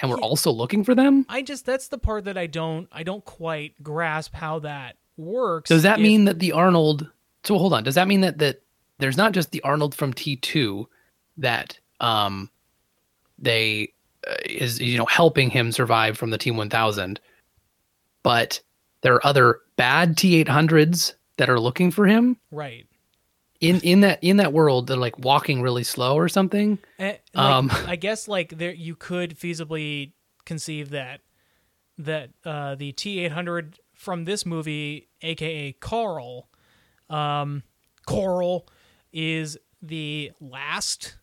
And 0.00 0.10
we're 0.10 0.20
also 0.20 0.50
looking 0.50 0.84
for 0.84 0.94
them? 0.94 1.24
i 1.28 1.40
just 1.42 1.64
that's 1.64 1.88
the 1.88 1.96
part 1.96 2.24
that 2.24 2.36
i 2.36 2.46
don't 2.46 2.86
i 2.92 3.02
don't 3.02 3.24
quite 3.24 3.82
grasp 3.82 4.34
how 4.34 4.58
that 4.58 4.96
works 5.16 5.70
Does 5.70 5.84
that 5.84 5.98
if- 5.98 6.02
mean 6.02 6.26
that 6.26 6.38
the 6.38 6.52
Arnold? 6.52 7.10
So 7.44 7.56
hold 7.58 7.72
on. 7.72 7.82
Does 7.84 7.94
that 7.94 8.06
mean 8.08 8.20
that 8.22 8.38
that 8.38 8.62
there's 8.98 9.16
not 9.16 9.32
just 9.32 9.50
the 9.52 9.62
Arnold 9.62 9.94
from 9.94 10.12
T 10.12 10.36
two 10.36 10.88
that 11.38 11.78
um 12.00 12.50
they 13.38 13.92
uh, 14.26 14.34
is 14.44 14.80
you 14.80 14.98
know 14.98 15.06
helping 15.06 15.48
him 15.50 15.70
survive 15.72 16.18
from 16.18 16.30
the 16.30 16.38
T 16.38 16.50
one 16.50 16.68
thousand, 16.70 17.20
but 18.22 18.60
there 19.06 19.14
are 19.14 19.24
other 19.24 19.60
bad 19.76 20.16
T 20.16 20.34
eight 20.34 20.48
hundreds 20.48 21.14
that 21.36 21.48
are 21.48 21.60
looking 21.60 21.92
for 21.92 22.06
him 22.06 22.38
right 22.50 22.88
in 23.60 23.78
in 23.82 24.00
that 24.00 24.18
in 24.20 24.38
that 24.38 24.52
world. 24.52 24.88
They're 24.88 24.96
like 24.96 25.16
walking 25.20 25.62
really 25.62 25.84
slow 25.84 26.16
or 26.16 26.28
something. 26.28 26.80
Eh, 26.98 27.14
like, 27.32 27.44
Um, 27.44 27.70
i 27.86 27.94
guess 27.94 28.26
like 28.26 28.58
there 28.58 28.74
you 28.74 28.96
could 28.96 29.38
feasibly 29.38 30.10
conceive 30.44 30.90
that 30.90 31.20
that 31.98 32.30
uh 32.44 32.74
the 32.74 32.92
t800 32.94 33.78
from 33.94 34.24
this 34.24 34.44
movie 34.44 35.08
aka 35.22 35.72
carl 35.74 36.48
um 37.08 37.62
coral 38.06 38.66
is 39.12 39.56
the 39.80 40.32
last 40.40 41.16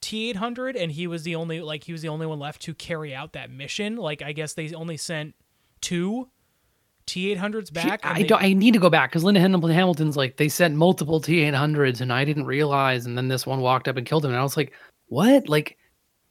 T800 0.00 0.80
and 0.80 0.92
he 0.92 1.06
was 1.06 1.24
the 1.24 1.34
only 1.34 1.60
like 1.60 1.84
he 1.84 1.92
was 1.92 2.00
the 2.00 2.08
only 2.08 2.26
one 2.26 2.38
left 2.38 2.62
to 2.62 2.72
carry 2.74 3.14
out 3.14 3.32
that 3.34 3.50
mission. 3.50 3.96
Like 3.96 4.22
I 4.22 4.32
guess 4.32 4.54
they 4.54 4.72
only 4.72 4.96
sent 4.96 5.34
two 5.80 6.28
T800s 7.06 7.68
She- 7.68 7.72
back. 7.72 8.00
and 8.04 8.16
I 8.16 8.22
they- 8.22 8.26
don't. 8.26 8.42
I 8.42 8.52
need 8.52 8.74
to 8.74 8.80
go 8.80 8.90
back 8.90 9.10
because 9.10 9.24
Linda 9.24 9.40
Hamilton 9.40 9.70
Hamilton's 9.70 10.16
like 10.16 10.36
they 10.36 10.48
sent 10.48 10.74
multiple 10.74 11.20
T 11.20 11.40
eight 11.40 11.54
hundreds 11.54 12.00
and 12.00 12.12
I 12.12 12.24
didn't 12.24 12.46
realize, 12.46 13.06
and 13.06 13.16
then 13.16 13.28
this 13.28 13.46
one 13.46 13.60
walked 13.60 13.88
up 13.88 13.96
and 13.96 14.06
killed 14.06 14.24
him, 14.24 14.32
and 14.32 14.40
I 14.40 14.42
was 14.42 14.56
like, 14.56 14.72
what? 15.08 15.48
Like, 15.48 15.76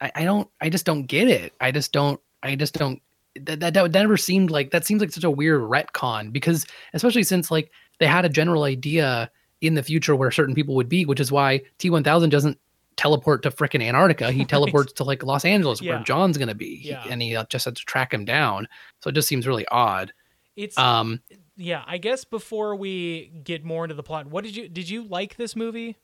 I, 0.02 0.12
I 0.16 0.24
don't. 0.26 0.50
I 0.62 0.70
just 0.70 0.86
don't 0.86 1.04
get 1.06 1.28
it. 1.28 1.54
I 1.62 1.72
just 1.72 1.92
don't. 1.92 2.20
I 2.44 2.56
just 2.56 2.74
don't. 2.74 3.02
That, 3.42 3.60
that 3.62 3.74
that 3.74 3.92
never 3.92 4.18
seemed 4.18 4.50
like 4.52 4.72
that 4.72 4.86
seems 4.86 5.02
like 5.02 5.12
such 5.12 5.24
a 5.24 5.32
weird 5.32 5.62
retcon 5.62 6.32
because 6.32 6.66
especially 6.94 7.24
since 7.24 7.52
like 7.52 7.72
they 8.00 8.06
had 8.08 8.24
a 8.26 8.30
general 8.30 8.64
idea 8.64 9.30
in 9.62 9.74
the 9.76 9.84
future 9.84 10.16
where 10.16 10.32
certain 10.32 10.56
people 10.56 10.76
would 10.76 10.90
be, 10.90 11.06
which 11.06 11.20
is 11.20 11.32
why 11.32 11.62
T 11.78 11.90
one 11.90 12.04
thousand 12.04 12.30
doesn't 12.30 12.58
teleport 12.98 13.44
to 13.44 13.52
frickin' 13.52 13.82
Antarctica. 13.84 14.32
He 14.32 14.46
teleports 14.46 14.94
to 14.94 15.04
like 15.04 15.22
Los 15.24 15.44
Angeles 15.44 15.82
Yeah. 15.82 15.96
where 15.96 16.04
John's 16.04 16.38
gonna 16.38 16.56
be, 16.56 16.78
He- 16.78 16.94
and 16.94 17.22
he 17.22 17.36
uh, 17.36 17.44
just 17.50 17.66
had 17.66 17.76
to 17.76 17.84
track 17.86 18.14
him 18.14 18.24
down. 18.24 18.68
So 19.02 19.10
it 19.10 19.14
just 19.14 19.28
seems 19.28 19.46
really 19.48 19.66
odd. 19.68 20.14
It's 20.56 20.78
Um, 20.78 21.22
yeah. 21.58 21.84
I 21.86 21.98
guess 21.98 22.24
before 22.24 22.76
we 22.76 23.32
get 23.44 23.64
more 23.64 23.86
into 23.86 23.96
the 23.96 24.04
plot, 24.04 24.28
what 24.28 24.44
did 24.44 24.56
you 24.56 24.68
did 24.68 24.90
you 24.90 25.04
like 25.04 25.36
this 25.36 25.56
movie? 25.56 25.98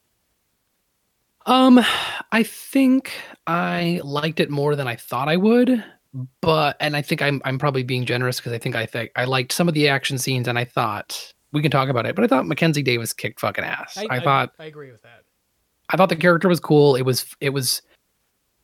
Um, 1.46 1.84
I 2.32 2.44
think 2.44 3.12
I 3.48 4.00
liked 4.04 4.40
it 4.40 4.50
more 4.50 4.76
than 4.76 4.88
I 4.88 4.96
thought 4.96 5.28
I 5.28 5.38
would, 5.38 5.84
but 6.42 6.78
and 6.80 6.96
I 6.96 7.02
think 7.02 7.22
I'm 7.22 7.42
I'm 7.46 7.58
probably 7.58 7.84
being 7.84 8.06
generous 8.06 8.38
because 8.38 8.54
I 8.54 8.60
think 8.60 8.76
I 8.76 8.86
think 8.86 9.12
I 9.16 9.26
liked 9.26 9.52
some 9.52 9.68
of 9.68 9.74
the 9.74 9.88
action 9.88 10.18
scenes 10.18 10.48
and 10.48 10.60
I 10.60 10.66
thought 10.66 11.34
we 11.52 11.62
can 11.62 11.72
talk 11.72 11.90
about 11.90 12.06
it, 12.06 12.16
but 12.16 12.24
I 12.24 12.28
thought 12.28 12.46
Mackenzie 12.48 12.84
Davis 12.84 13.12
kicked 13.12 13.40
fucking 13.40 13.64
ass. 13.64 13.98
I, 13.98 14.20
thought 14.20 14.54
I 14.60 14.66
agree 14.66 14.92
with 14.92 15.02
that. 15.02 15.24
I 15.90 15.98
thought 15.98 16.10
the 16.10 16.16
character 16.16 16.48
was 16.48 16.60
cool. 16.60 16.96
It 16.96 17.02
was 17.02 17.26
it 17.40 17.50
was 17.50 17.82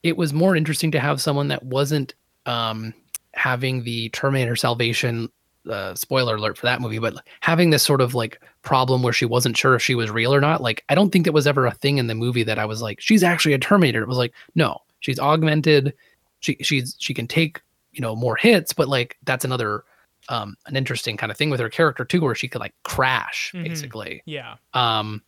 it 0.04 0.16
was 0.16 0.32
more 0.32 0.56
interesting 0.56 0.92
to 0.92 1.00
have 1.00 1.20
someone 1.20 1.48
that 1.50 1.64
wasn't 1.64 2.14
um 2.46 2.94
having 3.34 3.84
the 3.84 4.10
Terminator 4.10 4.56
Salvation 4.56 5.30
uh, 5.70 5.96
spoiler 5.96 6.36
alert 6.36 6.58
for 6.58 6.66
that 6.66 6.82
movie, 6.82 7.00
but 7.00 7.16
having 7.42 7.70
this 7.70 7.84
sort 7.84 8.02
of 8.02 8.14
like 8.16 8.42
problem 8.62 9.04
where 9.04 9.14
she 9.14 9.26
wasn't 9.26 9.58
sure 9.58 9.76
if 9.76 9.82
she 9.82 9.96
was 9.96 10.10
real 10.12 10.34
or 10.34 10.42
not. 10.42 10.62
Like 10.62 10.84
I 10.90 10.96
don't 10.96 11.12
think 11.12 11.26
that 11.26 11.32
was 11.34 11.48
ever 11.48 11.66
a 11.66 11.72
thing 11.72 11.98
in 11.98 12.08
the 12.08 12.16
movie 12.16 12.44
that 12.44 12.60
I 12.60 12.66
was 12.66 12.82
like, 12.82 13.00
she's 13.02 13.24
actually 13.24 13.54
a 13.54 13.60
Terminator. 13.60 14.02
It 14.02 14.08
was 14.08 14.18
like, 14.18 14.34
no, 14.56 14.80
she's 15.00 15.20
augmented. 15.20 15.94
She 16.40 16.58
she's 16.62 16.96
she 17.00 17.14
can 17.14 17.28
take 17.28 17.62
you 17.94 18.02
know 18.02 18.16
more 18.16 18.36
hits, 18.36 18.74
but 18.74 18.88
like 18.88 19.18
that's 19.24 19.46
another 19.46 19.84
um 20.30 20.56
an 20.66 20.76
interesting 20.76 21.18
kind 21.18 21.32
of 21.32 21.38
thing 21.38 21.50
with 21.50 21.60
her 21.60 21.70
character 21.70 22.06
too, 22.06 22.22
where 22.22 22.36
she 22.36 22.48
could 22.48 22.60
like 22.62 22.74
crash 22.84 23.52
Mhm. 23.56 23.64
basically. 23.64 24.22
Yeah. 24.26 24.56
Um, 24.74 25.22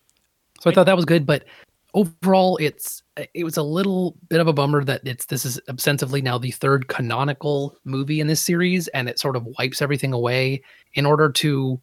so 0.61 0.69
I 0.69 0.73
thought 0.73 0.85
that 0.87 0.95
was 0.95 1.05
good, 1.05 1.25
but 1.25 1.45
overall, 1.93 2.57
it's 2.57 3.03
it 3.33 3.43
was 3.43 3.57
a 3.57 3.63
little 3.63 4.15
bit 4.29 4.39
of 4.39 4.47
a 4.47 4.53
bummer 4.53 4.83
that 4.83 5.01
it's 5.05 5.25
this 5.25 5.45
is 5.45 5.59
ostensibly 5.69 6.21
now 6.21 6.37
the 6.37 6.51
third 6.51 6.87
canonical 6.87 7.75
movie 7.83 8.19
in 8.19 8.27
this 8.27 8.41
series, 8.41 8.87
and 8.89 9.09
it 9.09 9.19
sort 9.19 9.35
of 9.35 9.47
wipes 9.57 9.81
everything 9.81 10.13
away 10.13 10.61
in 10.93 11.05
order 11.05 11.31
to, 11.31 11.79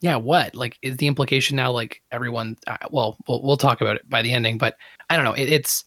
yeah, 0.00 0.16
what 0.16 0.54
like 0.54 0.78
is 0.82 0.96
the 0.96 1.06
implication 1.06 1.56
now? 1.56 1.70
Like 1.70 2.02
everyone, 2.12 2.56
uh, 2.66 2.76
well, 2.90 3.16
we'll 3.28 3.42
we'll 3.42 3.56
talk 3.56 3.80
about 3.80 3.96
it 3.96 4.08
by 4.08 4.22
the 4.22 4.32
ending, 4.32 4.58
but 4.58 4.76
I 5.10 5.16
don't 5.16 5.24
know. 5.24 5.34
It, 5.34 5.50
it's 5.50 5.84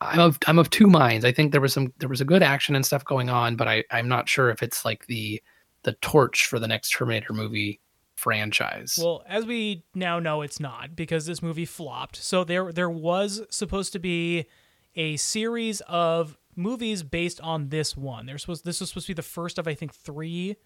I'm 0.00 0.20
of 0.20 0.38
I'm 0.46 0.58
of 0.58 0.70
two 0.70 0.86
minds. 0.86 1.24
I 1.24 1.32
think 1.32 1.52
there 1.52 1.60
was 1.60 1.72
some 1.72 1.92
there 1.98 2.08
was 2.08 2.20
a 2.20 2.26
good 2.26 2.42
action 2.42 2.74
and 2.74 2.84
stuff 2.84 3.04
going 3.04 3.30
on, 3.30 3.56
but 3.56 3.68
I 3.68 3.84
I'm 3.90 4.08
not 4.08 4.28
sure 4.28 4.50
if 4.50 4.62
it's 4.62 4.84
like 4.84 5.06
the 5.06 5.42
the 5.82 5.92
torch 6.02 6.46
for 6.46 6.58
the 6.58 6.68
next 6.68 6.90
Terminator 6.90 7.32
movie 7.32 7.80
franchise. 8.20 8.98
Well, 9.00 9.22
as 9.26 9.46
we 9.46 9.84
now 9.94 10.18
know, 10.18 10.42
it's 10.42 10.60
not 10.60 10.94
because 10.94 11.24
this 11.24 11.42
movie 11.42 11.64
flopped. 11.64 12.16
So 12.16 12.44
there 12.44 12.70
there 12.70 12.90
was 12.90 13.42
supposed 13.50 13.92
to 13.94 13.98
be 13.98 14.46
a 14.94 15.16
series 15.16 15.80
of 15.88 16.36
movies 16.54 17.02
based 17.02 17.40
on 17.40 17.70
this 17.70 17.96
one. 17.96 18.26
There's 18.26 18.42
supposed 18.42 18.64
this 18.64 18.80
was 18.80 18.90
supposed 18.90 19.06
to 19.06 19.12
be 19.12 19.16
the 19.16 19.22
first 19.22 19.58
of 19.58 19.66
I 19.66 19.74
think 19.74 19.94
three 19.94 20.56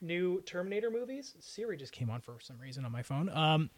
new 0.00 0.42
Terminator 0.42 0.90
movies. 0.90 1.36
Siri 1.38 1.76
just 1.76 1.92
came 1.92 2.10
on 2.10 2.20
for 2.20 2.36
some 2.40 2.58
reason 2.58 2.84
on 2.84 2.90
my 2.90 3.02
phone. 3.02 3.30
Um, 3.30 3.70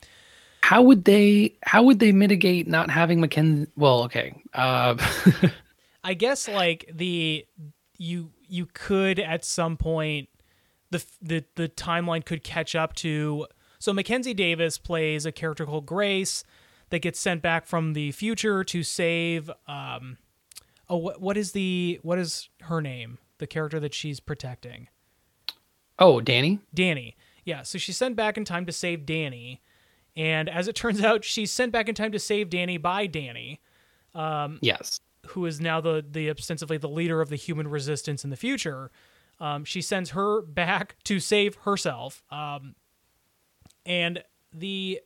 how 0.62 0.80
would 0.82 1.04
they 1.04 1.58
how 1.62 1.82
would 1.82 1.98
they 1.98 2.12
mitigate 2.12 2.66
not 2.66 2.90
having 2.90 3.20
Mackenzie? 3.20 3.70
Well, 3.76 4.04
okay. 4.04 4.42
Uh, 4.54 4.96
I 6.04 6.14
guess 6.14 6.48
like 6.48 6.90
the 6.92 7.44
you 7.98 8.30
you 8.48 8.66
could 8.72 9.18
at 9.18 9.44
some 9.44 9.76
point 9.76 10.30
the 10.90 11.04
the 11.20 11.44
the 11.56 11.68
timeline 11.68 12.24
could 12.24 12.42
catch 12.44 12.74
up 12.74 12.94
to 12.94 13.46
so 13.78 13.92
Mackenzie 13.92 14.34
Davis 14.34 14.78
plays 14.78 15.24
a 15.26 15.32
character 15.32 15.64
called 15.66 15.86
Grace 15.86 16.44
that 16.90 17.00
gets 17.00 17.20
sent 17.20 17.42
back 17.42 17.66
from 17.66 17.92
the 17.92 18.12
future 18.12 18.64
to 18.64 18.82
save 18.82 19.50
um 19.66 20.16
oh 20.88 20.96
what 20.96 21.20
what 21.20 21.36
is 21.36 21.52
the 21.52 22.00
what 22.02 22.18
is 22.18 22.48
her 22.62 22.80
name 22.80 23.18
the 23.38 23.46
character 23.46 23.78
that 23.78 23.94
she's 23.94 24.20
protecting 24.20 24.88
oh, 25.98 26.20
Danny. 26.20 26.60
Danny 26.72 27.16
yeah 27.44 27.62
so 27.62 27.78
she's 27.78 27.96
sent 27.96 28.16
back 28.16 28.36
in 28.36 28.44
time 28.44 28.66
to 28.66 28.72
save 28.72 29.04
Danny 29.06 29.60
and 30.16 30.48
as 30.48 30.68
it 30.68 30.74
turns 30.76 31.02
out 31.02 31.24
she's 31.24 31.52
sent 31.52 31.72
back 31.72 31.88
in 31.88 31.94
time 31.94 32.12
to 32.12 32.18
save 32.18 32.50
Danny 32.50 32.78
by 32.78 33.06
Danny 33.06 33.60
Yes. 34.62 35.00
who 35.28 35.44
is 35.46 35.60
now 35.60 35.80
the 35.80 36.04
the 36.08 36.30
ostensibly 36.30 36.78
the 36.78 36.88
leader 36.88 37.20
of 37.20 37.28
the 37.28 37.36
human 37.36 37.68
resistance 37.68 38.24
in 38.24 38.30
the 38.30 38.36
future. 38.36 38.90
Um, 39.40 39.64
she 39.64 39.82
sends 39.82 40.10
her 40.10 40.42
back 40.42 40.96
to 41.04 41.20
save 41.20 41.54
herself, 41.56 42.22
um, 42.30 42.74
and 43.86 44.22
the 44.52 45.00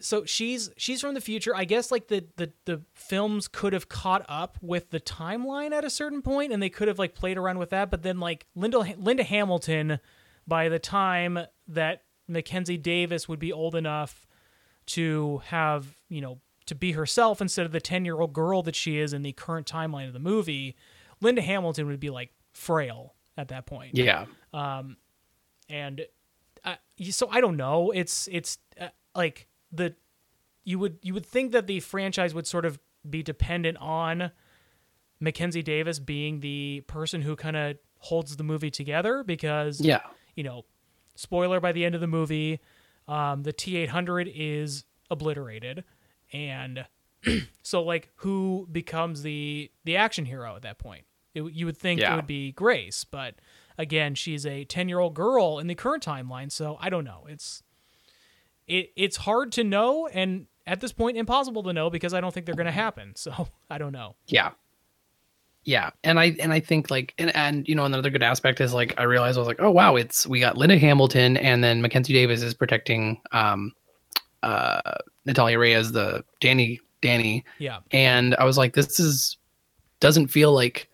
so 0.00 0.24
she's 0.24 0.70
she's 0.76 1.00
from 1.00 1.14
the 1.14 1.20
future. 1.20 1.54
I 1.54 1.64
guess 1.64 1.90
like 1.90 2.08
the 2.08 2.26
the 2.36 2.52
the 2.64 2.82
films 2.94 3.48
could 3.48 3.72
have 3.72 3.88
caught 3.88 4.24
up 4.28 4.58
with 4.62 4.90
the 4.90 5.00
timeline 5.00 5.72
at 5.72 5.84
a 5.84 5.90
certain 5.90 6.22
point, 6.22 6.52
and 6.52 6.62
they 6.62 6.70
could 6.70 6.88
have 6.88 6.98
like 6.98 7.14
played 7.14 7.36
around 7.36 7.58
with 7.58 7.70
that. 7.70 7.90
But 7.90 8.02
then 8.02 8.20
like 8.20 8.46
Linda 8.54 8.94
Linda 8.96 9.22
Hamilton, 9.22 10.00
by 10.46 10.68
the 10.68 10.78
time 10.78 11.38
that 11.66 12.04
Mackenzie 12.26 12.78
Davis 12.78 13.28
would 13.28 13.38
be 13.38 13.52
old 13.52 13.74
enough 13.74 14.26
to 14.88 15.42
have 15.46 15.96
you 16.08 16.20
know 16.20 16.40
to 16.66 16.74
be 16.74 16.92
herself 16.92 17.40
instead 17.40 17.66
of 17.66 17.72
the 17.72 17.80
10 17.80 18.04
year 18.04 18.20
old 18.20 18.32
girl 18.32 18.62
that 18.62 18.74
she 18.74 18.98
is 18.98 19.12
in 19.12 19.22
the 19.22 19.32
current 19.32 19.66
timeline 19.66 20.06
of 20.06 20.12
the 20.12 20.18
movie 20.18 20.74
linda 21.20 21.42
hamilton 21.42 21.86
would 21.86 22.00
be 22.00 22.10
like 22.10 22.32
frail 22.58 23.14
at 23.36 23.48
that 23.48 23.66
point 23.66 23.96
Yeah. 23.96 24.26
Um, 24.52 24.96
and 25.68 26.04
uh, 26.64 26.74
so 27.10 27.28
i 27.30 27.40
don't 27.40 27.56
know 27.56 27.90
it's 27.92 28.28
it's 28.32 28.58
uh, 28.80 28.88
like 29.14 29.46
the 29.70 29.94
you 30.64 30.78
would 30.78 30.98
you 31.02 31.14
would 31.14 31.24
think 31.26 31.52
that 31.52 31.66
the 31.68 31.78
franchise 31.80 32.34
would 32.34 32.46
sort 32.46 32.64
of 32.64 32.78
be 33.08 33.22
dependent 33.22 33.78
on 33.78 34.32
mackenzie 35.20 35.62
davis 35.62 35.98
being 35.98 36.40
the 36.40 36.82
person 36.86 37.22
who 37.22 37.36
kind 37.36 37.56
of 37.56 37.76
holds 37.98 38.36
the 38.36 38.42
movie 38.44 38.70
together 38.70 39.22
because 39.24 39.80
Yeah. 39.80 40.00
you 40.34 40.42
know, 40.44 40.64
spoiler 41.16 41.60
by 41.60 41.72
the 41.72 41.84
end 41.84 41.94
of 41.96 42.00
the 42.00 42.06
movie, 42.06 42.60
um, 43.08 43.42
the 43.42 43.52
T 43.52 43.76
eight 43.76 43.88
hundred 43.90 44.30
is 44.32 44.84
obliterated, 45.10 45.82
and 46.32 46.86
so 47.62 47.82
like 47.82 48.10
who 48.16 48.68
becomes 48.70 49.22
the 49.22 49.70
the 49.84 49.96
action 49.96 50.24
hero 50.26 50.54
at 50.54 50.62
that 50.62 50.78
point? 50.78 51.04
It, 51.38 51.52
you 51.52 51.66
would 51.66 51.76
think 51.76 52.00
it 52.00 52.14
would 52.14 52.26
be 52.26 52.52
Grace, 52.52 53.04
but 53.04 53.34
again, 53.76 54.14
she's 54.14 54.44
a 54.44 54.64
ten 54.64 54.88
year 54.88 54.98
old 54.98 55.14
girl 55.14 55.58
in 55.58 55.66
the 55.66 55.74
current 55.74 56.04
timeline, 56.04 56.50
so 56.50 56.76
I 56.80 56.90
don't 56.90 57.04
know. 57.04 57.26
It's 57.28 57.62
it 58.66 58.92
it's 58.96 59.18
hard 59.18 59.52
to 59.52 59.64
know, 59.64 60.08
and 60.08 60.46
at 60.66 60.80
this 60.80 60.92
point, 60.92 61.16
impossible 61.16 61.62
to 61.64 61.72
know 61.72 61.88
because 61.88 62.12
I 62.12 62.20
don't 62.20 62.32
think 62.32 62.46
they're 62.46 62.54
going 62.54 62.66
to 62.66 62.72
happen. 62.72 63.14
So 63.16 63.48
I 63.70 63.78
don't 63.78 63.92
know. 63.92 64.16
Yeah. 64.26 64.50
Yeah. 65.64 65.90
And 66.04 66.20
I 66.20 66.36
and 66.40 66.52
I 66.52 66.60
think 66.60 66.90
like 66.90 67.14
and 67.18 67.34
and 67.34 67.68
you 67.68 67.74
know 67.74 67.84
another 67.84 68.10
good 68.10 68.22
aspect 68.22 68.60
is 68.60 68.72
like 68.72 68.94
I 68.98 69.02
realized 69.04 69.36
I 69.36 69.40
was 69.40 69.48
like, 69.48 69.60
oh 69.60 69.70
wow, 69.70 69.96
it's 69.96 70.26
we 70.26 70.40
got 70.40 70.56
Linda 70.56 70.78
Hamilton 70.78 71.36
and 71.36 71.64
then 71.64 71.82
Mackenzie 71.82 72.12
Davis 72.12 72.42
is 72.42 72.54
protecting 72.54 73.20
um 73.32 73.72
uh 74.42 74.80
Natalia 75.26 75.58
Reyes, 75.58 75.92
the 75.92 76.24
Danny 76.40 76.80
Danny. 77.00 77.44
Yeah, 77.58 77.80
And 77.90 78.34
I 78.36 78.44
was 78.44 78.58
like, 78.58 78.74
this 78.74 78.98
is 78.98 79.36
doesn't 80.00 80.28
feel 80.28 80.52
like 80.52 80.88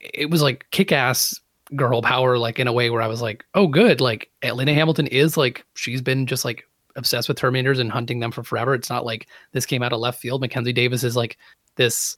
it, 0.00 0.30
was 0.30 0.42
like 0.42 0.66
kick 0.70 0.92
ass 0.92 1.38
girl 1.74 2.02
power, 2.02 2.38
like 2.38 2.58
in 2.58 2.66
a 2.66 2.72
way 2.72 2.90
where 2.90 3.02
I 3.02 3.06
was 3.06 3.22
like, 3.22 3.44
oh 3.54 3.66
good, 3.66 4.00
like 4.00 4.30
Linda 4.42 4.74
Hamilton 4.74 5.06
is 5.08 5.36
like 5.36 5.64
she's 5.74 6.02
been 6.02 6.26
just 6.26 6.44
like 6.44 6.64
obsessed 6.96 7.28
with 7.28 7.38
Terminators 7.38 7.80
and 7.80 7.90
hunting 7.90 8.20
them 8.20 8.30
for 8.30 8.42
forever. 8.42 8.74
It's 8.74 8.90
not 8.90 9.04
like 9.04 9.26
this 9.52 9.66
came 9.66 9.82
out 9.82 9.92
of 9.92 10.00
left 10.00 10.20
field. 10.20 10.40
Mackenzie 10.40 10.72
Davis 10.72 11.04
is 11.04 11.16
like 11.16 11.38
this 11.76 12.16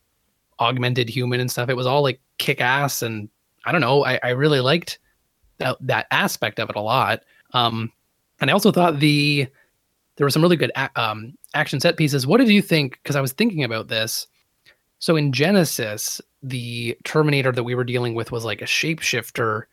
augmented 0.61 1.09
human 1.09 1.41
and 1.41 1.51
stuff. 1.51 1.68
It 1.68 1.76
was 1.76 1.87
all 1.87 2.03
like 2.03 2.20
kick 2.39 2.61
ass 2.61 3.03
and 3.03 3.28
I 3.64 3.72
don't 3.72 3.80
know. 3.80 4.05
I, 4.05 4.20
I 4.22 4.30
really 4.30 4.61
liked 4.61 4.99
that 5.59 5.76
that 5.80 6.07
aspect 6.11 6.61
of 6.61 6.70
it 6.70 6.76
a 6.76 6.80
lot. 6.80 7.22
Um, 7.53 7.93
and 8.41 8.51
I 8.51 8.53
also 8.53 8.72
thought 8.72 9.01
the 9.01 9.47
there 10.16 10.24
were 10.24 10.30
some 10.30 10.43
really 10.43 10.57
good 10.57 10.72
a- 10.76 10.91
um, 11.01 11.34
action 11.55 11.80
set 11.80 11.97
pieces. 11.97 12.26
What 12.26 12.39
did 12.39 12.49
you 12.49 12.62
think? 12.62 12.99
Because 13.03 13.16
I 13.16 13.20
was 13.20 13.32
thinking 13.32 13.64
about 13.64 13.89
this. 13.89 14.26
So 14.99 15.17
in 15.17 15.33
Genisys, 15.33 16.21
the 16.43 16.97
Terminator 17.05 17.53
that 17.53 17.65
we 17.65 17.75
were 17.75 17.85
dealing 17.85 18.15
with 18.15 18.33
was 18.33 18.45
like 18.45 18.63
a 18.63 18.67
shapeshifter, 18.67 19.65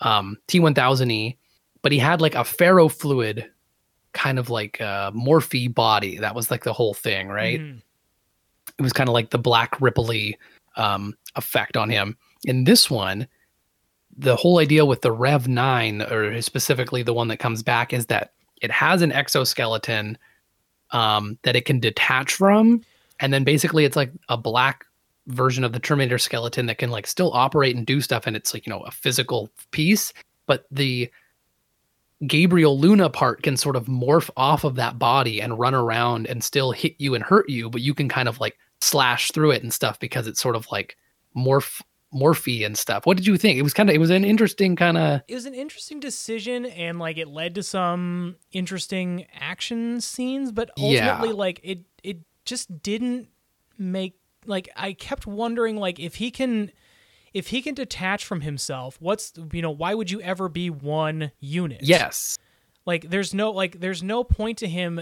um, 0.00 0.36
T1000E, 0.48 1.36
but 1.82 1.92
he 1.92 1.98
had 1.98 2.20
like 2.20 2.34
a 2.34 2.38
ferrofluid 2.38 3.48
kind 4.12 4.38
of 4.38 4.50
like 4.50 4.78
a 4.80 5.12
morphe 5.14 5.74
body. 5.74 6.18
That 6.18 6.34
was 6.34 6.50
like 6.50 6.64
the 6.64 6.72
whole 6.72 6.94
thing, 6.94 7.28
right? 7.28 7.60
Mhm. 7.60 7.82
it 8.78 8.82
was 8.82 8.92
kind 8.92 9.08
of 9.08 9.12
like 9.12 9.30
the 9.30 9.38
black 9.38 9.78
ripply 9.80 10.34
um, 10.76 11.14
effect 11.36 11.76
on 11.76 11.90
him. 11.90 12.16
In 12.44 12.64
this 12.64 12.90
one, 12.90 13.26
the 14.16 14.36
whole 14.36 14.58
idea 14.58 14.84
with 14.84 15.02
the 15.02 15.12
Rev 15.12 15.46
9, 15.48 16.02
or 16.02 16.40
specifically 16.40 17.02
the 17.02 17.12
one 17.14 17.28
that 17.28 17.38
comes 17.38 17.62
back, 17.62 17.92
is 17.92 18.06
that 18.06 18.32
it 18.62 18.70
has 18.70 19.02
an 19.02 19.12
exoskeleton 19.12 20.16
um, 20.90 21.38
that 21.42 21.56
it 21.56 21.64
can 21.64 21.80
detach 21.80 22.34
from. 22.34 22.82
And 23.22 23.32
then 23.32 23.44
basically 23.44 23.84
it's 23.86 23.96
like 23.96 24.12
a 24.28 24.36
black 24.36 24.84
version 25.28 25.64
of 25.64 25.72
the 25.72 25.78
Terminator 25.78 26.18
skeleton 26.18 26.66
that 26.66 26.78
can 26.78 26.90
like 26.90 27.06
still 27.06 27.32
operate 27.32 27.76
and 27.76 27.86
do 27.86 28.00
stuff. 28.00 28.26
And 28.26 28.36
it's 28.36 28.52
like, 28.52 28.66
you 28.66 28.70
know, 28.70 28.80
a 28.80 28.90
physical 28.90 29.48
piece. 29.70 30.12
But 30.46 30.66
the 30.70 31.10
Gabriel 32.26 32.78
Luna 32.78 33.10
part 33.10 33.42
can 33.42 33.56
sort 33.56 33.74
of 33.76 33.86
morph 33.86 34.30
off 34.36 34.64
of 34.64 34.76
that 34.76 34.98
body 34.98 35.40
and 35.40 35.58
run 35.58 35.74
around 35.74 36.26
and 36.26 36.44
still 36.44 36.70
hit 36.72 36.94
you 36.98 37.14
and 37.14 37.24
hurt 37.24 37.48
you, 37.48 37.68
but 37.70 37.80
you 37.80 37.94
can 37.94 38.08
kind 38.08 38.28
of 38.28 38.38
like 38.40 38.56
slash 38.80 39.30
through 39.32 39.52
it 39.52 39.62
and 39.62 39.72
stuff 39.72 39.98
because 39.98 40.26
it's 40.26 40.40
sort 40.40 40.56
of 40.56 40.66
like 40.70 40.96
morph 41.36 41.80
morphy 42.12 42.62
and 42.62 42.76
stuff. 42.76 43.06
What 43.06 43.16
did 43.16 43.26
you 43.26 43.38
think? 43.38 43.58
It 43.58 43.62
was 43.62 43.72
kind 43.72 43.88
of 43.88 43.94
it 43.94 43.98
was 43.98 44.10
an 44.10 44.24
interesting 44.24 44.76
kind 44.76 44.98
of 44.98 45.22
it 45.26 45.34
was 45.34 45.46
an 45.46 45.54
interesting 45.54 45.98
decision 45.98 46.66
and 46.66 46.98
like 46.98 47.16
it 47.16 47.26
led 47.28 47.54
to 47.54 47.62
some 47.62 48.36
interesting 48.52 49.26
action 49.34 50.00
scenes 50.00 50.52
but 50.52 50.70
Yeah. 50.76 51.08
ultimately 51.12 51.32
like 51.34 51.60
it 51.62 51.78
it 51.78 51.84
just 52.44 52.82
didn't 52.82 53.28
make 53.78 54.14
like 54.46 54.68
i 54.76 54.92
kept 54.92 55.26
wondering 55.26 55.76
like 55.76 55.98
if 55.98 56.16
he 56.16 56.30
can 56.30 56.70
if 57.32 57.48
he 57.48 57.62
can 57.62 57.74
detach 57.74 58.24
from 58.24 58.42
himself 58.42 58.96
what's 59.00 59.32
you 59.52 59.62
know 59.62 59.70
why 59.70 59.94
would 59.94 60.10
you 60.10 60.20
ever 60.20 60.48
be 60.48 60.70
one 60.70 61.32
unit 61.40 61.80
yes. 61.82 62.38
like 62.86 63.08
there's 63.10 63.32
no 63.32 63.50
like 63.50 63.80
there's 63.80 64.02
no 64.02 64.24
point 64.24 64.58
to 64.58 64.68
him 64.68 65.00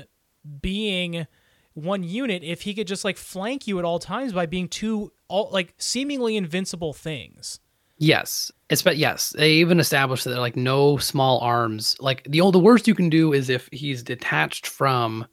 being 0.61 1.26
one 1.74 2.03
unit 2.03 2.43
if 2.43 2.62
he 2.62 2.74
could 2.74 2.86
just 2.86 3.05
like 3.05 3.16
flank 3.16 3.66
you 3.66 3.78
at 3.78 3.84
all 3.84 3.99
times 3.99 4.32
by 4.32 4.47
being 4.47 4.68
two 4.68 5.12
all 5.28 5.51
like 5.53 5.74
seemingly 5.78 6.36
invincible 6.36 6.93
things 6.93 7.61
Yes. 8.01 8.51
It's 8.70 8.80
but 8.80 8.97
yes, 8.97 9.30
they 9.36 9.53
even 9.53 9.78
established 9.78 10.24
that 10.24 10.38
like 10.38 10.57
no 10.57 10.97
small 10.97 11.38
arms. 11.41 11.97
Like 12.01 12.24
the 12.24 12.51
the 12.51 12.59
worst 12.59 12.88
you 12.88 12.95
can 12.95 13.11
do 13.11 13.34
is 13.34 13.51
if 13.51 13.68
he's 13.72 14.03
detached 14.03 14.66
from 14.66 15.26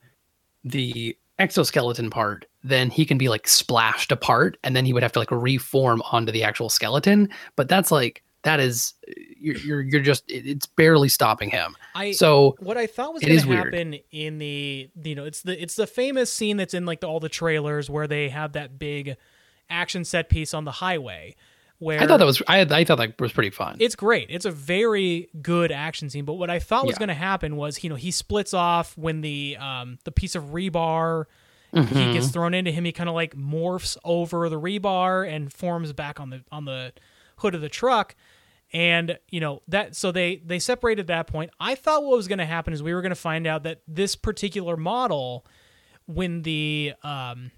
the 0.66 1.18
exoskeleton 1.40 2.10
part, 2.10 2.46
then 2.64 2.90
he 2.90 3.06
can 3.06 3.18
be 3.18 3.30
like 3.30 3.48
splashed 3.48 4.12
apart 4.12 4.58
and 4.64 4.76
then 4.76 4.86
he 4.86 4.94
would 4.94 5.04
have 5.04 5.12
to 5.14 5.20
like 5.20 5.32
reform 5.32 6.02
onto 6.12 6.32
the 6.32 6.44
actual 6.44 6.70
skeleton, 6.70 7.30
but 7.56 7.70
that's 7.70 7.92
like 7.92 8.24
that 8.44 8.60
is 8.60 8.94
you're 9.40 9.58
you're, 9.58 9.82
you're 9.82 10.02
just 10.02 10.24
it's 10.28 10.66
barely 10.66 11.10
stopping 11.10 11.50
him. 11.50 11.76
i 11.96 12.12
So 12.12 12.56
what 12.60 12.78
I 12.78 12.88
thought 12.88 13.14
was 13.14 13.24
going 13.24 13.40
to 13.40 13.48
weird. 13.48 13.74
happen 13.74 14.00
in 14.12 14.38
the 14.38 14.90
you 15.04 15.16
know 15.16 15.26
it's 15.26 15.42
the 15.42 15.62
it's 15.62 15.76
the 15.76 15.88
famous 15.88 16.32
scene 16.32 16.58
that's 16.58 16.74
in 16.74 16.86
like 16.86 17.02
the, 17.02 17.08
all 17.08 17.20
the 17.20 17.30
trailers 17.30 17.90
where 17.90 18.08
they 18.08 18.30
have 18.30 18.54
that 18.54 18.80
big 18.80 19.18
action 19.70 20.06
set 20.06 20.30
piece 20.30 20.54
on 20.54 20.66
the 20.66 20.72
highway 20.72 21.36
where 21.80 22.00
I 22.02 22.08
thought 22.08 22.18
that 22.18 22.26
was 22.26 22.42
I 22.48 22.62
I 22.62 22.84
thought 22.84 22.98
that 22.98 23.20
was 23.20 23.32
pretty 23.32 23.50
fun. 23.52 23.78
it's 23.80 23.96
great. 23.96 24.28
It's 24.30 24.46
a 24.46 24.52
very 24.52 25.30
good 25.42 25.72
action 25.72 26.10
scene. 26.10 26.26
But 26.26 26.34
what 26.34 26.50
I 26.50 26.60
thought 26.60 26.86
was 26.86 26.96
Yeah. 26.96 27.00
going 27.00 27.10
to 27.10 27.14
happen 27.16 27.56
was, 27.56 27.84
you 27.84 27.90
know, 27.90 27.96
he 27.96 28.12
splits 28.12 28.54
off 28.54 28.98
when 28.98 29.22
the 29.22 29.58
um 29.60 30.00
the 30.04 30.12
piece 30.12 30.36
of 30.36 30.46
rebar 30.46 31.26
he 31.74 32.14
gets 32.14 32.30
thrown 32.30 32.56
into 32.56 32.72
him. 32.72 32.86
He 32.86 32.92
kind 32.92 33.08
of 33.10 33.14
like 33.14 33.36
morphs 33.36 33.98
over 34.04 34.50
the 34.50 34.60
rebar 34.60 35.30
and 35.30 35.54
forms 35.54 35.94
back 35.94 36.20
on 36.20 36.32
the 36.32 36.44
on 36.52 36.66
the 36.66 36.94
hood 37.38 37.54
of 37.54 37.62
the 37.62 37.70
truck. 37.70 38.16
And 38.74 39.20
you 39.30 39.40
know 39.40 39.62
that 39.68 39.96
so 39.96 40.12
they 40.12 40.42
they 40.44 40.58
separated 40.60 41.02
at 41.02 41.08
that 41.08 41.28
point. 41.28 41.52
I 41.60 41.76
thought 41.76 42.04
what 42.04 42.18
was 42.18 42.28
going 42.28 42.40
to 42.40 42.46
happen 42.46 42.74
is 42.74 42.82
we 42.82 42.94
were 42.96 43.02
going 43.02 43.12
to 43.12 43.16
find 43.16 43.46
out 43.46 43.64
that 43.64 43.82
this 43.88 44.16
particular 44.16 44.76
model, 44.76 45.46
when 46.08 46.42
the 46.42 46.94
um, 47.04 47.52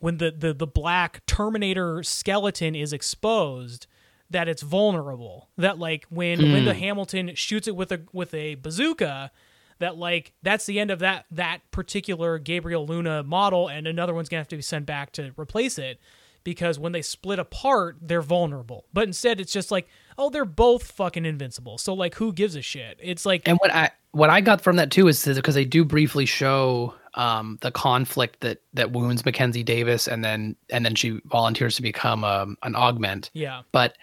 when 0.00 0.18
the, 0.18 0.30
the 0.30 0.52
the 0.52 0.66
black 0.66 1.24
Terminator 1.26 2.02
skeleton 2.02 2.74
is 2.74 2.92
exposed, 2.92 3.86
that 4.30 4.48
it's 4.48 4.62
vulnerable. 4.62 5.48
That 5.56 5.78
like 5.78 6.06
when 6.10 6.40
hmm. 6.40 6.52
Linda 6.52 6.74
Hamilton 6.74 7.34
shoots 7.34 7.68
it 7.68 7.76
with 7.76 7.92
a 7.92 8.02
with 8.12 8.34
a 8.34 8.56
bazooka, 8.56 9.30
that 9.78 9.96
like 9.96 10.32
that's 10.42 10.66
the 10.66 10.78
end 10.78 10.90
of 10.90 10.98
that 11.00 11.26
that 11.30 11.60
particular 11.70 12.38
Gabriel 12.38 12.86
Luna 12.86 13.22
model, 13.22 13.68
and 13.68 13.86
another 13.86 14.14
one's 14.14 14.28
gonna 14.28 14.40
have 14.40 14.48
to 14.48 14.56
be 14.56 14.62
sent 14.62 14.86
back 14.86 15.12
to 15.12 15.32
replace 15.36 15.78
it. 15.78 16.00
Because 16.42 16.78
when 16.78 16.92
they 16.92 17.00
split 17.00 17.38
apart, 17.38 17.96
they're 18.02 18.20
vulnerable. 18.20 18.84
But 18.92 19.04
instead, 19.04 19.40
it's 19.40 19.50
just 19.50 19.70
like, 19.70 19.88
oh, 20.18 20.28
they're 20.28 20.44
both 20.44 20.92
fucking 20.92 21.24
invincible. 21.24 21.78
So 21.78 21.94
like, 21.94 22.16
who 22.16 22.34
gives 22.34 22.54
a 22.54 22.60
shit? 22.60 22.98
It's 23.02 23.24
like, 23.24 23.48
And 23.48 23.56
what 23.56 23.72
I 23.72 23.92
what 24.10 24.28
I 24.28 24.42
got 24.42 24.60
from 24.60 24.76
that 24.76 24.90
too 24.90 25.08
is 25.08 25.24
because 25.24 25.54
they 25.54 25.64
do 25.64 25.86
briefly 25.86 26.26
show 26.26 26.94
um, 27.14 27.58
the 27.60 27.70
conflict 27.70 28.40
that 28.40 28.58
that 28.72 28.92
wounds 28.92 29.24
Mackenzie 29.24 29.62
Davis, 29.62 30.08
and 30.08 30.24
then 30.24 30.56
and 30.70 30.84
then 30.84 30.94
she 30.94 31.20
volunteers 31.26 31.76
to 31.76 31.82
become 31.82 32.24
um, 32.24 32.56
an 32.62 32.74
augment. 32.74 33.30
yeah, 33.34 33.62
But 33.72 33.96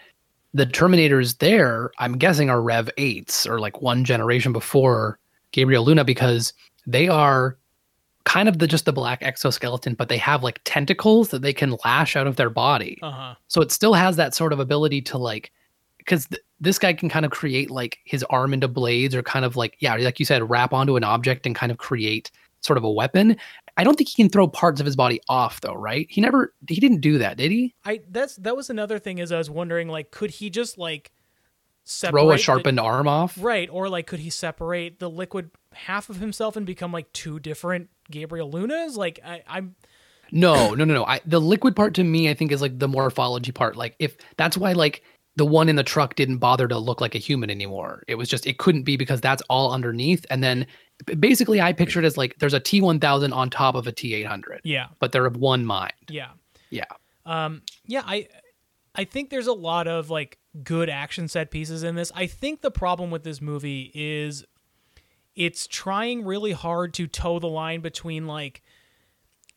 the 0.54 0.66
Terminators 0.66 1.38
there, 1.38 1.90
I'm 1.98 2.18
guessing, 2.18 2.50
are 2.50 2.60
Rev 2.60 2.90
eights 2.98 3.46
or 3.46 3.58
like 3.60 3.80
one 3.80 4.04
generation 4.04 4.52
before 4.52 5.18
Gabriel 5.52 5.84
Luna 5.84 6.04
because 6.04 6.52
they 6.86 7.08
are 7.08 7.56
kind 8.24 8.48
of 8.48 8.58
the 8.58 8.66
just 8.66 8.84
the 8.84 8.92
black 8.92 9.22
exoskeleton, 9.22 9.94
but 9.94 10.08
they 10.08 10.18
have 10.18 10.42
like 10.42 10.60
tentacles 10.64 11.30
that 11.30 11.42
they 11.42 11.52
can 11.52 11.76
lash 11.84 12.16
out 12.16 12.26
of 12.26 12.36
their 12.36 12.50
body. 12.50 12.98
uh 13.02 13.10
huh, 13.10 13.34
So 13.48 13.60
it 13.62 13.72
still 13.72 13.94
has 13.94 14.16
that 14.16 14.34
sort 14.34 14.52
of 14.52 14.60
ability 14.60 15.00
to 15.02 15.18
like, 15.18 15.50
because 15.98 16.26
th- 16.26 16.42
this 16.60 16.78
guy 16.78 16.92
can 16.92 17.08
kind 17.08 17.24
of 17.24 17.32
create 17.32 17.70
like 17.70 17.98
his 18.04 18.22
arm 18.24 18.52
into 18.54 18.68
blades 18.68 19.14
or 19.14 19.22
kind 19.22 19.44
of 19.44 19.56
like, 19.56 19.76
yeah, 19.80 19.96
like 19.96 20.20
you 20.20 20.24
said, 20.26 20.48
wrap 20.48 20.72
onto 20.72 20.96
an 20.96 21.02
object 21.04 21.46
and 21.46 21.54
kind 21.56 21.72
of 21.72 21.78
create 21.78 22.30
sort 22.62 22.78
of 22.78 22.84
a 22.84 22.90
weapon. 22.90 23.36
I 23.76 23.84
don't 23.84 23.96
think 23.96 24.08
he 24.08 24.22
can 24.22 24.30
throw 24.30 24.48
parts 24.48 24.80
of 24.80 24.86
his 24.86 24.96
body 24.96 25.20
off 25.28 25.60
though, 25.60 25.74
right? 25.74 26.06
He 26.10 26.20
never, 26.20 26.54
he 26.68 26.80
didn't 26.80 27.00
do 27.00 27.18
that, 27.18 27.36
did 27.36 27.50
he? 27.50 27.74
I 27.84 28.00
that's 28.08 28.36
that 28.36 28.56
was 28.56 28.70
another 28.70 28.98
thing 28.98 29.18
is 29.18 29.30
I 29.32 29.38
was 29.38 29.50
wondering 29.50 29.88
like, 29.88 30.10
could 30.10 30.30
he 30.30 30.50
just 30.50 30.78
like 30.78 31.12
separate 31.84 32.20
Throw 32.20 32.30
a 32.30 32.34
the- 32.34 32.38
sharpened 32.38 32.80
arm 32.80 33.08
off? 33.08 33.36
Right, 33.40 33.68
or 33.70 33.88
like 33.88 34.06
could 34.06 34.20
he 34.20 34.30
separate 34.30 34.98
the 34.98 35.10
liquid 35.10 35.50
half 35.72 36.08
of 36.10 36.16
himself 36.16 36.56
and 36.56 36.64
become 36.66 36.92
like 36.92 37.12
two 37.12 37.38
different 37.40 37.88
Gabriel 38.10 38.50
Lunas? 38.50 38.96
Like 38.96 39.20
I, 39.24 39.42
I'm 39.48 39.74
No, 40.30 40.74
no, 40.74 40.84
no, 40.84 40.94
no. 40.94 41.04
I, 41.04 41.20
the 41.26 41.40
liquid 41.40 41.74
part 41.74 41.94
to 41.94 42.04
me, 42.04 42.28
I 42.30 42.34
think, 42.34 42.52
is 42.52 42.62
like 42.62 42.78
the 42.78 42.88
morphology 42.88 43.52
part. 43.52 43.76
Like 43.76 43.96
if 43.98 44.16
that's 44.36 44.56
why 44.56 44.72
like 44.72 45.02
the 45.36 45.46
one 45.46 45.70
in 45.70 45.76
the 45.76 45.82
truck 45.82 46.14
didn't 46.14 46.38
bother 46.38 46.68
to 46.68 46.76
look 46.78 47.00
like 47.00 47.14
a 47.14 47.18
human 47.18 47.50
anymore. 47.50 48.02
It 48.06 48.16
was 48.16 48.28
just 48.28 48.46
it 48.46 48.58
couldn't 48.58 48.82
be 48.82 48.98
because 48.98 49.20
that's 49.22 49.42
all 49.48 49.72
underneath. 49.72 50.26
And 50.28 50.44
then 50.44 50.66
basically, 51.18 51.60
I 51.60 51.72
pictured 51.72 52.04
it 52.04 52.06
as 52.06 52.16
like 52.16 52.38
there's 52.38 52.54
a 52.54 52.60
T 52.60 52.80
one 52.80 53.00
thousand 53.00 53.32
on 53.32 53.50
top 53.50 53.74
of 53.74 53.86
a 53.86 53.92
T 53.92 54.14
eight 54.14 54.26
hundred. 54.26 54.60
yeah, 54.64 54.88
but 54.98 55.12
they're 55.12 55.26
of 55.26 55.36
one 55.36 55.64
mind. 55.64 55.92
yeah. 56.08 56.30
Yeah. 56.70 56.84
Um 57.26 57.62
yeah, 57.86 58.02
I 58.04 58.28
I 58.94 59.04
think 59.04 59.30
there's 59.30 59.46
a 59.46 59.52
lot 59.52 59.86
of 59.88 60.10
like 60.10 60.38
good 60.62 60.88
action 60.90 61.28
set 61.28 61.50
pieces 61.50 61.82
in 61.82 61.94
this. 61.94 62.10
I 62.14 62.26
think 62.26 62.60
the 62.60 62.70
problem 62.70 63.10
with 63.10 63.24
this 63.24 63.40
movie 63.40 63.90
is 63.94 64.44
it's 65.34 65.66
trying 65.66 66.24
really 66.24 66.52
hard 66.52 66.92
to 66.94 67.06
toe 67.06 67.38
the 67.38 67.48
line 67.48 67.80
between 67.80 68.26
like 68.26 68.62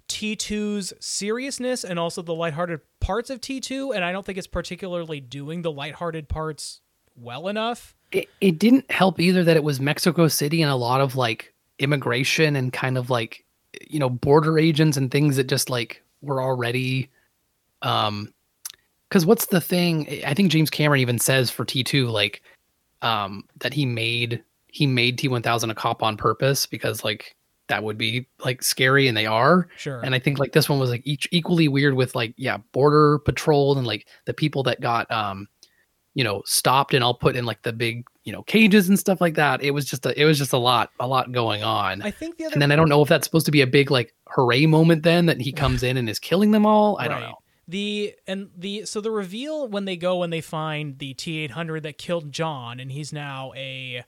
T2's 0.08 0.94
seriousness 1.00 1.84
and 1.84 1.98
also 1.98 2.22
the 2.22 2.34
lighthearted 2.34 2.82
parts 3.00 3.30
of 3.30 3.42
T2 3.42 3.96
and 3.96 4.06
I 4.06 4.12
don't 4.12 4.26
think 4.26 4.38
it's 4.38 4.48
particularly 4.48 5.20
doing 5.20 5.64
the 5.64 5.72
lighthearted 5.72 6.30
parts 6.30 6.82
well 7.16 7.48
enough. 7.48 7.96
It, 8.16 8.30
it 8.40 8.60
didn't 8.60 8.90
help 8.90 9.20
either 9.20 9.44
that 9.44 9.58
it 9.58 9.64
was 9.64 9.80
Mexico 9.80 10.28
City 10.28 10.62
and 10.62 10.72
a 10.72 10.76
lot 10.76 11.02
of 11.02 11.16
like 11.16 11.54
immigration 11.80 12.56
and 12.56 12.72
kind 12.72 12.98
of 12.98 13.10
like 13.10 13.44
you 13.90 14.00
know 14.00 14.10
border 14.10 14.58
agents 14.58 14.96
and 14.98 15.12
things 15.12 15.36
that 15.36 15.48
just 15.48 15.70
like 15.70 16.02
were 16.22 16.42
already 16.42 17.10
um 17.82 18.34
because 19.10 19.26
what's 19.26 19.48
the 19.48 19.60
thing 19.60 20.08
i 20.26 20.34
think 20.34 20.50
james 20.50 20.70
cameron 20.70 21.02
even 21.02 21.20
says 21.20 21.52
for 21.52 21.66
t2 21.66 22.10
like 22.10 22.42
um 23.02 23.44
that 23.60 23.74
he 23.74 23.86
made 23.86 24.42
he 24.68 24.88
made 24.88 25.20
t1000 25.20 25.70
a 25.70 25.76
cop 25.76 26.02
on 26.02 26.16
purpose 26.16 26.66
because 26.66 27.04
like 27.04 27.36
that 27.68 27.84
would 27.84 27.98
be 27.98 28.26
like 28.46 28.64
scary 28.64 29.08
and 29.10 29.18
they 29.18 29.26
are 29.26 29.68
Sure. 29.76 30.00
and 30.02 30.16
i 30.16 30.20
think 30.20 30.40
like 30.40 30.54
this 30.54 30.70
one 30.70 30.80
was 30.80 30.90
like 30.90 31.02
each 31.06 31.28
equally 31.32 31.68
weird 31.68 31.96
with 31.96 32.16
like 32.16 32.34
yeah 32.38 32.58
border 32.72 33.20
patrol 33.20 33.78
and 33.78 33.86
like 33.86 34.08
the 34.26 34.34
people 34.34 34.64
that 34.64 34.80
got 34.80 35.12
um 35.12 35.48
you 36.16 36.24
know 36.24 36.42
stopped 36.46 36.94
and 36.96 37.04
all 37.04 37.14
put 37.14 37.36
in 37.36 37.46
like 37.46 37.62
the 37.62 37.74
big 37.74 38.08
you 38.24 38.32
know 38.32 38.42
cages 38.44 38.90
and 38.90 38.98
stuff 38.98 39.22
like 39.22 39.36
that. 39.36 39.62
It 39.62 39.72
was 39.72 39.86
just 39.86 40.06
a 40.06 40.20
it 40.20 40.26
was 40.26 40.40
just 40.40 40.54
a 40.54 40.58
lot 40.58 40.90
a 41.00 41.08
lot 41.08 41.32
going 41.32 41.62
on. 41.62 42.02
I 42.02 42.10
think 42.10 42.38
the 42.38 42.46
other 42.46 42.54
and 42.54 42.62
then 42.62 42.72
i 42.72 42.76
don't 42.76 42.90
know 42.90 43.02
if 43.04 43.10
that's 43.10 43.28
supposed 43.28 43.46
to 43.46 43.52
be 43.52 43.62
a 43.62 43.68
big 43.68 43.92
like 43.92 44.16
hooray 44.28 44.66
moment 44.66 45.04
then 45.04 45.28
that 45.28 45.40
he 45.40 45.52
comes 45.52 45.84
in 45.84 45.98
and 45.98 46.10
is 46.10 46.18
killing 46.18 46.52
them 46.52 46.66
all? 46.66 46.98
I 47.00 47.08
don't 47.08 47.22
know. 47.22 47.36
The 47.68 48.16
and 48.28 48.50
the 48.56 48.86
so 48.86 49.02
the 49.02 49.12
reveal 49.12 49.68
when 49.68 49.86
they 49.86 49.98
go 49.98 50.24
and 50.24 50.32
they 50.32 50.42
find 50.42 50.98
the 51.00 51.14
T 51.14 51.40
eight 51.40 51.52
hundred 51.52 51.84
that 51.84 51.98
killed 51.98 52.32
John 52.32 52.80
and 52.80 52.92
he's 52.92 53.12
now 53.12 53.54
a 53.56 54.04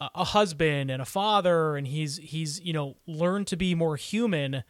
a 0.00 0.24
husband 0.24 0.90
and 0.90 1.00
a 1.00 1.04
father 1.04 1.76
and 1.76 1.86
he's 1.86 2.18
he's 2.18 2.60
you 2.60 2.72
know 2.72 2.96
learned 3.06 3.46
to 3.48 3.56
be 3.56 3.74
more 3.74 3.96
human 3.96 4.64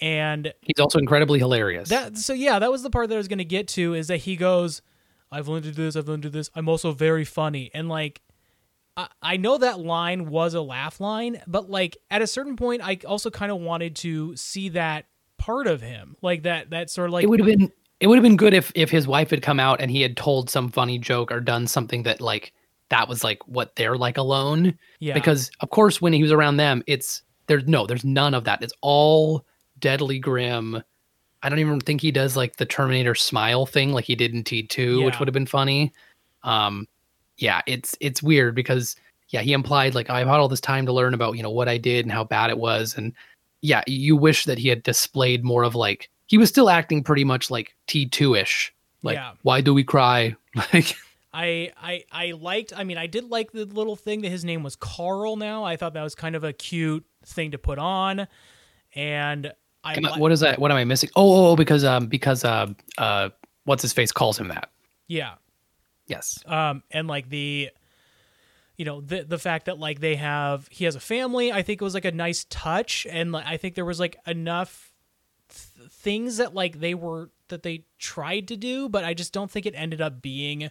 and 0.00 0.52
he's 0.62 0.80
also 0.80 0.98
incredibly 0.98 1.38
hilarious. 1.38 1.88
That 1.88 2.18
so 2.18 2.34
yeah 2.34 2.58
that 2.58 2.70
was 2.70 2.82
the 2.82 2.90
part 2.90 3.08
that 3.08 3.14
I 3.14 3.18
was 3.18 3.28
gonna 3.28 3.44
get 3.44 3.66
to 3.68 3.94
is 3.94 4.08
that 4.08 4.18
he 4.18 4.36
goes 4.36 4.82
I've 5.32 5.48
learned 5.48 5.64
to 5.64 5.72
do 5.72 5.82
this 5.84 5.96
I've 5.96 6.08
learned 6.08 6.22
to 6.22 6.30
do 6.30 6.38
this. 6.38 6.50
I'm 6.54 6.68
also 6.68 6.92
very 6.92 7.24
funny. 7.24 7.70
And 7.74 7.88
like 7.88 8.20
I, 8.96 9.08
I 9.22 9.36
know 9.38 9.58
that 9.58 9.80
line 9.80 10.28
was 10.28 10.54
a 10.54 10.60
laugh 10.60 11.00
line 11.00 11.42
but 11.46 11.70
like 11.70 11.96
at 12.10 12.22
a 12.22 12.26
certain 12.26 12.56
point 12.56 12.82
I 12.82 12.98
also 13.06 13.30
kind 13.30 13.50
of 13.50 13.60
wanted 13.60 13.96
to 13.96 14.36
see 14.36 14.68
that 14.70 15.06
part 15.38 15.66
of 15.66 15.82
him. 15.82 16.16
Like 16.22 16.44
that 16.44 16.70
that 16.70 16.90
sort 16.90 17.08
of 17.08 17.12
like 17.12 17.24
it 17.24 17.28
would 17.28 17.40
have 17.40 17.46
been 17.46 17.72
it 17.98 18.06
would 18.06 18.16
have 18.16 18.22
been 18.22 18.36
good 18.36 18.54
if 18.54 18.70
if 18.74 18.90
his 18.90 19.06
wife 19.06 19.30
had 19.30 19.42
come 19.42 19.58
out 19.58 19.80
and 19.80 19.90
he 19.90 20.02
had 20.02 20.16
told 20.16 20.50
some 20.50 20.70
funny 20.70 20.98
joke 20.98 21.32
or 21.32 21.40
done 21.40 21.66
something 21.66 22.04
that 22.04 22.20
like 22.20 22.52
that 22.90 23.08
was 23.08 23.24
like 23.24 23.46
what 23.48 23.74
they're 23.76 23.96
like 23.96 24.18
alone. 24.18 24.78
Yeah. 25.00 25.14
Because 25.14 25.50
of 25.60 25.70
course 25.70 26.00
when 26.00 26.12
he 26.12 26.22
was 26.22 26.32
around 26.32 26.58
them 26.58 26.82
it's 26.86 27.22
there's 27.46 27.66
no 27.66 27.86
there's 27.86 28.04
none 28.04 28.34
of 28.34 28.44
that. 28.44 28.62
It's 28.62 28.74
all 28.80 29.44
deadly 29.78 30.18
grim 30.18 30.82
i 31.42 31.48
don't 31.48 31.58
even 31.58 31.80
think 31.80 32.00
he 32.00 32.10
does 32.10 32.36
like 32.36 32.56
the 32.56 32.66
terminator 32.66 33.14
smile 33.14 33.66
thing 33.66 33.92
like 33.92 34.04
he 34.04 34.14
did 34.14 34.32
in 34.34 34.42
t2 34.44 35.04
which 35.04 35.18
would 35.18 35.28
have 35.28 35.34
been 35.34 35.46
funny 35.46 35.92
um 36.44 36.86
yeah 37.38 37.60
it's 37.66 37.96
it's 38.00 38.22
weird 38.22 38.54
because 38.54 38.96
yeah 39.30 39.40
he 39.40 39.52
implied 39.52 39.94
like 39.94 40.10
i've 40.10 40.26
had 40.26 40.36
all 40.40 40.48
this 40.48 40.60
time 40.60 40.86
to 40.86 40.92
learn 40.92 41.14
about 41.14 41.36
you 41.36 41.42
know 41.42 41.50
what 41.50 41.68
i 41.68 41.76
did 41.78 42.04
and 42.04 42.12
how 42.12 42.24
bad 42.24 42.50
it 42.50 42.58
was 42.58 42.96
and 42.96 43.12
yeah 43.60 43.82
you 43.86 44.16
wish 44.16 44.44
that 44.44 44.58
he 44.58 44.68
had 44.68 44.82
displayed 44.82 45.44
more 45.44 45.62
of 45.62 45.74
like 45.74 46.08
he 46.26 46.38
was 46.38 46.48
still 46.48 46.68
acting 46.70 47.02
pretty 47.02 47.24
much 47.24 47.50
like 47.50 47.74
t2ish 47.88 48.70
like 49.02 49.16
Yeah. 49.16 49.32
why 49.42 49.60
do 49.60 49.72
we 49.74 49.84
cry 49.84 50.36
like 50.72 50.94
I, 51.34 51.72
I 51.80 52.04
I 52.12 52.32
liked 52.32 52.74
I 52.76 52.84
mean 52.84 52.98
I 52.98 53.06
did 53.06 53.30
like 53.30 53.52
the 53.52 53.64
little 53.64 53.96
thing 53.96 54.20
that 54.20 54.28
his 54.28 54.44
name 54.44 54.62
was 54.62 54.76
Carl 54.76 55.36
now. 55.36 55.64
I 55.64 55.76
thought 55.76 55.94
that 55.94 56.02
was 56.02 56.14
kind 56.14 56.36
of 56.36 56.44
a 56.44 56.52
cute 56.52 57.06
thing 57.24 57.52
to 57.52 57.58
put 57.58 57.78
on. 57.78 58.26
And 58.94 59.50
I 59.84 59.94
I- 59.94 60.18
what 60.18 60.32
is 60.32 60.40
that? 60.40 60.58
What 60.58 60.70
am 60.70 60.76
I 60.76 60.84
missing? 60.84 61.10
Oh, 61.16 61.32
oh, 61.32 61.50
oh, 61.52 61.56
because 61.56 61.84
um, 61.84 62.06
because 62.06 62.44
uh, 62.44 62.66
uh, 62.98 63.30
what's 63.64 63.82
his 63.82 63.92
face 63.92 64.12
calls 64.12 64.38
him 64.38 64.48
that. 64.48 64.70
yeah. 65.08 65.34
Yes. 66.08 66.42
Um 66.46 66.82
and 66.90 67.06
like 67.08 67.28
the 67.30 67.70
you 68.76 68.84
know 68.84 69.00
the 69.00 69.22
the 69.22 69.38
fact 69.38 69.66
that 69.66 69.78
like 69.78 70.00
they 70.00 70.16
have 70.16 70.66
he 70.68 70.84
has 70.84 70.96
a 70.96 71.00
family 71.00 71.52
I 71.52 71.62
think 71.62 71.80
it 71.80 71.84
was 71.84 71.94
like 71.94 72.04
a 72.04 72.12
nice 72.12 72.44
touch 72.50 73.06
and 73.08 73.32
like, 73.32 73.46
I 73.46 73.56
think 73.56 73.76
there 73.76 73.84
was 73.84 74.00
like 74.00 74.16
enough 74.26 74.92
th- 75.48 75.90
things 75.90 76.38
that 76.38 76.54
like 76.54 76.80
they 76.80 76.94
were 76.94 77.30
that 77.48 77.62
they 77.62 77.84
tried 77.98 78.48
to 78.48 78.56
do 78.56 78.88
but 78.88 79.04
I 79.04 79.14
just 79.14 79.32
don't 79.32 79.50
think 79.50 79.64
it 79.64 79.74
ended 79.76 80.00
up 80.00 80.20
being 80.20 80.70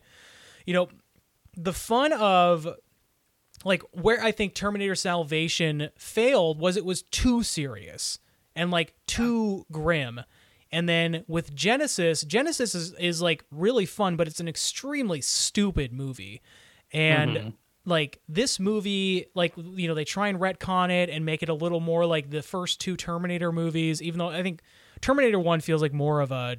you 0.66 0.74
know 0.74 0.90
the 1.56 1.74
fun 1.74 2.12
of 2.14 2.68
like 3.64 3.82
where 3.94 4.22
I 4.22 4.32
think 4.32 4.54
Terminator 4.54 4.96
Salvation 4.96 5.90
failed 5.98 6.60
was 6.60 6.76
it 6.76 6.86
was 6.86 7.04
too 7.04 7.42
serious 7.42 8.20
and 8.56 8.72
like 8.72 8.94
too 9.08 9.66
grim. 9.72 10.22
And 10.72 10.88
then 10.88 11.26
with 11.28 11.54
Genisys, 11.54 12.26
Genisys 12.26 12.76
is, 12.76 12.94
is 12.94 13.22
like 13.22 13.44
really 13.52 13.86
fun, 13.86 14.16
but 14.16 14.28
it's 14.28 14.40
an 14.40 14.48
extremely 14.48 15.20
stupid 15.22 15.92
movie. 15.92 16.42
And 16.94 17.54
like 17.86 18.22
this 18.30 18.60
movie, 18.60 19.26
like 19.34 19.54
you 19.58 19.88
know, 19.88 19.96
they 19.96 20.06
try 20.06 20.28
and 20.28 20.40
retcon 20.40 20.90
it 20.90 21.10
and 21.10 21.26
make 21.26 21.44
it 21.44 21.50
a 21.50 21.54
little 21.54 21.80
more 21.80 22.06
like 22.06 22.30
the 22.30 22.42
first 22.42 22.80
two 22.80 22.96
Terminator 22.96 23.52
movies, 23.52 24.02
even 24.02 24.20
though 24.20 24.30
I 24.30 24.44
think 24.44 24.62
Terminator 25.02 25.40
1 25.40 25.62
feels 25.62 25.82
like 25.82 25.94
more 25.94 26.22
of 26.22 26.32
a 26.32 26.58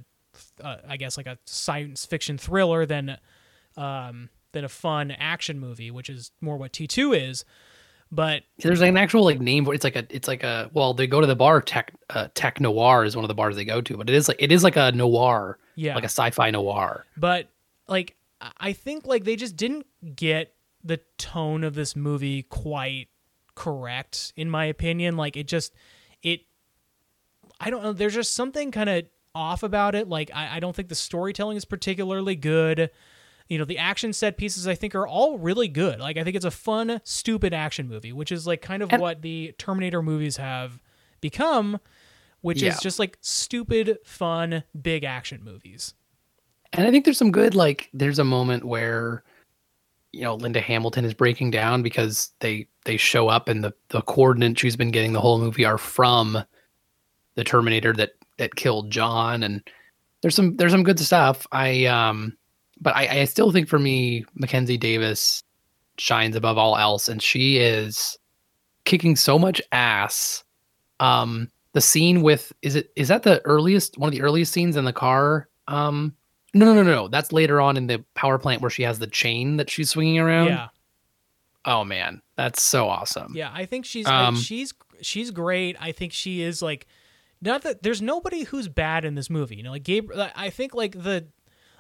uh, 0.63 0.77
I 0.89 0.97
guess 0.97 1.17
like 1.17 1.27
a 1.27 1.39
science 1.45 2.05
fiction 2.07 2.39
thriller 2.39 2.87
than 2.87 3.19
um, 3.77 4.31
than 4.53 4.65
a 4.65 4.69
fun 4.69 5.11
action 5.11 5.59
movie, 5.59 5.91
which 5.91 6.11
is 6.11 6.33
more 6.41 6.57
what 6.57 6.73
T2 6.73 7.31
is. 7.31 7.45
But 8.15 8.43
There's 8.59 8.81
like 8.83 8.91
an 8.91 8.99
actual 8.99 9.25
like 9.25 9.41
name 9.41 9.65
for 9.65 9.73
it's 9.75 9.85
like 9.85 9.97
a 9.97 10.07
it's 10.11 10.29
like 10.29 10.43
a 10.43 10.71
well 10.75 10.93
they 10.93 11.07
go 11.07 11.21
to 11.23 11.27
the 11.27 11.35
bar 11.35 11.63
tech 11.63 11.95
uh, 12.11 12.29
tech 12.35 12.61
noir 12.61 13.05
is 13.07 13.17
one 13.17 13.25
of 13.25 13.29
the 13.29 13.35
bars 13.35 13.57
they 13.57 13.65
go 13.65 13.81
to 13.81 13.97
but 13.97 14.11
it 14.11 14.15
is 14.15 14.29
like 14.29 14.37
it 14.39 14.53
is 14.53 14.63
like 14.63 14.77
a 14.77 14.93
noir 14.93 15.59
yeah, 15.77 15.95
like 15.95 16.05
a 16.05 16.09
sci-fi 16.09 16.51
noir 16.51 17.07
but 17.17 17.49
like 17.89 18.15
I- 18.43 18.53
I 18.59 18.73
think 18.75 19.07
like 19.07 19.25
they 19.25 19.35
just 19.37 19.57
didn't 19.57 19.87
get 20.15 20.53
the 20.85 21.01
tone 21.17 21.65
of 21.65 21.75
this 21.75 21.97
movie 21.97 22.43
quite 22.43 23.09
correct 23.55 24.33
in 24.37 24.51
my 24.51 24.67
opinion. 24.67 25.17
Like 25.17 25.37
it 25.37 25.47
just 25.49 25.73
it 26.23 26.43
I 27.61 27.71
don't 27.71 27.83
know. 27.83 27.93
There's 27.93 28.15
just 28.15 28.35
something 28.35 28.71
kind 28.73 28.91
of 28.91 29.05
off 29.35 29.63
about 29.63 29.95
it. 29.95 30.09
Like 30.09 30.31
I, 30.35 30.57
I 30.57 30.61
don't 30.61 30.75
think 30.77 30.89
the 30.89 30.95
storytelling 30.95 31.57
is 31.57 31.65
particularly 31.65 32.37
good. 32.37 32.91
You 33.53 33.59
know, 33.59 33.67
the 33.67 33.77
action 33.77 34.15
set 34.15 34.39
pieces 34.39 34.67
I 34.67 34.75
think 34.75 34.95
are 34.95 35.07
all 35.07 35.37
really 35.37 35.69
good. 35.69 36.01
Like 36.01 36.17
I 36.17 36.25
think 36.25 36.37
it's 36.37 36.45
a 36.47 36.51
fun, 36.51 37.03
stupid 37.05 37.53
action 37.53 37.87
movie, 37.87 38.11
which 38.11 38.33
is 38.33 38.47
like 38.47 38.63
kind 38.63 38.83
of 38.83 38.91
And- 38.91 39.03
what 39.03 39.21
the 39.21 39.55
Terminator 39.59 40.01
movies 40.01 40.39
have 40.39 40.81
become, 41.21 41.79
which 42.41 42.63
Yeah. 42.63 42.71
is 42.71 42.81
just 42.81 42.99
like 42.99 43.19
stupid, 43.21 43.99
fun, 44.07 44.65
big 44.81 45.05
action 45.05 45.45
movies. 45.45 45.93
And 46.73 46.87
I 46.87 46.91
think 46.91 47.05
there's 47.05 47.19
some 47.19 47.31
good 47.31 47.55
like 47.55 47.91
there's 47.93 48.19
a 48.19 48.25
moment 48.25 48.65
where 48.65 49.23
you 50.13 50.23
know 50.23 50.37
Linda 50.37 50.63
Hamilton 50.63 51.05
is 51.05 51.13
breaking 51.13 51.51
down 51.51 51.83
because 51.83 52.31
they 52.41 52.69
they 52.87 52.97
show 52.97 53.29
up 53.29 53.51
and 53.51 53.63
the 53.63 53.75
the 53.91 54.01
coordinates 54.01 54.63
she's 54.63 54.77
been 54.77 54.91
getting 54.91 55.13
the 55.13 55.21
whole 55.21 55.39
movie 55.39 55.67
are 55.67 55.77
from 55.77 56.43
the 57.35 57.45
Terminator 57.45 57.93
that 57.93 58.13
that 58.39 58.57
killed 58.57 58.91
John 58.91 59.43
and 59.43 59.63
there's 60.23 60.35
some 60.35 60.57
there's 60.57 60.73
some 60.73 60.85
good 60.85 60.99
stuff. 60.99 61.47
I 61.53 61.85
um 61.85 62.39
but 62.83 62.97
I, 62.97 63.21
I 63.21 63.25
still 63.25 63.53
think 63.53 63.69
for 63.69 63.79
me 63.79 64.25
Mackenzie 64.35 64.77
Davis 64.77 65.43
shines 65.99 66.37
above 66.37 66.59
all 66.59 66.77
else 66.77 67.09
and 67.09 67.23
she 67.23 67.59
is 67.59 68.19
kicking 68.85 69.17
so 69.17 69.39
much 69.39 69.63
ass. 69.71 70.45
Um 71.01 71.49
the 71.73 71.81
scene 71.81 72.23
with 72.23 72.53
is 72.61 72.75
it 72.75 72.91
is 72.97 73.09
that 73.09 73.23
the 73.23 73.41
earliest 73.47 73.97
one 73.97 74.09
of 74.09 74.15
the 74.15 74.23
earliest 74.23 74.53
scenes 74.53 74.77
in 74.77 74.85
the 74.85 74.93
car? 74.93 75.49
Um 75.69 76.15
no, 76.55 76.67
no, 76.67 76.75
no, 76.75 76.83
no. 76.83 77.09
That's 77.09 77.33
later 77.33 77.61
on 77.61 77.77
in 77.77 77.87
the 77.87 78.05
power 78.15 78.39
plant 78.39 78.61
where 78.61 78.71
she 78.71 78.83
has 78.83 78.99
the 78.99 79.07
chain 79.07 79.57
that 79.57 79.71
she's 79.71 79.91
swinging 79.91 80.19
around. 80.19 80.49
Yeah. 80.49 80.69
Oh 81.65 81.85
man, 81.85 82.21
that's 82.37 82.63
so 82.63 82.89
awesome. 82.89 83.33
Yeah, 83.35 83.51
I 83.55 83.67
think 83.67 83.85
she's 83.85 84.07
Um, 84.07 84.37
she's 84.37 84.75
she's 85.01 85.31
great. 85.31 85.77
I 85.81 85.93
think 85.93 86.13
she 86.13 86.43
is 86.43 86.61
like 86.61 86.87
not 87.41 87.63
that 87.63 87.83
there's 87.83 88.03
nobody 88.03 88.45
who's 88.45 88.69
bad 88.69 89.05
in 89.05 89.15
this 89.15 89.31
movie. 89.31 89.57
You 89.57 89.63
know, 89.63 89.71
like 89.71 89.85
Gabriel. 89.85 90.29
I 90.35 90.51
think 90.51 90.75
like 90.75 90.93
the 91.01 91.27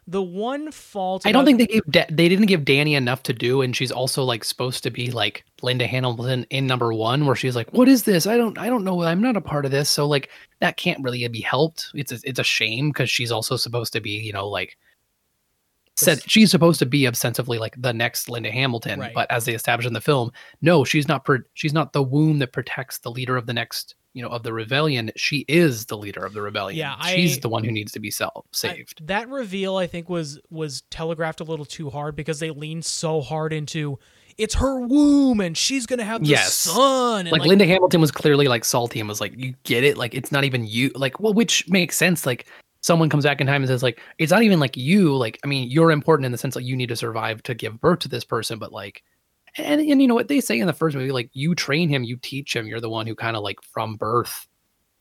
the 0.08 0.22
one 0.22 0.72
fault. 0.72 1.22
I 1.24 1.32
don't 1.32 1.44
think 1.44 1.58
they 1.58 1.66
gave 1.66 1.84
da- 1.88 2.06
they 2.10 2.28
didn't 2.28 2.46
give 2.46 2.64
Danny 2.64 2.94
enough 2.94 3.22
to 3.24 3.32
do, 3.32 3.62
and 3.62 3.74
she's 3.74 3.92
also 3.92 4.24
like 4.24 4.42
supposed 4.44 4.82
to 4.82 4.90
be 4.90 5.10
like 5.10 5.44
Linda 5.62 5.86
Hamilton 5.86 6.44
in 6.50 6.66
number 6.66 6.92
one, 6.92 7.24
where 7.24 7.36
she's 7.36 7.54
like, 7.54 7.72
"What 7.72 7.88
is 7.88 8.02
this? 8.02 8.26
I 8.26 8.36
don't, 8.36 8.58
I 8.58 8.68
don't 8.68 8.84
know. 8.84 9.02
I'm 9.02 9.22
not 9.22 9.36
a 9.36 9.40
part 9.40 9.64
of 9.64 9.70
this." 9.70 9.88
So 9.88 10.06
like 10.06 10.28
that 10.60 10.76
can't 10.76 11.02
really 11.02 11.26
be 11.28 11.40
helped. 11.40 11.88
It's 11.94 12.10
a, 12.12 12.18
it's 12.24 12.40
a 12.40 12.44
shame 12.44 12.90
because 12.90 13.10
she's 13.10 13.30
also 13.30 13.56
supposed 13.56 13.92
to 13.92 14.00
be, 14.00 14.10
you 14.10 14.32
know, 14.32 14.48
like 14.48 14.76
said 15.94 16.20
she's 16.26 16.50
supposed 16.50 16.78
to 16.80 16.86
be 16.86 17.06
ostensibly 17.06 17.58
like 17.58 17.74
the 17.80 17.92
next 17.92 18.28
Linda 18.28 18.50
Hamilton, 18.50 18.98
Right. 18.98 19.12
but 19.14 19.30
as 19.30 19.44
they 19.44 19.54
established 19.54 19.86
in 19.86 19.92
the 19.92 20.00
film, 20.00 20.32
no, 20.62 20.84
she's 20.84 21.06
not. 21.06 21.24
Pro- 21.24 21.38
she's 21.54 21.72
not 21.74 21.92
the 21.92 22.02
womb 22.02 22.38
that 22.40 22.52
protects 22.52 22.98
the 22.98 23.10
leader 23.10 23.36
of 23.36 23.46
the 23.46 23.52
next, 23.52 23.94
you 24.14 24.22
know, 24.22 24.28
of 24.28 24.42
the 24.42 24.52
rebellion. 24.52 25.10
She 25.16 25.44
is 25.48 25.86
the 25.86 25.96
leader 25.96 26.24
of 26.24 26.32
the 26.34 26.42
rebellion. 26.42 26.78
Yeah, 26.78 27.00
she's 27.06 27.38
the 27.38 27.48
one 27.48 27.64
who 27.64 27.70
needs 27.72 27.92
to 27.92 28.00
be 28.00 28.10
self 28.10 28.44
I- 28.46 28.56
saved. 28.56 29.06
that 29.06 29.28
reveal, 29.28 29.76
I 29.76 29.86
think, 29.86 30.08
was 30.08 30.38
was 30.50 30.82
telegraphed 30.90 31.40
a 31.40 31.44
little 31.44 31.64
too 31.64 31.90
hard 31.90 32.16
because 32.16 32.38
they 32.40 32.50
leaned 32.50 32.84
so 32.84 33.20
hard 33.20 33.52
into 33.52 33.98
it's 34.38 34.54
her 34.54 34.80
womb 34.80 35.40
and 35.40 35.56
she's 35.56 35.84
gonna 35.86 36.04
have 36.04 36.22
the 36.22 36.28
Yes. 36.30 36.54
son. 36.54 37.26
And 37.26 37.32
like, 37.32 37.42
Linda 37.44 37.66
Hamilton 37.66 38.00
was 38.00 38.10
clearly 38.10 38.48
like 38.48 38.64
salty 38.64 38.98
and 38.98 39.08
was 39.08 39.20
like, 39.20 39.34
"You 39.36 39.54
get 39.64 39.84
it? 39.84 39.98
Like 39.98 40.14
it's 40.14 40.32
not 40.32 40.44
even 40.44 40.66
you." 40.66 40.90
Like, 40.94 41.20
well, 41.20 41.34
which 41.34 41.68
makes 41.68 41.96
sense. 41.96 42.24
Like 42.24 42.46
someone 42.80 43.10
comes 43.10 43.24
back 43.24 43.40
in 43.42 43.46
time 43.46 43.62
and 43.62 43.68
says, 43.68 43.82
"Like 43.82 44.00
it's 44.18 44.32
not 44.32 44.42
even 44.42 44.58
like 44.58 44.76
you. 44.76 45.14
Like 45.14 45.38
I 45.44 45.46
mean, 45.46 45.70
you're 45.70 45.90
important 45.90 46.24
in 46.26 46.32
the 46.32 46.38
sense 46.38 46.56
like 46.56 46.64
you 46.64 46.76
need 46.76 46.88
to 46.88 46.96
survive 46.96 47.42
to 47.44 47.54
give 47.54 47.80
birth 47.80 48.00
to 48.00 48.08
this 48.08 48.24
person, 48.24 48.58
but 48.58 48.72
like." 48.72 49.02
And, 49.58 49.80
and 49.80 50.00
you 50.00 50.08
know 50.08 50.14
what 50.14 50.28
they 50.28 50.40
say 50.40 50.58
in 50.58 50.66
the 50.66 50.72
first 50.72 50.96
movie, 50.96 51.12
like 51.12 51.30
you 51.32 51.54
train 51.54 51.88
him, 51.88 52.04
you 52.04 52.16
teach 52.16 52.56
him. 52.56 52.66
You're 52.66 52.80
the 52.80 52.88
one 52.88 53.06
who 53.06 53.14
kind 53.14 53.36
of 53.36 53.42
like 53.42 53.58
from 53.62 53.96
birth, 53.96 54.46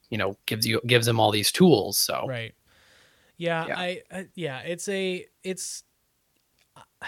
you 0.10 0.18
know, 0.18 0.38
gives 0.46 0.68
you 0.68 0.82
gives 0.86 1.08
him 1.08 1.20
all 1.20 1.32
these 1.32 1.52
tools. 1.52 1.98
So 1.98 2.26
Right. 2.28 2.54
Yeah, 3.38 3.68
Yeah. 3.68 3.80
I, 3.80 4.02
I 4.12 4.28
yeah, 4.36 4.60
it's 4.60 4.88
a 4.88 5.26
it's 5.44 5.84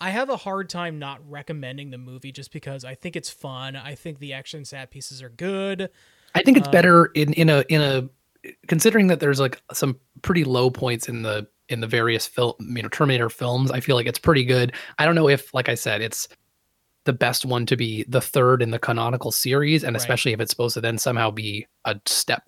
I 0.00 0.10
have 0.10 0.28
a 0.28 0.36
hard 0.36 0.68
time 0.68 0.98
not 0.98 1.20
recommending 1.28 1.90
the 1.90 1.98
movie 1.98 2.30
just 2.30 2.52
because 2.52 2.84
I 2.84 2.94
think 2.94 3.16
it's 3.16 3.30
fun. 3.30 3.76
I 3.76 3.94
think 3.94 4.18
the 4.18 4.34
action 4.34 4.64
set 4.64 4.90
pieces 4.90 5.22
are 5.22 5.30
good. 5.30 5.88
I 6.34 6.42
think 6.42 6.58
it's 6.58 6.68
Um, 6.68 6.72
better 6.72 7.06
in 7.06 7.32
in 7.34 7.48
a 7.48 7.64
in 7.68 7.80
a 7.80 8.08
considering 8.68 9.06
that 9.08 9.20
there's 9.20 9.40
like 9.40 9.60
some 9.72 9.98
pretty 10.22 10.44
low 10.44 10.70
points 10.70 11.08
in 11.08 11.22
the 11.22 11.46
in 11.68 11.80
the 11.80 11.86
various 11.86 12.26
film 12.26 12.54
you 12.60 12.82
know 12.82 12.88
Terminator 12.88 13.28
films. 13.28 13.70
I 13.70 13.80
feel 13.80 13.96
like 13.96 14.06
it's 14.06 14.18
pretty 14.18 14.44
good. 14.44 14.72
I 14.98 15.04
don't 15.04 15.14
know 15.14 15.28
if 15.28 15.52
like 15.54 15.68
I 15.68 15.74
said 15.74 16.00
it's 16.02 16.28
the 17.06 17.12
best 17.14 17.44
one 17.46 17.64
to 17.66 17.76
be 17.76 18.04
the 18.08 18.20
third 18.20 18.60
in 18.62 18.70
the 18.70 18.78
canonical 18.78 19.32
series 19.32 19.82
and 19.82 19.94
Right. 19.94 20.00
especially 20.02 20.32
if 20.34 20.40
it's 20.40 20.50
supposed 20.50 20.74
to 20.74 20.80
then 20.82 20.98
somehow 20.98 21.30
be 21.30 21.66
a 21.86 21.98
step 22.06 22.42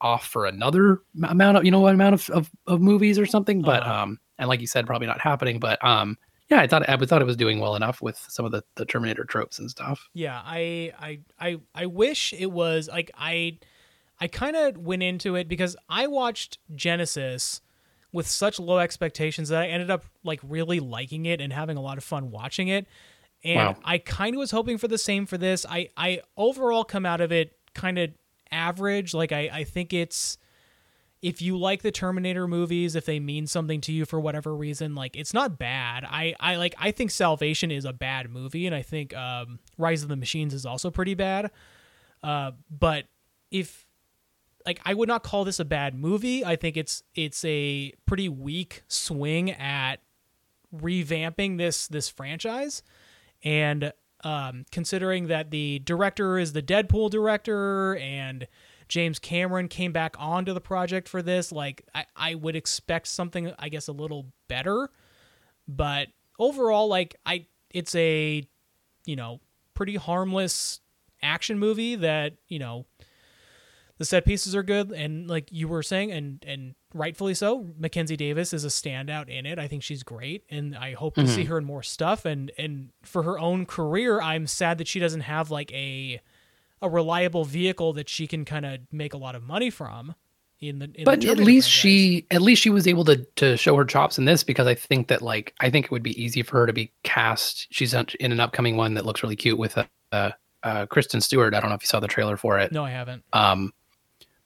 off 0.00 0.26
for 0.26 0.46
another 0.46 1.00
amount 1.24 1.56
of 1.58 1.64
you 1.64 1.70
know 1.70 1.86
amount 1.88 2.14
of, 2.14 2.30
of, 2.30 2.50
of 2.66 2.80
movies 2.80 3.18
or 3.18 3.26
something 3.26 3.60
but 3.62 3.82
Uh-huh. 3.82 4.02
um 4.02 4.20
and 4.38 4.48
like 4.48 4.60
you 4.60 4.66
said 4.66 4.86
probably 4.86 5.06
not 5.06 5.20
happening 5.20 5.58
but 5.60 5.82
um 5.84 6.16
yeah 6.50 6.60
i 6.60 6.66
thought 6.66 6.88
i 6.88 6.96
thought 6.96 7.22
it 7.22 7.26
was 7.26 7.36
doing 7.36 7.60
well 7.60 7.76
enough 7.76 8.00
with 8.02 8.16
some 8.28 8.44
of 8.44 8.50
the 8.52 8.62
the 8.76 8.84
terminator 8.84 9.24
tropes 9.24 9.58
and 9.58 9.70
stuff 9.70 10.08
Yeah, 10.12 10.40
I 10.44 10.92
I 10.98 11.20
I 11.40 11.60
I 11.74 11.86
wish 11.86 12.32
it 12.32 12.50
was 12.50 12.88
like 12.88 13.10
I 13.16 13.58
I 14.20 14.28
kind 14.28 14.54
of 14.56 14.76
went 14.78 15.02
into 15.02 15.34
it 15.36 15.48
because 15.48 15.76
I 15.88 16.06
watched 16.06 16.58
Genisys 16.74 17.60
with 18.12 18.26
such 18.28 18.60
low 18.60 18.78
expectations 18.78 19.48
that 19.48 19.62
I 19.62 19.66
ended 19.68 19.90
up 19.90 20.04
like 20.22 20.40
really 20.42 20.80
liking 20.80 21.26
it 21.26 21.40
and 21.40 21.52
having 21.52 21.76
a 21.76 21.80
lot 21.80 21.96
of 21.96 22.04
fun 22.04 22.30
watching 22.30 22.68
it. 22.68 22.86
And 23.44 23.76
Wow. 23.76 23.82
I 23.84 23.98
kind 23.98 24.34
of 24.36 24.38
was 24.38 24.50
hoping 24.50 24.78
for 24.78 24.88
the 24.88 24.98
same 24.98 25.26
for 25.26 25.36
this. 25.38 25.66
I 25.68 25.88
I 25.96 26.20
overall 26.36 26.84
come 26.84 27.04
out 27.04 27.20
of 27.20 27.32
it 27.32 27.56
kind 27.74 27.98
of 27.98 28.10
average. 28.50 29.14
Like 29.14 29.32
I 29.32 29.48
I 29.52 29.64
think 29.64 29.92
it's 29.92 30.38
if 31.22 31.40
you 31.40 31.56
like 31.56 31.82
the 31.82 31.92
Terminator 31.92 32.48
movies, 32.48 32.96
if 32.96 33.04
they 33.04 33.20
mean 33.20 33.46
something 33.46 33.80
to 33.82 33.92
you 33.92 34.04
for 34.04 34.20
whatever 34.20 34.54
reason, 34.54 34.94
like 34.96 35.16
it's 35.16 35.32
not 35.32 35.56
bad. 35.56 36.04
I, 36.04 36.34
I 36.40 36.56
like 36.56 36.74
I 36.78 36.90
think 36.90 37.12
Salvation 37.12 37.70
is 37.70 37.84
a 37.84 37.92
bad 37.92 38.28
movie, 38.28 38.66
and 38.66 38.74
I 38.74 38.82
think 38.82 39.14
um, 39.16 39.60
Rise 39.78 40.02
of 40.02 40.08
the 40.08 40.16
Machines 40.16 40.52
is 40.52 40.66
also 40.66 40.90
pretty 40.90 41.14
bad. 41.14 41.50
Uh, 42.24 42.52
but 42.70 43.04
if 43.52 43.86
like 44.66 44.80
I 44.84 44.94
would 44.94 45.08
not 45.08 45.22
call 45.22 45.44
this 45.44 45.60
a 45.60 45.64
bad 45.64 45.94
movie. 45.94 46.44
I 46.44 46.56
think 46.56 46.76
it's 46.76 47.02
it's 47.14 47.44
a 47.44 47.92
pretty 48.06 48.28
weak 48.28 48.82
swing 48.88 49.50
at 49.52 49.96
revamping 50.74 51.58
this 51.58 51.86
this 51.88 52.08
franchise, 52.08 52.82
and 53.42 53.92
um, 54.24 54.64
considering 54.70 55.26
that 55.28 55.50
the 55.50 55.80
director 55.80 56.38
is 56.38 56.52
the 56.52 56.62
Deadpool 56.62 57.10
director 57.10 57.96
and 57.96 58.46
James 58.88 59.18
Cameron 59.18 59.68
came 59.68 59.92
back 59.92 60.14
onto 60.18 60.52
the 60.52 60.60
project 60.60 61.08
for 61.08 61.22
this, 61.22 61.50
like 61.50 61.84
I, 61.94 62.06
I 62.14 62.34
would 62.34 62.56
expect 62.56 63.08
something 63.08 63.52
I 63.58 63.68
guess 63.68 63.88
a 63.88 63.92
little 63.92 64.26
better. 64.48 64.90
But 65.66 66.08
overall, 66.38 66.88
like 66.88 67.16
I 67.24 67.46
it's 67.70 67.94
a 67.94 68.46
you 69.04 69.16
know, 69.16 69.40
pretty 69.74 69.96
harmless 69.96 70.80
action 71.22 71.58
movie 71.58 71.96
that, 71.96 72.34
you 72.48 72.58
know, 72.58 72.86
the 73.98 74.04
set 74.04 74.24
pieces 74.24 74.54
are 74.56 74.62
good 74.62 74.90
and 74.90 75.28
like 75.28 75.48
you 75.52 75.68
were 75.68 75.82
saying 75.82 76.10
and 76.10 76.44
and 76.46 76.74
rightfully 76.94 77.34
so. 77.34 77.66
Mackenzie 77.78 78.16
davis 78.16 78.52
is 78.52 78.64
a 78.64 78.68
standout 78.68 79.28
in 79.28 79.46
it. 79.46 79.58
I 79.58 79.68
think 79.68 79.82
she's 79.82 80.02
great 80.02 80.44
and 80.50 80.76
i 80.76 80.92
hope 80.92 81.14
to 81.14 81.26
see 81.26 81.44
her 81.44 81.58
in 81.58 81.64
more 81.64 81.82
stuff. 81.82 82.24
And 82.24 82.50
and 82.58 82.90
for 83.02 83.22
her 83.22 83.38
own 83.38 83.66
career 83.66 84.20
i'm 84.20 84.46
sad 84.46 84.78
that 84.78 84.88
she 84.88 84.98
doesn't 85.00 85.22
have 85.22 85.50
like 85.50 85.72
a 85.72 86.20
a 86.80 86.88
reliable 86.88 87.44
vehicle 87.44 87.92
that 87.92 88.08
she 88.08 88.26
can 88.26 88.44
kind 88.44 88.66
of 88.66 88.80
make 88.90 89.14
a 89.14 89.16
lot 89.16 89.34
of 89.34 89.42
money 89.42 89.70
from 89.70 90.14
in 90.60 90.78
the 90.78 90.90
in 90.94 91.04
but 91.04 91.20
the 91.20 91.30
at 91.30 91.38
least 91.38 91.68
she 91.68 92.26
at 92.30 92.42
least 92.42 92.62
she 92.62 92.70
was 92.70 92.86
able 92.86 93.04
to 93.04 93.16
to 93.36 93.56
show 93.56 93.76
her 93.76 93.84
chops 93.84 94.18
in 94.18 94.24
this 94.24 94.44
because 94.44 94.66
i 94.66 94.74
think 94.74 95.08
that 95.08 95.22
like 95.22 95.54
i 95.60 95.70
think 95.70 95.86
it 95.86 95.90
would 95.90 96.02
be 96.02 96.20
easy 96.22 96.42
for 96.42 96.58
her 96.58 96.66
to 96.66 96.72
be 96.72 96.92
cast. 97.02 97.66
She's 97.70 97.94
in 97.94 98.06
in 98.20 98.32
an 98.32 98.40
upcoming 98.40 98.76
one 98.76 98.94
that 98.94 99.04
looks 99.04 99.22
really 99.22 99.36
cute 99.36 99.58
with 99.58 99.76
uh, 99.78 99.84
uh, 100.12 100.30
uh 100.62 100.86
kristen 100.86 101.20
stewart. 101.20 101.54
I 101.54 101.60
don't 101.60 101.70
know 101.70 101.76
if 101.76 101.82
you 101.82 101.88
saw 101.88 102.00
the 102.00 102.08
trailer 102.08 102.36
for 102.36 102.58
it. 102.58 102.72
No 102.72 102.84
i 102.84 102.90
haven't. 102.90 103.24
Um 103.32 103.72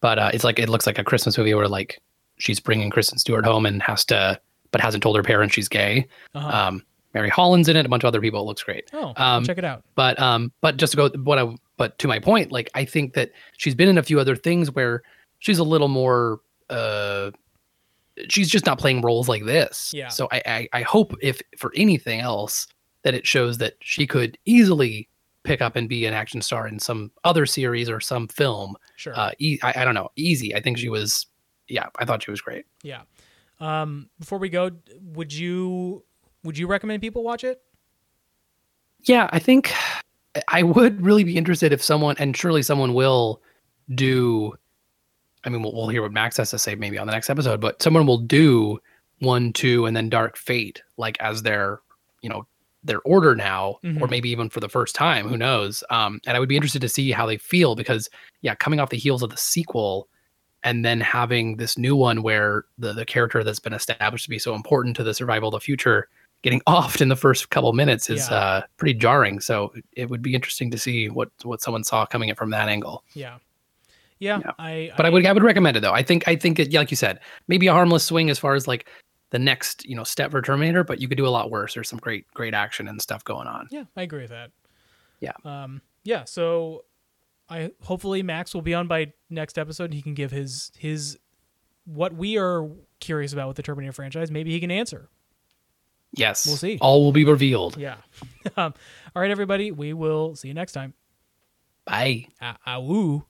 but 0.01 0.19
uh 0.19 0.31
it's 0.33 0.45
like 0.45 0.59
it 0.59 0.69
looks 0.69 0.87
like 0.87 0.99
a 0.99 1.05
christmas 1.05 1.37
movie 1.37 1.55
where 1.55 1.69
like 1.69 2.01
she's 2.39 2.61
bringing 2.61 2.91
kristen 2.91 3.19
stewart 3.19 3.45
home 3.45 3.67
and 3.67 3.83
has 3.83 4.05
to 4.05 4.39
but 4.71 4.81
hasn't 4.81 5.03
told 5.03 5.17
her 5.17 5.23
parents 5.23 5.55
she's 5.55 5.69
gay 5.69 6.07
uh-huh. 6.35 6.49
um 6.69 6.83
mary 7.15 7.29
holland's 7.29 7.69
in 7.69 7.77
it 7.77 7.87
a 7.87 7.89
bunch 7.89 8.05
of 8.05 8.09
other 8.09 8.21
people 8.21 8.41
it 8.41 8.45
looks 8.45 8.63
great 8.63 8.89
oh 8.93 9.13
um, 9.17 9.45
check 9.45 9.59
it 9.59 9.65
out 9.65 9.83
but 9.95 10.19
um 10.21 10.53
but 10.61 10.77
just 10.77 10.93
to 10.93 10.97
go 10.97 11.09
what 11.23 11.39
i 11.39 11.57
but 11.77 11.99
to 11.99 12.09
my 12.09 12.19
point 12.19 12.53
like 12.53 12.71
i 12.75 12.85
think 12.85 13.15
that 13.15 13.31
she's 13.57 13.75
been 13.75 13.89
in 13.89 13.99
a 13.99 14.03
few 14.03 14.21
other 14.21 14.37
things 14.37 14.71
where 14.71 15.03
she's 15.39 15.59
a 15.59 15.65
little 15.65 15.89
more 15.89 16.41
uh 16.71 17.31
she's 18.29 18.49
just 18.49 18.65
not 18.67 18.79
playing 18.79 19.03
roles 19.03 19.29
like 19.29 19.45
this 19.45 19.93
Yeah. 19.95 20.09
so 20.09 20.29
i 20.33 20.43
i, 20.47 20.69
I 20.73 20.83
hope 20.83 21.15
if 21.21 21.41
for 21.59 21.73
anything 21.77 22.21
else 22.21 22.67
that 23.03 23.15
it 23.15 23.27
shows 23.27 23.59
that 23.59 23.75
she 23.81 24.07
could 24.07 24.37
easily 24.47 25.09
pick 25.47 25.63
up 25.63 25.77
and 25.77 25.89
be 25.89 26.05
an 26.07 26.13
action 26.13 26.43
star 26.43 26.67
in 26.67 26.79
some 26.79 27.11
other 27.25 27.47
series 27.47 27.89
or 27.89 28.01
some 28.01 28.29
film. 28.29 28.77
Sure. 28.97 29.15
Uh, 29.17 29.31
e- 29.39 29.59
I, 29.63 29.75
I 29.77 29.85
don't 29.85 29.95
know, 29.95 30.11
easy. 30.17 30.55
I 30.55 30.61
think 30.61 30.77
she 30.77 30.89
was. 30.89 31.27
Yeah, 31.69 31.87
I 31.99 32.05
thought 32.05 32.23
she 32.23 32.31
was 32.31 32.41
great. 32.41 32.65
yeah. 32.83 33.03
Um, 33.59 34.11
before 34.21 34.39
we 34.39 34.49
go, 34.51 34.71
would 35.15 35.33
you 35.33 36.05
would 36.45 36.59
you 36.59 36.67
recommend 36.67 37.01
people 37.01 37.23
watch 37.23 37.43
it? 37.43 37.63
Yeah, 39.03 39.29
I 39.33 39.39
think 39.39 39.73
I 40.49 40.63
would 40.63 41.01
really 41.01 41.25
be 41.25 41.37
interested 41.37 41.73
if 41.73 41.83
someone, 41.83 42.17
and 42.19 42.37
surely 42.37 42.63
someone 42.63 42.93
will 42.95 43.41
do. 43.95 44.53
I 45.45 45.49
mean, 45.49 45.63
we'll, 45.63 45.73
we'll 45.75 45.89
hear 45.89 46.03
what 46.03 46.13
Max 46.13 46.37
has 46.39 46.51
to 46.51 46.59
say 46.59 46.75
maybe 46.75 46.99
on 46.99 47.07
the 47.07 47.13
next 47.13 47.31
episode, 47.31 47.61
but 47.61 47.81
someone 47.81 48.07
will 48.07 48.19
do 48.19 48.79
one, 49.21 49.53
two, 49.53 49.87
and 49.87 49.97
then 49.97 50.09
Dark 50.11 50.37
Fate 50.37 50.83
like 50.99 51.17
as 51.21 51.43
their, 51.43 51.81
you 52.21 52.29
know, 52.29 52.47
their 52.85 53.01
order 53.03 53.35
now, 53.35 53.79
or 53.85 53.91
Mhm. 53.91 54.11
maybe 54.11 54.29
even 54.31 54.51
for 54.51 54.61
the 54.61 54.69
first 54.69 54.95
time. 54.95 55.29
Who 55.29 55.37
knows? 55.37 55.83
Um, 55.89 56.21
and 56.27 56.37
I 56.37 56.41
would 56.41 56.49
be 56.49 56.57
interested 56.57 56.83
to 56.83 56.89
see 56.89 57.11
how 57.13 57.27
they 57.27 57.37
feel 57.39 57.75
because, 57.75 58.11
yeah, 58.43 58.55
coming 58.57 58.81
off 58.81 58.91
the 58.91 58.97
heels 58.99 59.23
of 59.23 59.31
the 59.31 59.37
sequel, 59.37 60.09
and 60.67 60.85
then 60.85 61.01
having 61.01 61.57
this 61.57 61.79
new 61.79 61.97
one 61.97 62.23
where 62.23 62.65
the 62.77 62.93
the 62.93 63.05
character 63.07 63.43
that's 63.43 63.61
been 63.61 63.73
established 63.73 64.25
to 64.25 64.31
be 64.31 64.39
so 64.39 64.55
important 64.55 64.95
to 64.97 65.03
the 65.05 65.15
survival 65.15 65.49
of 65.49 65.53
the 65.53 65.61
future 65.61 66.09
getting 66.43 66.61
offed 66.67 67.01
in 67.01 67.09
the 67.09 67.17
first 67.17 67.49
couple 67.51 67.73
minutes 67.73 68.11
is 68.11 68.29
Yeah. 68.29 68.37
uh, 68.37 68.63
pretty 68.77 68.95
jarring. 68.95 69.41
So 69.41 69.73
it 69.93 70.11
would 70.11 70.21
be 70.23 70.35
interesting 70.35 70.71
to 70.73 70.79
see 70.79 71.09
what 71.09 71.31
what 71.45 71.63
someone 71.63 71.85
saw 71.85 72.05
coming 72.05 72.29
in 72.29 72.35
from 72.35 72.51
that 72.51 72.69
angle. 72.69 73.03
Yeah. 73.15 73.39
Yeah, 74.19 74.41
Yeah. 74.45 74.53
I. 74.59 74.93
But 74.97 75.07
I, 75.07 75.11
would 75.11 75.25
I 75.27 75.33
would 75.33 75.43
recommend 75.43 75.77
it 75.77 75.81
though. 75.81 75.93
I 75.93 76.03
think 76.03 76.27
I 76.29 76.37
think 76.37 76.59
it, 76.59 76.71
Yeah, 76.73 76.81
like 76.81 76.91
you 76.91 76.97
said, 76.97 77.21
maybe 77.49 77.67
a 77.69 77.73
harmless 77.73 78.05
swing 78.05 78.29
as 78.31 78.39
far 78.39 78.55
as 78.55 78.67
like 78.69 78.87
the 79.31 79.39
next 79.39 79.85
you 79.87 79.95
know 79.97 80.05
step 80.05 80.31
for 80.31 80.41
Terminator, 80.43 80.85
but 80.85 81.01
you 81.01 81.09
could 81.09 81.19
do 81.19 81.27
a 81.27 81.35
lot 81.39 81.51
worse. 81.51 81.75
There's 81.75 81.89
some 81.89 81.99
great 81.99 82.27
great 82.35 82.55
action 82.55 82.89
and 82.89 83.01
stuff 83.01 83.23
going 83.25 83.47
on. 83.47 83.69
Yeah, 83.71 83.85
I 83.97 84.03
agree 84.03 84.23
with 84.23 84.31
that. 84.31 84.51
Yeah. 85.21 85.33
Um. 85.45 85.81
Yeah. 86.05 86.25
So, 86.25 86.85
I 87.49 87.71
hopefully 87.83 88.23
Max 88.23 88.55
will 88.55 88.63
be 88.63 88.75
on 88.75 88.89
by 88.89 89.13
next 89.31 89.59
episode. 89.59 89.85
And 89.85 89.95
he 89.95 90.03
can 90.03 90.15
give 90.15 90.31
his 90.31 90.73
his 90.77 91.19
what 91.85 92.15
we 92.15 92.39
are 92.39 92.69
curious 93.01 93.33
about 93.33 93.49
with 93.49 93.57
the 93.57 93.63
Terminator 93.63 93.93
franchise. 93.93 94.31
Maybe 94.31 94.51
he 94.51 94.61
can 94.61 94.71
answer. 94.71 95.09
Yes, 96.13 96.47
We'll 96.47 96.57
see. 96.57 96.79
All 96.81 97.05
will 97.05 97.13
be 97.13 97.25
revealed. 97.25 97.77
Yeah. 97.77 97.97
um, 98.57 98.73
all 99.15 99.23
right, 99.23 99.31
everybody. 99.31 99.71
We 99.71 99.93
will 99.93 100.35
see 100.35 100.49
you 100.49 100.55
next 100.55 100.73
time. 100.73 100.95
Bye. 101.85 102.27
Woo. 102.81 103.25